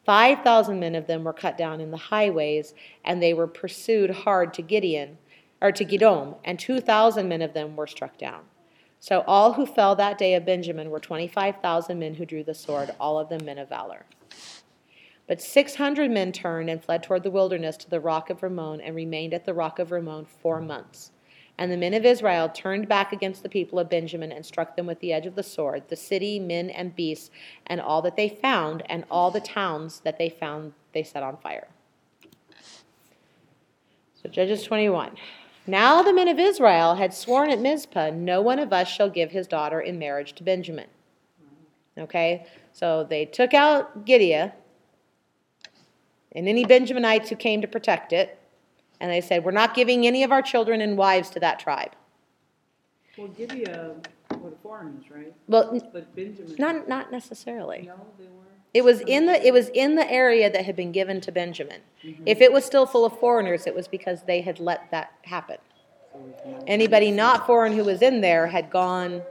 5,000 0.06 0.80
men 0.80 0.96
of 0.96 1.08
them 1.08 1.24
were 1.24 1.34
cut 1.34 1.58
down 1.58 1.80
in 1.80 1.92
the 1.92 1.98
highways, 1.98 2.74
and 3.04 3.22
they 3.22 3.34
were 3.34 3.48
pursued 3.48 4.10
hard 4.10 4.54
to 4.56 4.62
Gideon, 4.62 5.18
or 5.62 5.72
to 5.72 5.86
Gidom, 5.86 6.38
and 6.44 6.60
2,000 6.60 7.28
men 7.28 7.42
of 7.42 7.54
them 7.54 7.76
were 7.76 7.88
struck 7.88 8.18
down. 8.18 8.44
So 9.00 9.24
all 9.28 9.54
who 9.54 9.66
fell 9.66 9.96
that 9.96 10.18
day 10.18 10.36
of 10.36 10.46
Benjamin 10.46 10.90
were 10.90 11.00
25,000 11.00 11.98
men 11.98 12.16
who 12.16 12.26
drew 12.26 12.44
the 12.44 12.54
sword, 12.54 12.94
all 13.00 13.20
of 13.20 13.30
them 13.30 13.46
men 13.46 13.58
of 13.58 13.70
valor. 13.70 14.06
But 15.28 15.42
600 15.42 16.12
men 16.12 16.32
turned 16.32 16.70
and 16.70 16.84
fled 16.84 17.04
toward 17.04 17.24
the 17.24 17.32
wilderness 17.32 17.78
to 17.78 17.90
the 17.90 18.00
rock 18.00 18.30
of 18.30 18.44
Rimmon 18.44 18.82
and 18.82 18.96
remained 18.96 19.34
at 19.34 19.46
the 19.46 19.54
rock 19.54 19.80
of 19.80 19.92
Rimmon 19.92 20.26
four 20.26 20.62
months. 20.62 21.12
And 21.62 21.72
the 21.72 21.78
men 21.78 21.94
of 21.94 22.06
Israel 22.06 22.50
turned 22.50 22.88
back 22.88 23.14
against 23.14 23.44
the 23.44 23.48
people 23.48 23.78
of 23.78 23.88
Benjamin 23.88 24.32
and 24.32 24.44
struck 24.44 24.76
them 24.76 24.88
with 24.88 25.00
the 25.00 25.14
edge 25.14 25.28
of 25.28 25.36
the 25.36 25.44
sword, 25.44 25.84
the 25.90 25.96
city, 25.96 26.40
men, 26.40 26.72
and 26.72 26.96
beasts, 26.96 27.30
and 27.68 27.80
all 27.80 28.02
that 28.02 28.16
they 28.16 28.30
found, 28.30 28.82
and 28.90 29.06
all 29.12 29.30
the 29.30 29.40
towns 29.42 30.00
that 30.00 30.18
they 30.18 30.28
found 30.28 30.74
they 30.92 31.04
set 31.04 31.22
on 31.22 31.38
fire. 31.38 31.68
So 34.16 34.28
Judges 34.28 34.64
21. 34.64 35.16
Now 35.68 36.02
the 36.02 36.12
men 36.12 36.28
of 36.28 36.40
Israel 36.40 36.96
had 36.96 37.14
sworn 37.14 37.52
at 37.52 37.60
Mizpah, 37.60 38.10
No 38.10 38.42
one 38.42 38.58
of 38.58 38.74
us 38.74 38.88
shall 38.88 39.12
give 39.12 39.30
his 39.30 39.46
daughter 39.46 39.80
in 39.80 40.00
marriage 40.00 40.34
to 40.34 40.44
Benjamin. 40.44 40.88
Okay, 41.96 42.48
so 42.74 43.04
they 43.04 43.26
took 43.26 43.54
out 43.54 44.04
Gibeah 44.04 44.54
and 46.32 46.48
any 46.48 46.66
Benjaminites 46.66 47.30
who 47.30 47.36
came 47.36 47.62
to 47.62 47.68
protect 47.68 48.14
it, 48.14 48.41
and 49.02 49.12
they 49.12 49.20
said, 49.20 49.44
We're 49.44 49.52
not 49.52 49.74
giving 49.74 50.06
any 50.08 50.24
of 50.24 50.32
our 50.32 50.44
children 50.44 50.80
and 50.80 50.96
wives 50.96 51.30
to 51.32 51.40
that 51.42 51.60
tribe. 51.60 51.92
Well, 53.18 53.28
Gibeah 53.30 53.96
were 54.40 54.52
the 54.52 54.56
foreigners, 54.58 55.06
right? 55.10 55.34
Well, 55.48 55.78
But 55.92 56.16
Benjamin. 56.16 56.56
not, 56.58 56.88
not 56.88 57.12
necessarily. 57.12 57.84
No, 57.88 57.96
they 58.18 58.26
were. 58.26 58.42
It 58.74 58.86
was 58.86 59.02
in 59.02 59.26
the 59.26 59.46
it 59.46 59.52
was 59.52 59.68
in 59.70 59.96
the 59.96 60.10
area 60.10 60.50
that 60.50 60.64
had 60.64 60.78
been 60.78 60.94
given 60.94 61.20
to 61.22 61.32
Benjamin. 61.32 61.82
Mm-hmm. 62.06 62.24
If 62.26 62.40
it 62.40 62.54
was 62.54 62.64
still 62.64 62.86
full 62.86 63.04
of 63.04 63.20
foreigners, 63.20 63.68
it 63.68 63.76
was 63.76 63.90
because 63.90 64.24
they 64.24 64.40
had 64.40 64.62
let 64.62 64.90
that 64.92 65.12
happen. 65.24 65.58
Anybody 66.68 67.12
not 67.12 67.46
foreign 67.46 67.74
who 67.74 67.84
was 67.84 68.02
in 68.02 68.22
there 68.22 68.48
had 68.48 68.70
gone 68.70 69.24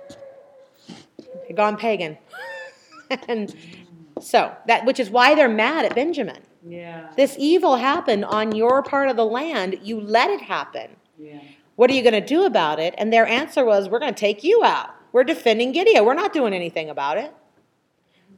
had 1.46 1.56
gone 1.56 1.78
pagan. 1.78 2.18
and 3.28 3.54
so 4.20 4.54
that 4.66 4.84
which 4.84 5.00
is 5.00 5.08
why 5.08 5.34
they're 5.34 5.48
mad 5.48 5.86
at 5.86 5.94
Benjamin. 5.94 6.42
Yeah, 6.66 7.08
This 7.16 7.36
evil 7.38 7.76
happened 7.76 8.24
on 8.24 8.54
your 8.54 8.82
part 8.82 9.08
of 9.08 9.16
the 9.16 9.24
land. 9.24 9.78
You 9.82 10.00
let 10.00 10.30
it 10.30 10.42
happen. 10.42 10.96
yeah. 11.18 11.40
What 11.76 11.90
are 11.90 11.94
you 11.94 12.02
going 12.02 12.12
to 12.12 12.20
do 12.20 12.44
about 12.44 12.78
it? 12.78 12.94
And 12.98 13.10
their 13.10 13.26
answer 13.26 13.64
was, 13.64 13.88
We're 13.88 14.00
going 14.00 14.12
to 14.12 14.20
take 14.20 14.44
you 14.44 14.62
out. 14.62 14.90
We're 15.12 15.24
defending 15.24 15.72
Gideon. 15.72 16.04
We're 16.04 16.12
not 16.14 16.32
doing 16.34 16.52
anything 16.52 16.90
about 16.90 17.16
it. 17.16 17.32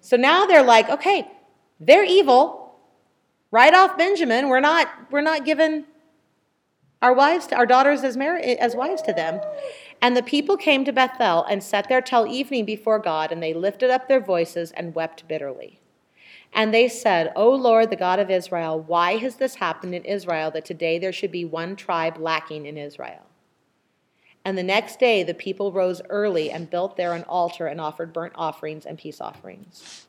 So 0.01 0.17
now 0.17 0.47
they're 0.47 0.63
like, 0.65 0.89
okay, 0.89 1.29
they're 1.81 2.05
evil. 2.05 2.77
Write 3.51 3.75
off 3.75 3.99
Benjamin. 3.99 4.49
We're 4.49 4.61
not, 4.61 4.89
we're 5.11 5.21
not 5.21 5.45
giving 5.45 5.85
our 7.03 7.13
wives, 7.13 7.47
to, 7.49 7.57
our 7.57 7.67
daughters 7.67 8.03
as, 8.05 8.17
mar- 8.17 8.37
as 8.39 8.75
wives 8.75 9.03
to 9.03 9.13
them. 9.13 9.41
And 10.01 10.17
the 10.17 10.23
people 10.23 10.57
came 10.57 10.85
to 10.85 10.93
Bethel 10.93 11.45
and 11.45 11.63
sat 11.63 11.89
there 11.89 12.01
till 12.01 12.27
evening 12.27 12.65
before 12.65 12.99
God, 12.99 13.31
and 13.31 13.43
they 13.43 13.55
lifted 13.55 13.91
up 13.91 14.09
their 14.09 14.21
voices 14.21 14.73
and 14.73 14.95
wept 14.95 15.29
bitterly. 15.29 15.79
And 16.53 16.73
they 16.73 16.89
said, 16.89 17.33
O 17.35 17.51
Lord, 17.51 17.91
the 17.91 17.97
God 17.97 18.19
of 18.19 18.31
Israel, 18.31 18.79
why 18.81 19.17
has 19.17 19.37
this 19.37 19.55
happened 19.55 19.95
in 19.95 20.05
Israel 20.05 20.51
that 20.51 20.65
today 20.65 20.99
there 20.99 21.13
should 21.13 21.33
be 21.33 21.45
one 21.45 21.77
tribe 21.77 22.19
lacking 22.19 22.67
in 22.67 22.77
Israel? 22.77 23.27
And 24.45 24.59
the 24.59 24.63
next 24.63 24.99
day 24.99 25.23
the 25.23 25.35
people 25.35 25.73
rose 25.73 26.03
early 26.11 26.51
and 26.51 26.69
built 26.69 26.97
there 26.97 27.15
an 27.15 27.25
altar 27.25 27.67
and 27.67 27.81
offered 27.81 28.13
burnt 28.13 28.35
offerings 28.37 28.85
and 28.85 28.99
peace 28.99 29.21
offerings. 29.21 30.07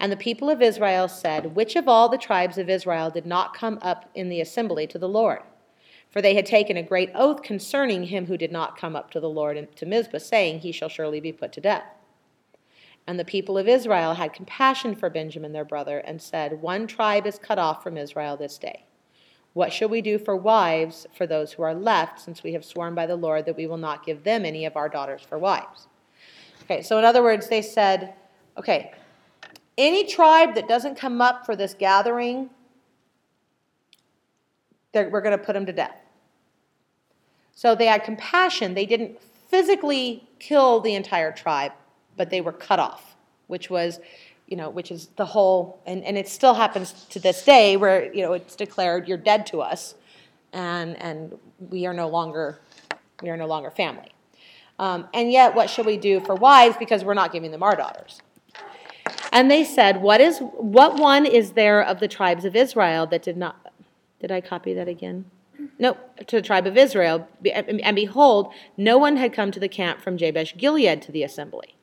And 0.00 0.10
the 0.10 0.16
people 0.16 0.50
of 0.50 0.60
Israel 0.60 1.08
said, 1.08 1.54
Which 1.54 1.76
of 1.76 1.88
all 1.88 2.08
the 2.08 2.18
tribes 2.18 2.58
of 2.58 2.68
Israel 2.68 3.10
did 3.10 3.26
not 3.26 3.54
come 3.54 3.78
up 3.80 4.10
in 4.14 4.28
the 4.28 4.40
assembly 4.40 4.86
to 4.88 4.98
the 4.98 5.08
Lord? 5.08 5.40
For 6.10 6.20
they 6.20 6.34
had 6.34 6.46
taken 6.46 6.76
a 6.76 6.82
great 6.82 7.10
oath 7.14 7.42
concerning 7.42 8.04
him 8.04 8.26
who 8.26 8.36
did 8.36 8.52
not 8.52 8.76
come 8.76 8.94
up 8.94 9.10
to 9.12 9.20
the 9.20 9.28
Lord 9.28 9.68
to 9.76 9.86
Mizpah, 9.86 10.18
saying, 10.18 10.60
He 10.60 10.72
shall 10.72 10.88
surely 10.88 11.20
be 11.20 11.32
put 11.32 11.52
to 11.52 11.60
death. 11.60 11.84
And 13.06 13.18
the 13.18 13.24
people 13.24 13.58
of 13.58 13.68
Israel 13.68 14.14
had 14.14 14.32
compassion 14.32 14.94
for 14.94 15.10
Benjamin 15.10 15.52
their 15.52 15.64
brother, 15.64 15.98
and 15.98 16.20
said, 16.20 16.62
One 16.62 16.86
tribe 16.86 17.26
is 17.26 17.38
cut 17.38 17.58
off 17.58 17.82
from 17.82 17.98
Israel 17.98 18.36
this 18.36 18.56
day. 18.58 18.84
What 19.52 19.72
shall 19.72 19.88
we 19.88 20.00
do 20.00 20.18
for 20.18 20.34
wives 20.34 21.06
for 21.16 21.26
those 21.26 21.52
who 21.52 21.62
are 21.62 21.74
left, 21.74 22.20
since 22.20 22.42
we 22.42 22.54
have 22.54 22.64
sworn 22.64 22.94
by 22.94 23.06
the 23.06 23.16
Lord 23.16 23.46
that 23.46 23.56
we 23.56 23.66
will 23.66 23.76
not 23.76 24.04
give 24.04 24.24
them 24.24 24.44
any 24.44 24.64
of 24.64 24.76
our 24.76 24.88
daughters 24.88 25.22
for 25.22 25.38
wives? 25.38 25.86
Okay, 26.64 26.82
so 26.82 26.98
in 26.98 27.04
other 27.04 27.22
words, 27.22 27.48
they 27.48 27.62
said, 27.62 28.14
okay, 28.56 28.92
any 29.76 30.06
tribe 30.06 30.54
that 30.54 30.66
doesn't 30.66 30.96
come 30.96 31.20
up 31.20 31.44
for 31.44 31.54
this 31.54 31.74
gathering, 31.74 32.48
we're 34.94 35.20
going 35.20 35.36
to 35.36 35.44
put 35.44 35.52
them 35.52 35.66
to 35.66 35.72
death. 35.72 35.96
So 37.54 37.74
they 37.74 37.86
had 37.86 38.02
compassion. 38.02 38.74
They 38.74 38.86
didn't 38.86 39.20
physically 39.48 40.26
kill 40.38 40.80
the 40.80 40.94
entire 40.94 41.32
tribe, 41.32 41.72
but 42.16 42.30
they 42.30 42.40
were 42.40 42.52
cut 42.52 42.78
off, 42.78 43.16
which 43.46 43.70
was, 43.70 44.00
you 44.46 44.56
know, 44.56 44.70
which 44.70 44.90
is 44.90 45.08
the 45.16 45.26
whole, 45.26 45.80
and, 45.86 46.04
and 46.04 46.16
it 46.16 46.28
still 46.28 46.54
happens 46.54 46.92
to 47.10 47.18
this 47.18 47.44
day 47.44 47.76
where, 47.76 48.12
you 48.12 48.22
know, 48.22 48.32
it's 48.32 48.56
declared 48.56 49.08
you're 49.08 49.18
dead 49.18 49.46
to 49.46 49.60
us 49.60 49.94
and, 50.52 50.96
and 51.00 51.38
we 51.70 51.86
are 51.86 51.94
no 51.94 52.08
longer, 52.08 52.60
we 53.22 53.30
are 53.30 53.36
no 53.36 53.46
longer 53.46 53.70
family. 53.70 54.12
Um, 54.78 55.08
and 55.14 55.30
yet, 55.30 55.54
what 55.54 55.70
shall 55.70 55.84
we 55.84 55.96
do 55.96 56.20
for 56.20 56.34
wives 56.34 56.76
because 56.76 57.04
we're 57.04 57.14
not 57.14 57.32
giving 57.32 57.52
them 57.52 57.62
our 57.62 57.76
daughters? 57.76 58.20
And 59.32 59.50
they 59.50 59.64
said, 59.64 60.02
What 60.02 60.20
is 60.20 60.38
what 60.38 60.98
one 60.98 61.26
is 61.26 61.52
there 61.52 61.82
of 61.82 62.00
the 62.00 62.08
tribes 62.08 62.44
of 62.44 62.56
Israel 62.56 63.06
that 63.06 63.22
did 63.22 63.36
not 63.36 63.72
did 64.20 64.32
I 64.32 64.40
copy 64.40 64.74
that 64.74 64.88
again? 64.88 65.26
No, 65.78 65.96
to 66.26 66.36
the 66.36 66.42
tribe 66.42 66.66
of 66.66 66.76
Israel. 66.76 67.28
And 67.52 67.94
behold, 67.94 68.52
no 68.76 68.96
one 68.96 69.16
had 69.16 69.32
come 69.32 69.50
to 69.50 69.60
the 69.60 69.68
camp 69.68 70.00
from 70.00 70.16
Jabesh 70.16 70.56
Gilead 70.56 71.02
to 71.02 71.12
the 71.12 71.22
assembly. 71.22 71.76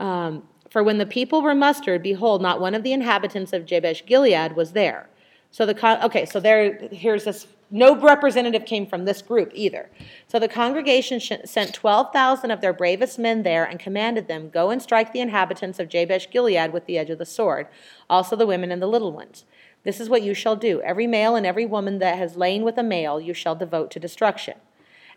Um, 0.00 0.44
for 0.70 0.82
when 0.82 0.98
the 0.98 1.06
people 1.06 1.42
were 1.42 1.54
mustered, 1.54 2.02
behold, 2.02 2.40
not 2.40 2.60
one 2.60 2.74
of 2.74 2.82
the 2.82 2.92
inhabitants 2.92 3.52
of 3.52 3.66
Jabesh 3.66 4.06
Gilead 4.06 4.56
was 4.56 4.72
there. 4.72 5.08
So 5.50 5.66
the 5.66 5.74
con- 5.74 6.02
okay, 6.02 6.24
so 6.24 6.40
there 6.40 6.88
here's 6.90 7.24
this. 7.24 7.46
No 7.72 7.94
representative 7.94 8.64
came 8.64 8.86
from 8.86 9.04
this 9.04 9.22
group 9.22 9.52
either. 9.54 9.90
So 10.26 10.40
the 10.40 10.48
congregation 10.48 11.20
sh- 11.20 11.32
sent 11.44 11.74
twelve 11.74 12.12
thousand 12.12 12.50
of 12.50 12.60
their 12.60 12.72
bravest 12.72 13.18
men 13.18 13.42
there 13.42 13.64
and 13.64 13.78
commanded 13.78 14.26
them, 14.26 14.48
"Go 14.48 14.70
and 14.70 14.80
strike 14.80 15.12
the 15.12 15.20
inhabitants 15.20 15.78
of 15.78 15.88
Jabesh 15.88 16.30
Gilead 16.30 16.72
with 16.72 16.86
the 16.86 16.98
edge 16.98 17.10
of 17.10 17.18
the 17.18 17.26
sword, 17.26 17.66
also 18.08 18.36
the 18.36 18.46
women 18.46 18.72
and 18.72 18.80
the 18.80 18.86
little 18.86 19.12
ones." 19.12 19.44
This 19.82 20.00
is 20.00 20.08
what 20.08 20.22
you 20.22 20.34
shall 20.34 20.56
do. 20.56 20.80
Every 20.82 21.06
male 21.06 21.36
and 21.36 21.46
every 21.46 21.66
woman 21.66 21.98
that 21.98 22.18
has 22.18 22.36
lain 22.36 22.64
with 22.64 22.78
a 22.78 22.82
male 22.82 23.20
you 23.20 23.34
shall 23.34 23.54
devote 23.54 23.90
to 23.92 24.00
destruction. 24.00 24.54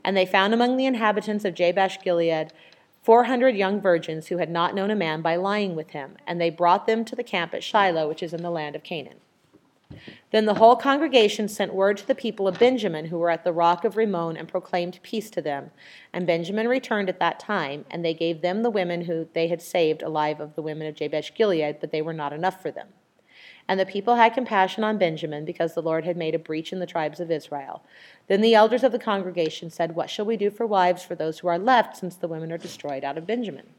And 0.03 0.17
they 0.17 0.25
found 0.25 0.53
among 0.53 0.77
the 0.77 0.85
inhabitants 0.85 1.45
of 1.45 1.53
Jabesh 1.53 2.01
Gilead 2.01 2.51
four 3.03 3.25
hundred 3.25 3.55
young 3.55 3.79
virgins 3.79 4.27
who 4.27 4.37
had 4.37 4.49
not 4.49 4.73
known 4.73 4.89
a 4.89 4.95
man 4.95 5.21
by 5.21 5.35
lying 5.35 5.75
with 5.75 5.91
him, 5.91 6.15
and 6.25 6.41
they 6.41 6.49
brought 6.49 6.87
them 6.87 7.05
to 7.05 7.15
the 7.15 7.23
camp 7.23 7.53
at 7.53 7.63
Shiloh, 7.63 8.07
which 8.07 8.23
is 8.23 8.33
in 8.33 8.41
the 8.41 8.49
land 8.49 8.75
of 8.75 8.83
Canaan. 8.83 9.17
Then 10.31 10.45
the 10.45 10.55
whole 10.55 10.75
congregation 10.75 11.47
sent 11.47 11.73
word 11.73 11.97
to 11.97 12.07
the 12.07 12.15
people 12.15 12.47
of 12.47 12.57
Benjamin 12.57 13.05
who 13.05 13.19
were 13.19 13.29
at 13.29 13.43
the 13.43 13.53
rock 13.53 13.85
of 13.85 13.95
Rimmon 13.95 14.37
and 14.37 14.47
proclaimed 14.47 14.99
peace 15.03 15.29
to 15.29 15.41
them. 15.41 15.69
And 16.11 16.25
Benjamin 16.25 16.67
returned 16.67 17.09
at 17.09 17.19
that 17.19 17.39
time, 17.39 17.85
and 17.91 18.03
they 18.03 18.15
gave 18.15 18.41
them 18.41 18.63
the 18.63 18.71
women 18.71 19.01
who 19.01 19.27
they 19.33 19.49
had 19.49 19.61
saved 19.61 20.01
alive 20.01 20.39
of 20.39 20.55
the 20.55 20.63
women 20.63 20.87
of 20.87 20.95
Jabesh 20.95 21.35
Gilead, 21.35 21.77
but 21.79 21.91
they 21.91 22.01
were 22.01 22.13
not 22.13 22.33
enough 22.33 22.59
for 22.59 22.71
them. 22.71 22.87
And 23.67 23.79
the 23.79 23.85
people 23.85 24.15
had 24.15 24.33
compassion 24.33 24.83
on 24.83 24.97
Benjamin 24.97 25.45
because 25.45 25.73
the 25.73 25.81
Lord 25.81 26.05
had 26.05 26.17
made 26.17 26.35
a 26.35 26.39
breach 26.39 26.73
in 26.73 26.79
the 26.79 26.85
tribes 26.85 27.19
of 27.19 27.31
Israel. 27.31 27.81
Then 28.27 28.41
the 28.41 28.55
elders 28.55 28.83
of 28.83 28.91
the 28.91 28.99
congregation 28.99 29.69
said, 29.69 29.95
What 29.95 30.09
shall 30.09 30.25
we 30.25 30.35
do 30.35 30.49
for 30.49 30.65
wives 30.65 31.03
for 31.03 31.15
those 31.15 31.39
who 31.39 31.47
are 31.47 31.59
left, 31.59 31.97
since 31.97 32.15
the 32.15 32.27
women 32.27 32.51
are 32.51 32.57
destroyed 32.57 33.03
out 33.03 33.17
of 33.17 33.25
Benjamin? 33.25 33.69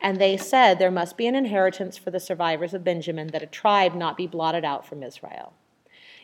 And 0.00 0.20
they 0.20 0.36
said, 0.36 0.78
There 0.78 0.90
must 0.90 1.16
be 1.16 1.26
an 1.26 1.36
inheritance 1.36 1.96
for 1.96 2.10
the 2.10 2.20
survivors 2.20 2.74
of 2.74 2.84
Benjamin, 2.84 3.28
that 3.28 3.42
a 3.42 3.46
tribe 3.46 3.94
not 3.94 4.16
be 4.16 4.26
blotted 4.26 4.64
out 4.64 4.86
from 4.86 5.02
Israel. 5.02 5.52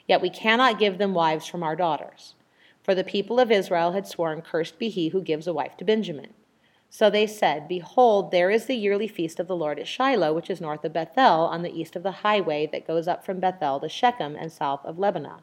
Yet 0.09 0.21
we 0.21 0.31
cannot 0.31 0.79
give 0.79 0.99
them 0.99 1.15
wives 1.15 1.47
from 1.47 1.63
our 1.63 1.77
daughters. 1.77 2.35
For 2.83 2.95
the 2.95 3.05
people 3.05 3.39
of 3.39 3.53
Israel 3.53 3.93
had 3.93 4.07
sworn, 4.09 4.43
Cursed 4.43 4.79
be 4.79 4.89
he 4.89 5.09
who 5.09 5.23
gives 5.23 5.47
a 5.47 5.53
wife 5.53 5.77
to 5.77 5.85
Benjamin. 5.85 6.35
So 6.95 7.09
they 7.09 7.27
said, 7.27 7.69
Behold, 7.69 8.33
there 8.33 8.51
is 8.51 8.67
the 8.67 8.77
yearly 8.77 9.09
feast 9.09 9.41
of 9.41 9.49
the 9.49 9.57
Lord 9.57 9.79
at 9.79 9.89
Shiloh, 9.89 10.35
which 10.35 10.51
is 10.51 10.61
north 10.61 10.85
of 10.85 10.93
Bethel, 10.93 11.47
on 11.47 11.63
the 11.63 11.73
east 11.73 11.97
of 11.97 12.03
the 12.03 12.21
highway 12.21 12.69
that 12.71 12.87
goes 12.87 13.09
up 13.09 13.25
from 13.25 13.41
Bethel 13.41 13.81
to 13.81 13.89
Shechem 13.89 14.37
and 14.37 14.53
south 14.53 14.85
of 14.85 14.99
Lebonah. 14.99 15.41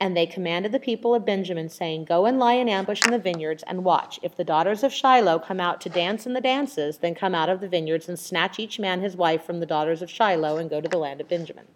And 0.00 0.16
they 0.16 0.26
commanded 0.26 0.72
the 0.72 0.80
people 0.80 1.14
of 1.14 1.24
Benjamin, 1.24 1.68
saying, 1.68 2.06
Go 2.06 2.26
and 2.26 2.40
lie 2.40 2.54
in 2.54 2.68
ambush 2.68 3.04
in 3.04 3.12
the 3.12 3.20
vineyards 3.20 3.62
and 3.68 3.84
watch. 3.84 4.18
If 4.20 4.36
the 4.36 4.42
daughters 4.42 4.82
of 4.82 4.92
Shiloh 4.92 5.38
come 5.38 5.60
out 5.60 5.80
to 5.82 5.88
dance 5.88 6.26
in 6.26 6.32
the 6.32 6.40
dances, 6.40 6.98
then 6.98 7.14
come 7.14 7.36
out 7.36 7.48
of 7.48 7.60
the 7.60 7.68
vineyards 7.68 8.08
and 8.08 8.18
snatch 8.18 8.58
each 8.58 8.80
man 8.80 9.00
his 9.00 9.14
wife 9.14 9.44
from 9.44 9.60
the 9.60 9.66
daughters 9.66 10.02
of 10.02 10.10
Shiloh 10.10 10.56
and 10.56 10.68
go 10.68 10.80
to 10.80 10.88
the 10.88 10.98
land 10.98 11.20
of 11.20 11.28
Benjamin. 11.28 11.66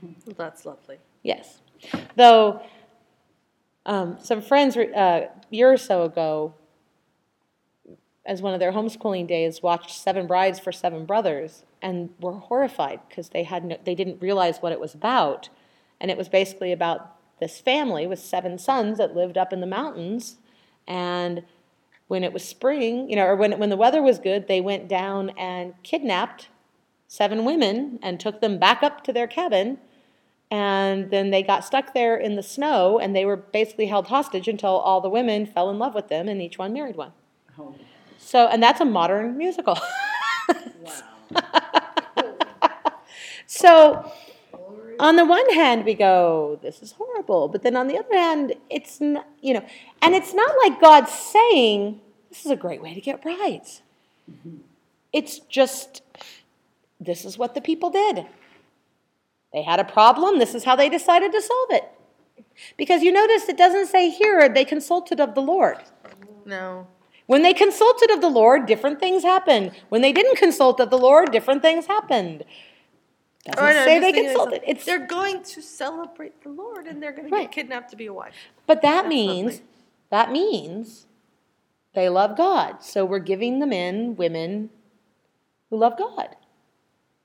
Well, 0.00 0.14
that's 0.36 0.64
lovely. 0.64 0.98
Yes. 1.24 1.58
Though 2.14 2.62
um, 3.84 4.18
some 4.22 4.40
friends 4.40 4.76
uh, 4.76 4.86
a 4.94 5.28
year 5.50 5.72
or 5.72 5.76
so 5.76 6.04
ago, 6.04 6.54
as 8.26 8.40
one 8.40 8.54
of 8.54 8.60
their 8.60 8.72
homeschooling 8.72 9.26
days, 9.26 9.62
watched 9.62 9.90
Seven 9.90 10.26
Brides 10.26 10.58
for 10.58 10.72
Seven 10.72 11.04
Brothers 11.04 11.64
and 11.82 12.10
were 12.20 12.32
horrified 12.32 13.00
because 13.08 13.30
they 13.30 13.42
had 13.42 13.64
no, 13.64 13.76
they 13.84 13.94
didn't 13.94 14.22
realize 14.22 14.58
what 14.58 14.72
it 14.72 14.80
was 14.80 14.94
about, 14.94 15.48
and 16.00 16.10
it 16.10 16.16
was 16.16 16.28
basically 16.28 16.72
about 16.72 17.16
this 17.40 17.60
family 17.60 18.06
with 18.06 18.18
seven 18.18 18.58
sons 18.58 18.98
that 18.98 19.14
lived 19.14 19.36
up 19.36 19.52
in 19.52 19.60
the 19.60 19.66
mountains, 19.66 20.36
and 20.86 21.42
when 22.06 22.24
it 22.24 22.32
was 22.32 22.44
spring, 22.44 23.08
you 23.08 23.16
know, 23.16 23.26
or 23.26 23.36
when 23.36 23.58
when 23.58 23.70
the 23.70 23.76
weather 23.76 24.02
was 24.02 24.18
good, 24.18 24.48
they 24.48 24.60
went 24.60 24.88
down 24.88 25.30
and 25.30 25.74
kidnapped 25.82 26.48
seven 27.08 27.44
women 27.44 27.98
and 28.02 28.18
took 28.18 28.40
them 28.40 28.58
back 28.58 28.82
up 28.82 29.04
to 29.04 29.12
their 29.12 29.26
cabin. 29.26 29.78
And 30.50 31.10
then 31.10 31.30
they 31.30 31.42
got 31.42 31.64
stuck 31.64 31.94
there 31.94 32.16
in 32.16 32.36
the 32.36 32.42
snow 32.42 32.98
and 32.98 33.14
they 33.14 33.24
were 33.24 33.36
basically 33.36 33.86
held 33.86 34.08
hostage 34.08 34.46
until 34.46 34.70
all 34.70 35.00
the 35.00 35.08
women 35.08 35.46
fell 35.46 35.70
in 35.70 35.78
love 35.78 35.94
with 35.94 36.08
them 36.08 36.28
and 36.28 36.40
each 36.40 36.58
one 36.58 36.72
married 36.72 36.96
one. 36.96 37.12
Oh, 37.58 37.74
so 38.24 38.46
and 38.48 38.62
that's 38.62 38.80
a 38.80 38.84
modern 38.84 39.36
musical. 39.36 39.78
Wow. 40.82 41.42
so 43.46 44.12
on 44.98 45.16
the 45.16 45.24
one 45.24 45.48
hand 45.50 45.84
we 45.84 45.94
go 45.94 46.58
this 46.62 46.82
is 46.82 46.92
horrible 46.92 47.48
but 47.48 47.62
then 47.62 47.76
on 47.76 47.88
the 47.88 47.98
other 47.98 48.14
hand 48.14 48.54
it's 48.70 49.00
you 49.00 49.54
know 49.54 49.64
and 50.02 50.14
it's 50.14 50.34
not 50.34 50.54
like 50.62 50.80
god's 50.80 51.10
saying 51.10 52.00
this 52.28 52.44
is 52.44 52.50
a 52.50 52.56
great 52.56 52.82
way 52.82 52.94
to 52.94 53.00
get 53.00 53.22
brides 53.22 53.82
it's 55.12 55.38
just 55.38 56.02
this 57.00 57.24
is 57.24 57.38
what 57.38 57.54
the 57.54 57.60
people 57.60 57.90
did. 57.90 58.26
They 59.52 59.62
had 59.62 59.78
a 59.78 59.84
problem. 59.84 60.38
This 60.38 60.54
is 60.54 60.64
how 60.64 60.74
they 60.74 60.88
decided 60.88 61.32
to 61.32 61.40
solve 61.40 61.68
it. 61.70 61.84
Because 62.76 63.02
you 63.02 63.12
notice 63.12 63.48
it 63.48 63.56
doesn't 63.56 63.86
say 63.86 64.10
here 64.10 64.48
they 64.48 64.64
consulted 64.64 65.20
of 65.20 65.34
the 65.34 65.42
lord. 65.42 65.78
No. 66.44 66.86
When 67.26 67.42
they 67.42 67.54
consulted 67.54 68.10
of 68.10 68.20
the 68.20 68.28
Lord, 68.28 68.66
different 68.66 69.00
things 69.00 69.22
happened. 69.22 69.72
When 69.88 70.02
they 70.02 70.12
didn't 70.12 70.36
consult 70.36 70.80
of 70.80 70.90
the 70.90 70.98
Lord, 70.98 71.32
different 71.32 71.62
things 71.62 71.86
happened. 71.86 72.44
Doesn't 73.46 73.62
Oh, 73.62 73.68
no, 73.68 73.84
say 73.84 73.98
they 73.98 74.12
just 74.12 74.14
thinking 74.14 74.22
to 74.24 74.28
consulted. 74.30 74.62
It's 74.66 74.84
they're 74.84 75.06
going 75.06 75.42
to 75.42 75.62
celebrate 75.62 76.42
the 76.42 76.48
Lord 76.50 76.86
and 76.86 77.02
they're 77.02 77.12
going 77.12 77.30
to 77.30 77.36
get 77.38 77.52
kidnapped 77.52 77.90
to 77.90 77.96
be 77.96 78.06
a 78.06 78.12
wife. 78.12 78.34
but 78.66 78.82
that 78.82 79.02
That's 79.02 79.08
means 79.08 79.44
lovely. 79.52 79.62
that 80.10 80.32
means 80.32 81.06
they 81.94 82.08
love 82.08 82.36
God. 82.36 82.82
So 82.82 83.04
we're 83.04 83.18
giving 83.18 83.58
the 83.60 83.66
men 83.66 84.16
women 84.16 84.70
who 85.70 85.76
love 85.78 85.96
God. 85.98 86.36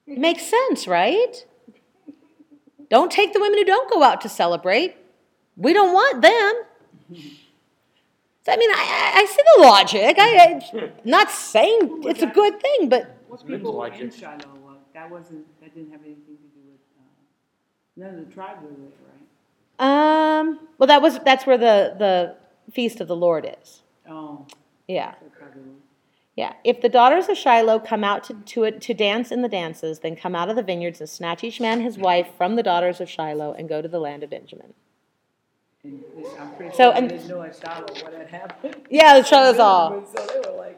It 0.07 0.17
Makes 0.27 0.43
sense, 0.43 0.87
right? 0.87 1.45
Don't 2.89 3.11
take 3.11 3.33
the 3.33 3.39
women 3.39 3.59
who 3.59 3.65
don't 3.65 3.89
go 3.91 4.01
out 4.03 4.19
to 4.21 4.29
celebrate. 4.29 4.95
We 5.55 5.73
don't 5.73 5.93
want 5.93 6.21
them. 6.21 7.21
So, 8.49 8.53
I 8.53 8.57
mean, 8.57 8.71
I, 8.71 9.11
I 9.15 9.19
I 9.21 9.25
see 9.25 9.43
the 9.55 9.61
logic. 9.63 10.15
I, 10.19 10.29
I 10.81 10.91
not 11.03 11.29
saying 11.31 12.01
it's 12.05 12.21
a 12.21 12.27
good 12.27 12.59
thing, 12.61 12.89
but 12.89 13.15
Most 13.29 13.47
Men's 13.47 13.59
people 13.59 13.77
were 13.77 13.87
in 13.87 13.93
logic. 13.93 14.13
Shiloh, 14.13 14.37
well, 14.65 14.77
that 14.93 15.09
wasn't, 15.09 15.45
that 15.61 15.73
didn't 15.75 15.91
have 15.91 16.01
anything 16.01 16.37
to 16.37 16.47
do 16.55 16.61
with, 16.71 16.81
uh, 16.99 17.03
none 17.97 18.19
of 18.19 18.27
the 18.27 18.33
tribes 18.33 18.61
were 18.63 18.69
there, 18.69 18.97
right? 19.09 20.39
Um, 20.39 20.67
well, 20.77 20.87
that 20.87 21.01
was 21.01 21.19
that's 21.19 21.45
where 21.45 21.57
the 21.57 21.95
the 21.97 22.35
feast 22.71 22.99
of 23.01 23.07
the 23.07 23.15
Lord 23.15 23.49
is. 23.61 23.81
Oh, 24.09 24.45
Yeah, 24.87 25.11
that 25.21 25.31
probably 25.37 25.61
was. 25.61 25.81
yeah. 26.35 26.53
If 26.63 26.81
the 26.81 26.89
daughters 26.89 27.29
of 27.29 27.37
Shiloh 27.37 27.79
come 27.79 28.03
out 28.03 28.23
to 28.25 28.33
to 28.33 28.63
it 28.65 28.81
to 28.81 28.93
dance 28.93 29.31
in 29.31 29.41
the 29.41 29.47
dances, 29.49 29.99
then 29.99 30.15
come 30.15 30.35
out 30.35 30.49
of 30.49 30.55
the 30.55 30.63
vineyards 30.63 30.99
and 30.99 31.09
snatch 31.09 31.43
each 31.43 31.59
man 31.61 31.81
his 31.81 31.97
wife 31.97 32.27
from 32.37 32.55
the 32.55 32.63
daughters 32.63 32.99
of 32.99 33.09
Shiloh 33.09 33.53
and 33.53 33.69
go 33.69 33.81
to 33.81 33.87
the 33.87 33.99
land 33.99 34.23
of 34.23 34.29
Benjamin. 34.31 34.73
And 35.83 36.03
this- 36.15 36.33
I'm 36.39 36.53
pretty 36.55 36.71
So, 36.75 36.83
sure 36.83 36.91
they 36.93 36.97
and- 36.99 37.09
didn't 37.09 37.27
know 37.27 37.41
at 37.41 37.55
Shiloh 37.55 38.03
what 38.03 38.13
had 38.13 38.27
happened. 38.27 38.75
Yeah, 38.89 39.17
it 39.17 39.27
shows 39.33 39.57
all. 39.59 40.05
So 40.05 40.25
they 40.25 40.49
were 40.49 40.57
like, 40.57 40.77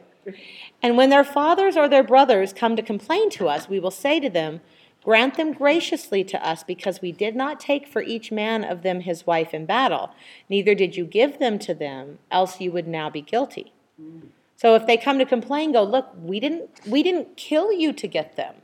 And 0.82 0.96
when 0.96 1.10
their 1.10 1.24
fathers 1.24 1.76
or 1.76 1.88
their 1.88 2.04
brothers 2.04 2.52
come 2.52 2.76
to 2.76 2.82
complain 2.82 3.28
to 3.30 3.48
us, 3.48 3.68
we 3.68 3.80
will 3.80 3.90
say 3.90 4.20
to 4.20 4.30
them, 4.30 4.60
Grant 5.04 5.34
them 5.36 5.52
graciously 5.52 6.22
to 6.22 6.48
us, 6.48 6.62
because 6.62 7.02
we 7.02 7.10
did 7.10 7.34
not 7.34 7.58
take 7.58 7.88
for 7.88 8.02
each 8.02 8.30
man 8.30 8.62
of 8.62 8.82
them 8.82 9.00
his 9.00 9.26
wife 9.26 9.52
in 9.52 9.66
battle, 9.66 10.10
neither 10.48 10.76
did 10.76 10.96
you 10.96 11.04
give 11.04 11.40
them 11.40 11.58
to 11.58 11.74
them, 11.74 12.20
else 12.30 12.60
you 12.60 12.70
would 12.70 12.86
now 12.86 13.10
be 13.10 13.20
guilty. 13.20 13.72
Mm. 14.00 14.28
So 14.54 14.76
if 14.76 14.86
they 14.86 14.96
come 14.96 15.18
to 15.18 15.24
complain, 15.24 15.72
go, 15.72 15.82
look, 15.82 16.10
we 16.22 16.38
didn't 16.38 16.70
we 16.86 17.02
didn't 17.02 17.36
kill 17.36 17.72
you 17.72 17.92
to 17.92 18.06
get 18.06 18.36
them. 18.36 18.54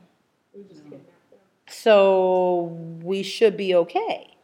We 0.55 0.62
just 0.62 0.89
them. 0.89 1.01
So 1.66 2.78
we 3.03 3.24
should 3.24 3.57
be 3.57 3.74
okay. 3.74 4.36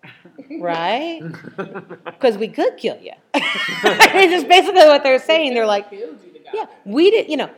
Right? 0.61 1.21
Because 2.05 2.39
we 2.39 2.49
could 2.49 2.77
kill 2.79 2.99
you. 3.01 3.13
it's 3.35 4.33
just 4.33 4.49
basically 4.49 4.85
what 4.87 5.03
they're 5.03 5.19
saying. 5.19 5.55
They're 5.55 5.67
like, 5.67 5.91
Killed 5.91 6.19
you 6.25 6.33
to 6.33 6.39
God. 6.39 6.51
yeah, 6.55 6.67
we 6.85 7.11
did, 7.11 7.29
you 7.29 7.37
know, 7.37 7.51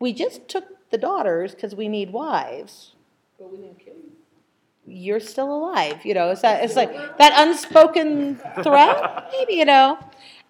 we 0.00 0.12
just 0.12 0.48
took 0.48 0.64
the 0.90 0.98
daughters 0.98 1.54
because 1.54 1.74
we 1.74 1.86
need 1.88 2.12
wives. 2.12 2.94
But 3.38 3.52
we 3.52 3.58
didn't 3.58 3.78
kill 3.78 3.94
you. 3.94 4.10
You're 4.84 5.20
still 5.20 5.54
alive, 5.54 6.04
you 6.04 6.12
know. 6.14 6.30
It's 6.30 6.42
that 6.42 6.64
it's 6.64 6.74
like 6.74 7.18
that 7.18 7.32
unspoken 7.36 8.36
threat, 8.62 9.28
maybe, 9.32 9.54
you 9.54 9.64
know. 9.64 9.98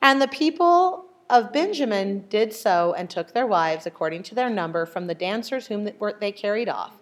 And 0.01 0.23
the 0.23 0.29
people 0.29 1.05
of 1.29 1.53
Benjamin 1.53 2.25
did 2.29 2.53
so 2.53 2.95
and 2.97 3.11
took 3.11 3.33
their 3.35 3.47
wives 3.47 3.85
according 3.87 4.23
to 4.25 4.35
their 4.35 4.49
number 4.49 4.87
from 4.87 5.07
the 5.07 5.15
dancers 5.15 5.67
whom 5.67 5.89
they 6.21 6.33
carried 6.33 6.69
off. 6.69 6.93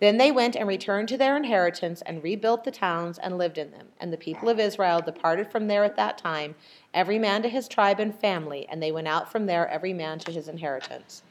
Then 0.00 0.16
they 0.16 0.32
went 0.32 0.56
and 0.56 0.66
returned 0.66 1.08
to 1.08 1.18
their 1.18 1.36
inheritance 1.36 2.02
and 2.02 2.22
rebuilt 2.22 2.64
the 2.64 2.70
towns 2.70 3.18
and 3.18 3.36
lived 3.36 3.58
in 3.58 3.70
them. 3.70 3.88
And 4.00 4.10
the 4.10 4.16
people 4.16 4.48
of 4.48 4.58
Israel 4.58 5.02
departed 5.02 5.50
from 5.50 5.68
there 5.68 5.84
at 5.84 5.96
that 5.96 6.16
time, 6.16 6.54
every 6.94 7.18
man 7.18 7.42
to 7.42 7.50
his 7.50 7.68
tribe 7.68 8.00
and 8.00 8.18
family, 8.18 8.66
and 8.68 8.82
they 8.82 8.90
went 8.90 9.08
out 9.08 9.30
from 9.30 9.44
there, 9.44 9.68
every 9.68 9.92
man 9.92 10.18
to 10.20 10.32
his 10.32 10.48
inheritance. 10.48 11.22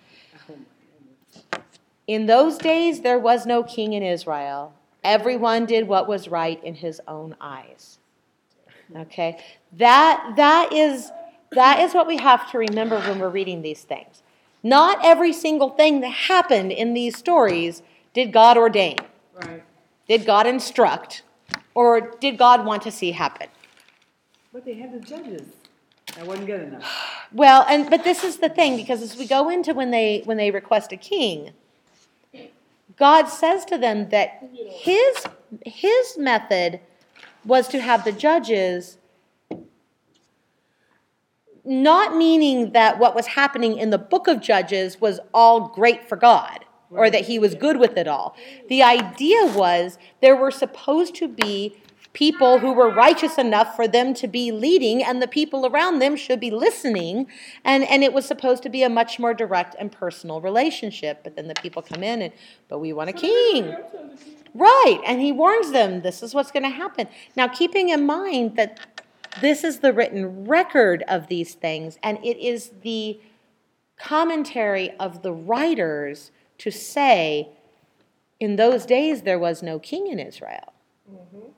In 2.05 2.27
those 2.27 2.57
days 2.59 3.01
there 3.01 3.19
was 3.19 3.45
no 3.45 3.63
king 3.63 3.93
in 3.93 4.03
Israel. 4.03 4.73
Everyone 5.03 5.65
did 5.65 5.87
what 5.87 6.07
was 6.07 6.27
right 6.27 6.63
in 6.63 6.75
his 6.75 7.01
own 7.07 7.35
eyes. 7.41 7.97
Okay? 8.95 9.39
That 9.77 10.33
that 10.35 10.73
is 10.73 11.11
that 11.51 11.79
is 11.79 11.93
what 11.93 12.07
we 12.07 12.17
have 12.17 12.51
to 12.51 12.59
remember 12.59 12.99
when 12.99 13.19
we're 13.19 13.29
reading 13.29 13.63
these 13.63 13.83
things. 13.83 14.21
Not 14.61 14.99
every 15.03 15.33
single 15.33 15.69
thing 15.69 16.01
that 16.01 16.09
happened 16.09 16.71
in 16.71 16.93
these 16.93 17.17
stories 17.17 17.81
did 18.13 18.31
God 18.31 18.57
ordain. 18.57 18.97
right, 19.35 19.63
Did 20.07 20.25
God 20.25 20.47
instruct? 20.47 21.23
Or 21.75 22.01
did 22.19 22.37
God 22.37 22.65
want 22.65 22.81
to 22.83 22.91
see 22.91 23.11
happen? 23.11 23.47
but 24.51 24.65
they 24.65 24.73
had 24.73 24.91
the 24.91 24.99
judges. 24.99 25.43
That 26.15 26.25
wasn't 26.25 26.47
good 26.47 26.61
enough. 26.61 26.83
Well, 27.31 27.63
and 27.69 27.91
but 27.91 28.03
this 28.03 28.23
is 28.23 28.37
the 28.37 28.49
thing 28.49 28.75
because 28.75 29.03
as 29.03 29.15
we 29.15 29.27
go 29.27 29.49
into 29.49 29.75
when 29.75 29.91
they 29.91 30.23
when 30.25 30.37
they 30.37 30.49
request 30.49 30.91
a 30.91 30.97
king, 30.97 31.51
God 32.97 33.27
says 33.27 33.65
to 33.65 33.77
them 33.77 34.09
that 34.09 34.49
his 34.51 35.27
his 35.63 36.17
method 36.17 36.79
was 37.45 37.67
to 37.67 37.79
have 37.79 38.03
the 38.03 38.11
judges 38.11 38.97
not 41.63 42.15
meaning 42.15 42.71
that 42.71 42.97
what 42.97 43.13
was 43.13 43.27
happening 43.27 43.77
in 43.77 43.91
the 43.91 43.99
book 43.99 44.27
of 44.27 44.41
Judges 44.41 44.99
was 44.99 45.19
all 45.31 45.67
great 45.67 46.09
for 46.09 46.15
God 46.15 46.65
or 46.91 47.09
that 47.09 47.25
he 47.25 47.39
was 47.39 47.55
good 47.55 47.77
with 47.77 47.97
it 47.97 48.07
all. 48.07 48.35
The 48.67 48.83
idea 48.83 49.45
was 49.47 49.97
there 50.21 50.35
were 50.35 50.51
supposed 50.51 51.15
to 51.15 51.27
be 51.27 51.75
people 52.13 52.59
who 52.59 52.73
were 52.73 52.89
righteous 52.89 53.37
enough 53.37 53.75
for 53.75 53.87
them 53.87 54.15
to 54.15 54.27
be 54.27 54.51
leading 54.51 55.03
and 55.03 55.21
the 55.21 55.27
people 55.27 55.67
around 55.67 55.99
them 55.99 56.15
should 56.15 56.39
be 56.39 56.49
listening 56.49 57.27
and 57.63 57.83
and 57.83 58.03
it 58.03 58.11
was 58.11 58.25
supposed 58.25 58.63
to 58.63 58.69
be 58.69 58.81
a 58.81 58.89
much 58.89 59.19
more 59.19 59.33
direct 59.33 59.75
and 59.79 59.91
personal 59.91 60.41
relationship. 60.41 61.23
But 61.23 61.35
then 61.35 61.47
the 61.47 61.53
people 61.55 61.81
come 61.81 62.03
in 62.03 62.23
and 62.23 62.33
but 62.67 62.79
we 62.79 62.93
want 62.93 63.09
a 63.09 63.13
king. 63.13 63.75
Right 64.55 64.99
and 65.05 65.21
he 65.21 65.31
warns 65.31 65.71
them 65.71 66.01
this 66.01 66.23
is 66.23 66.33
what's 66.33 66.51
going 66.51 66.63
to 66.63 66.69
happen. 66.69 67.07
Now 67.35 67.47
keeping 67.47 67.89
in 67.89 68.05
mind 68.05 68.55
that 68.55 68.79
this 69.41 69.63
is 69.63 69.79
the 69.79 69.93
written 69.93 70.45
record 70.45 71.03
of 71.07 71.27
these 71.27 71.53
things, 71.53 71.97
and 72.03 72.17
it 72.25 72.37
is 72.37 72.71
the 72.81 73.19
commentary 73.97 74.91
of 74.91 75.21
the 75.21 75.31
writers 75.31 76.31
to 76.59 76.71
say, 76.71 77.49
in 78.39 78.55
those 78.55 78.85
days 78.85 79.23
there 79.23 79.39
was 79.39 79.61
no 79.63 79.79
king 79.79 80.07
in 80.07 80.19
Israel. 80.19 80.73
Mm-hmm. 81.11 81.49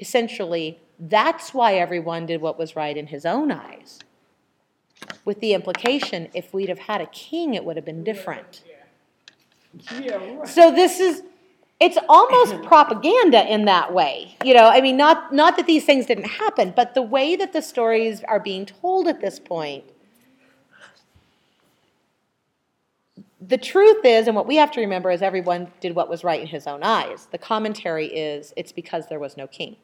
Essentially, 0.00 0.80
that's 0.98 1.54
why 1.54 1.74
everyone 1.74 2.26
did 2.26 2.40
what 2.40 2.58
was 2.58 2.76
right 2.76 2.96
in 2.96 3.08
his 3.08 3.24
own 3.24 3.50
eyes. 3.50 4.00
With 5.24 5.40
the 5.40 5.52
implication, 5.52 6.28
if 6.34 6.52
we'd 6.54 6.68
have 6.68 6.78
had 6.80 7.00
a 7.00 7.06
king, 7.06 7.54
it 7.54 7.64
would 7.64 7.76
have 7.76 7.84
been 7.84 8.04
different. 8.04 8.62
Yeah, 10.00 10.16
right. 10.16 10.48
So 10.48 10.70
this 10.70 11.00
is 11.00 11.22
it's 11.80 11.98
almost 12.08 12.62
propaganda 12.66 13.50
in 13.52 13.64
that 13.64 13.92
way. 13.92 14.36
You 14.44 14.54
know, 14.54 14.68
I 14.68 14.80
mean 14.80 14.96
not 14.96 15.32
not 15.32 15.56
that 15.56 15.66
these 15.66 15.84
things 15.84 16.06
didn't 16.06 16.28
happen, 16.28 16.72
but 16.74 16.94
the 16.94 17.02
way 17.02 17.36
that 17.36 17.52
the 17.52 17.62
stories 17.62 18.22
are 18.24 18.38
being 18.38 18.66
told 18.66 19.08
at 19.08 19.20
this 19.20 19.38
point. 19.40 19.84
The 23.48 23.58
truth 23.58 24.04
is, 24.04 24.26
and 24.26 24.36
what 24.36 24.46
we 24.46 24.56
have 24.56 24.70
to 24.72 24.80
remember 24.80 25.10
is 25.10 25.22
everyone 25.22 25.68
did 25.80 25.94
what 25.94 26.08
was 26.08 26.22
right 26.22 26.40
in 26.40 26.46
his 26.46 26.66
own 26.66 26.82
eyes. 26.82 27.26
The 27.32 27.38
commentary 27.38 28.06
is 28.06 28.52
it's 28.56 28.72
because 28.72 29.08
there 29.08 29.18
was 29.18 29.36
no 29.36 29.46
king. 29.46 29.76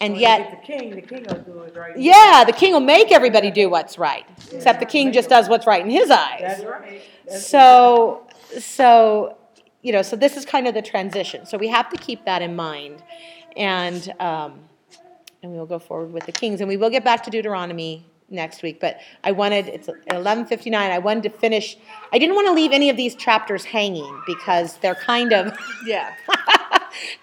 And 0.00 0.14
When 0.14 0.20
yet 0.22 0.50
the 0.50 0.66
king, 0.66 0.90
the 0.94 1.02
king 1.02 1.24
will 1.24 1.38
do 1.40 1.60
it 1.60 1.76
right. 1.76 1.96
yeah, 1.96 2.42
the 2.46 2.52
king 2.52 2.72
will 2.72 2.80
make 2.80 3.12
everybody 3.12 3.50
do 3.50 3.68
what's 3.68 3.98
right. 3.98 4.26
Except 4.50 4.80
the 4.80 4.86
king 4.86 5.12
just 5.12 5.28
does 5.28 5.48
what's 5.48 5.66
right 5.66 5.82
in 5.82 5.90
his 5.90 6.10
eyes. 6.10 6.40
That's 6.40 6.64
right. 6.64 7.02
That's 7.26 7.46
So, 7.46 8.26
so, 8.58 9.36
you 9.82 9.92
know, 9.92 10.02
so 10.02 10.16
this 10.16 10.36
is 10.36 10.44
kind 10.44 10.66
of 10.66 10.74
the 10.74 10.82
transition. 10.82 11.44
So 11.46 11.58
we 11.58 11.68
have 11.68 11.90
to 11.90 11.98
keep 11.98 12.24
that 12.24 12.40
in 12.40 12.56
mind. 12.56 13.02
And, 13.56 14.12
um, 14.20 14.60
and 15.42 15.52
we 15.52 15.58
will 15.58 15.66
go 15.66 15.78
forward 15.78 16.12
with 16.12 16.24
the 16.24 16.32
kings. 16.32 16.60
And 16.60 16.68
we 16.68 16.78
will 16.78 16.90
get 16.90 17.04
back 17.04 17.22
to 17.24 17.30
Deuteronomy 17.30 18.09
next 18.30 18.62
week. 18.62 18.80
But 18.80 19.00
I 19.24 19.32
wanted, 19.32 19.68
it's 19.68 19.88
11:59, 20.08 20.74
I 20.74 20.98
wanted 20.98 21.24
to 21.24 21.30
finish, 21.30 21.76
I 22.12 22.18
didn't 22.18 22.34
want 22.34 22.46
to 22.48 22.52
leave 22.52 22.72
any 22.72 22.88
of 22.90 22.96
these 22.96 23.14
chapters 23.14 23.64
hanging 23.64 24.22
because 24.26 24.76
they're 24.78 24.94
kind 24.94 25.32
of, 25.32 25.58
Yeah. 25.86 26.14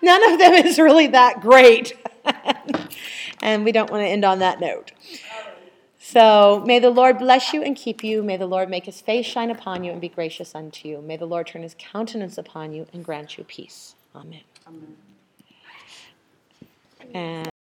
none 0.02 0.32
of 0.32 0.40
them 0.40 0.54
is 0.54 0.78
really 0.80 1.08
that 1.08 1.42
great. 1.42 1.94
and 3.42 3.64
we 3.64 3.72
don't 3.72 3.90
want 3.90 4.04
to 4.04 4.08
end 4.08 4.26
on 4.26 4.40
that 4.40 4.60
note. 4.60 4.92
So 6.00 6.64
may 6.66 6.80
the 6.80 6.90
Lord 6.90 7.18
bless 7.18 7.54
you 7.54 7.62
and 7.62 7.76
keep 7.76 8.02
you. 8.04 8.24
May 8.24 8.38
the 8.38 8.46
Lord 8.46 8.70
make 8.70 8.86
his 8.86 9.02
face 9.02 9.26
shine 9.26 9.52
upon 9.52 9.84
you 9.84 9.92
and 9.92 10.00
be 10.00 10.08
gracious 10.08 10.56
unto 10.56 10.88
you. 10.88 11.02
May 11.02 11.18
the 11.18 11.26
Lord 11.26 11.48
turn 11.48 11.64
his 11.64 11.76
countenance 11.78 12.38
upon 12.38 12.72
you 12.72 12.88
and 12.94 13.04
grant 13.04 13.38
you 13.38 13.44
peace. 13.44 13.96
Amen. 14.16 14.40
Amen. 14.66 14.96
And 17.14 17.50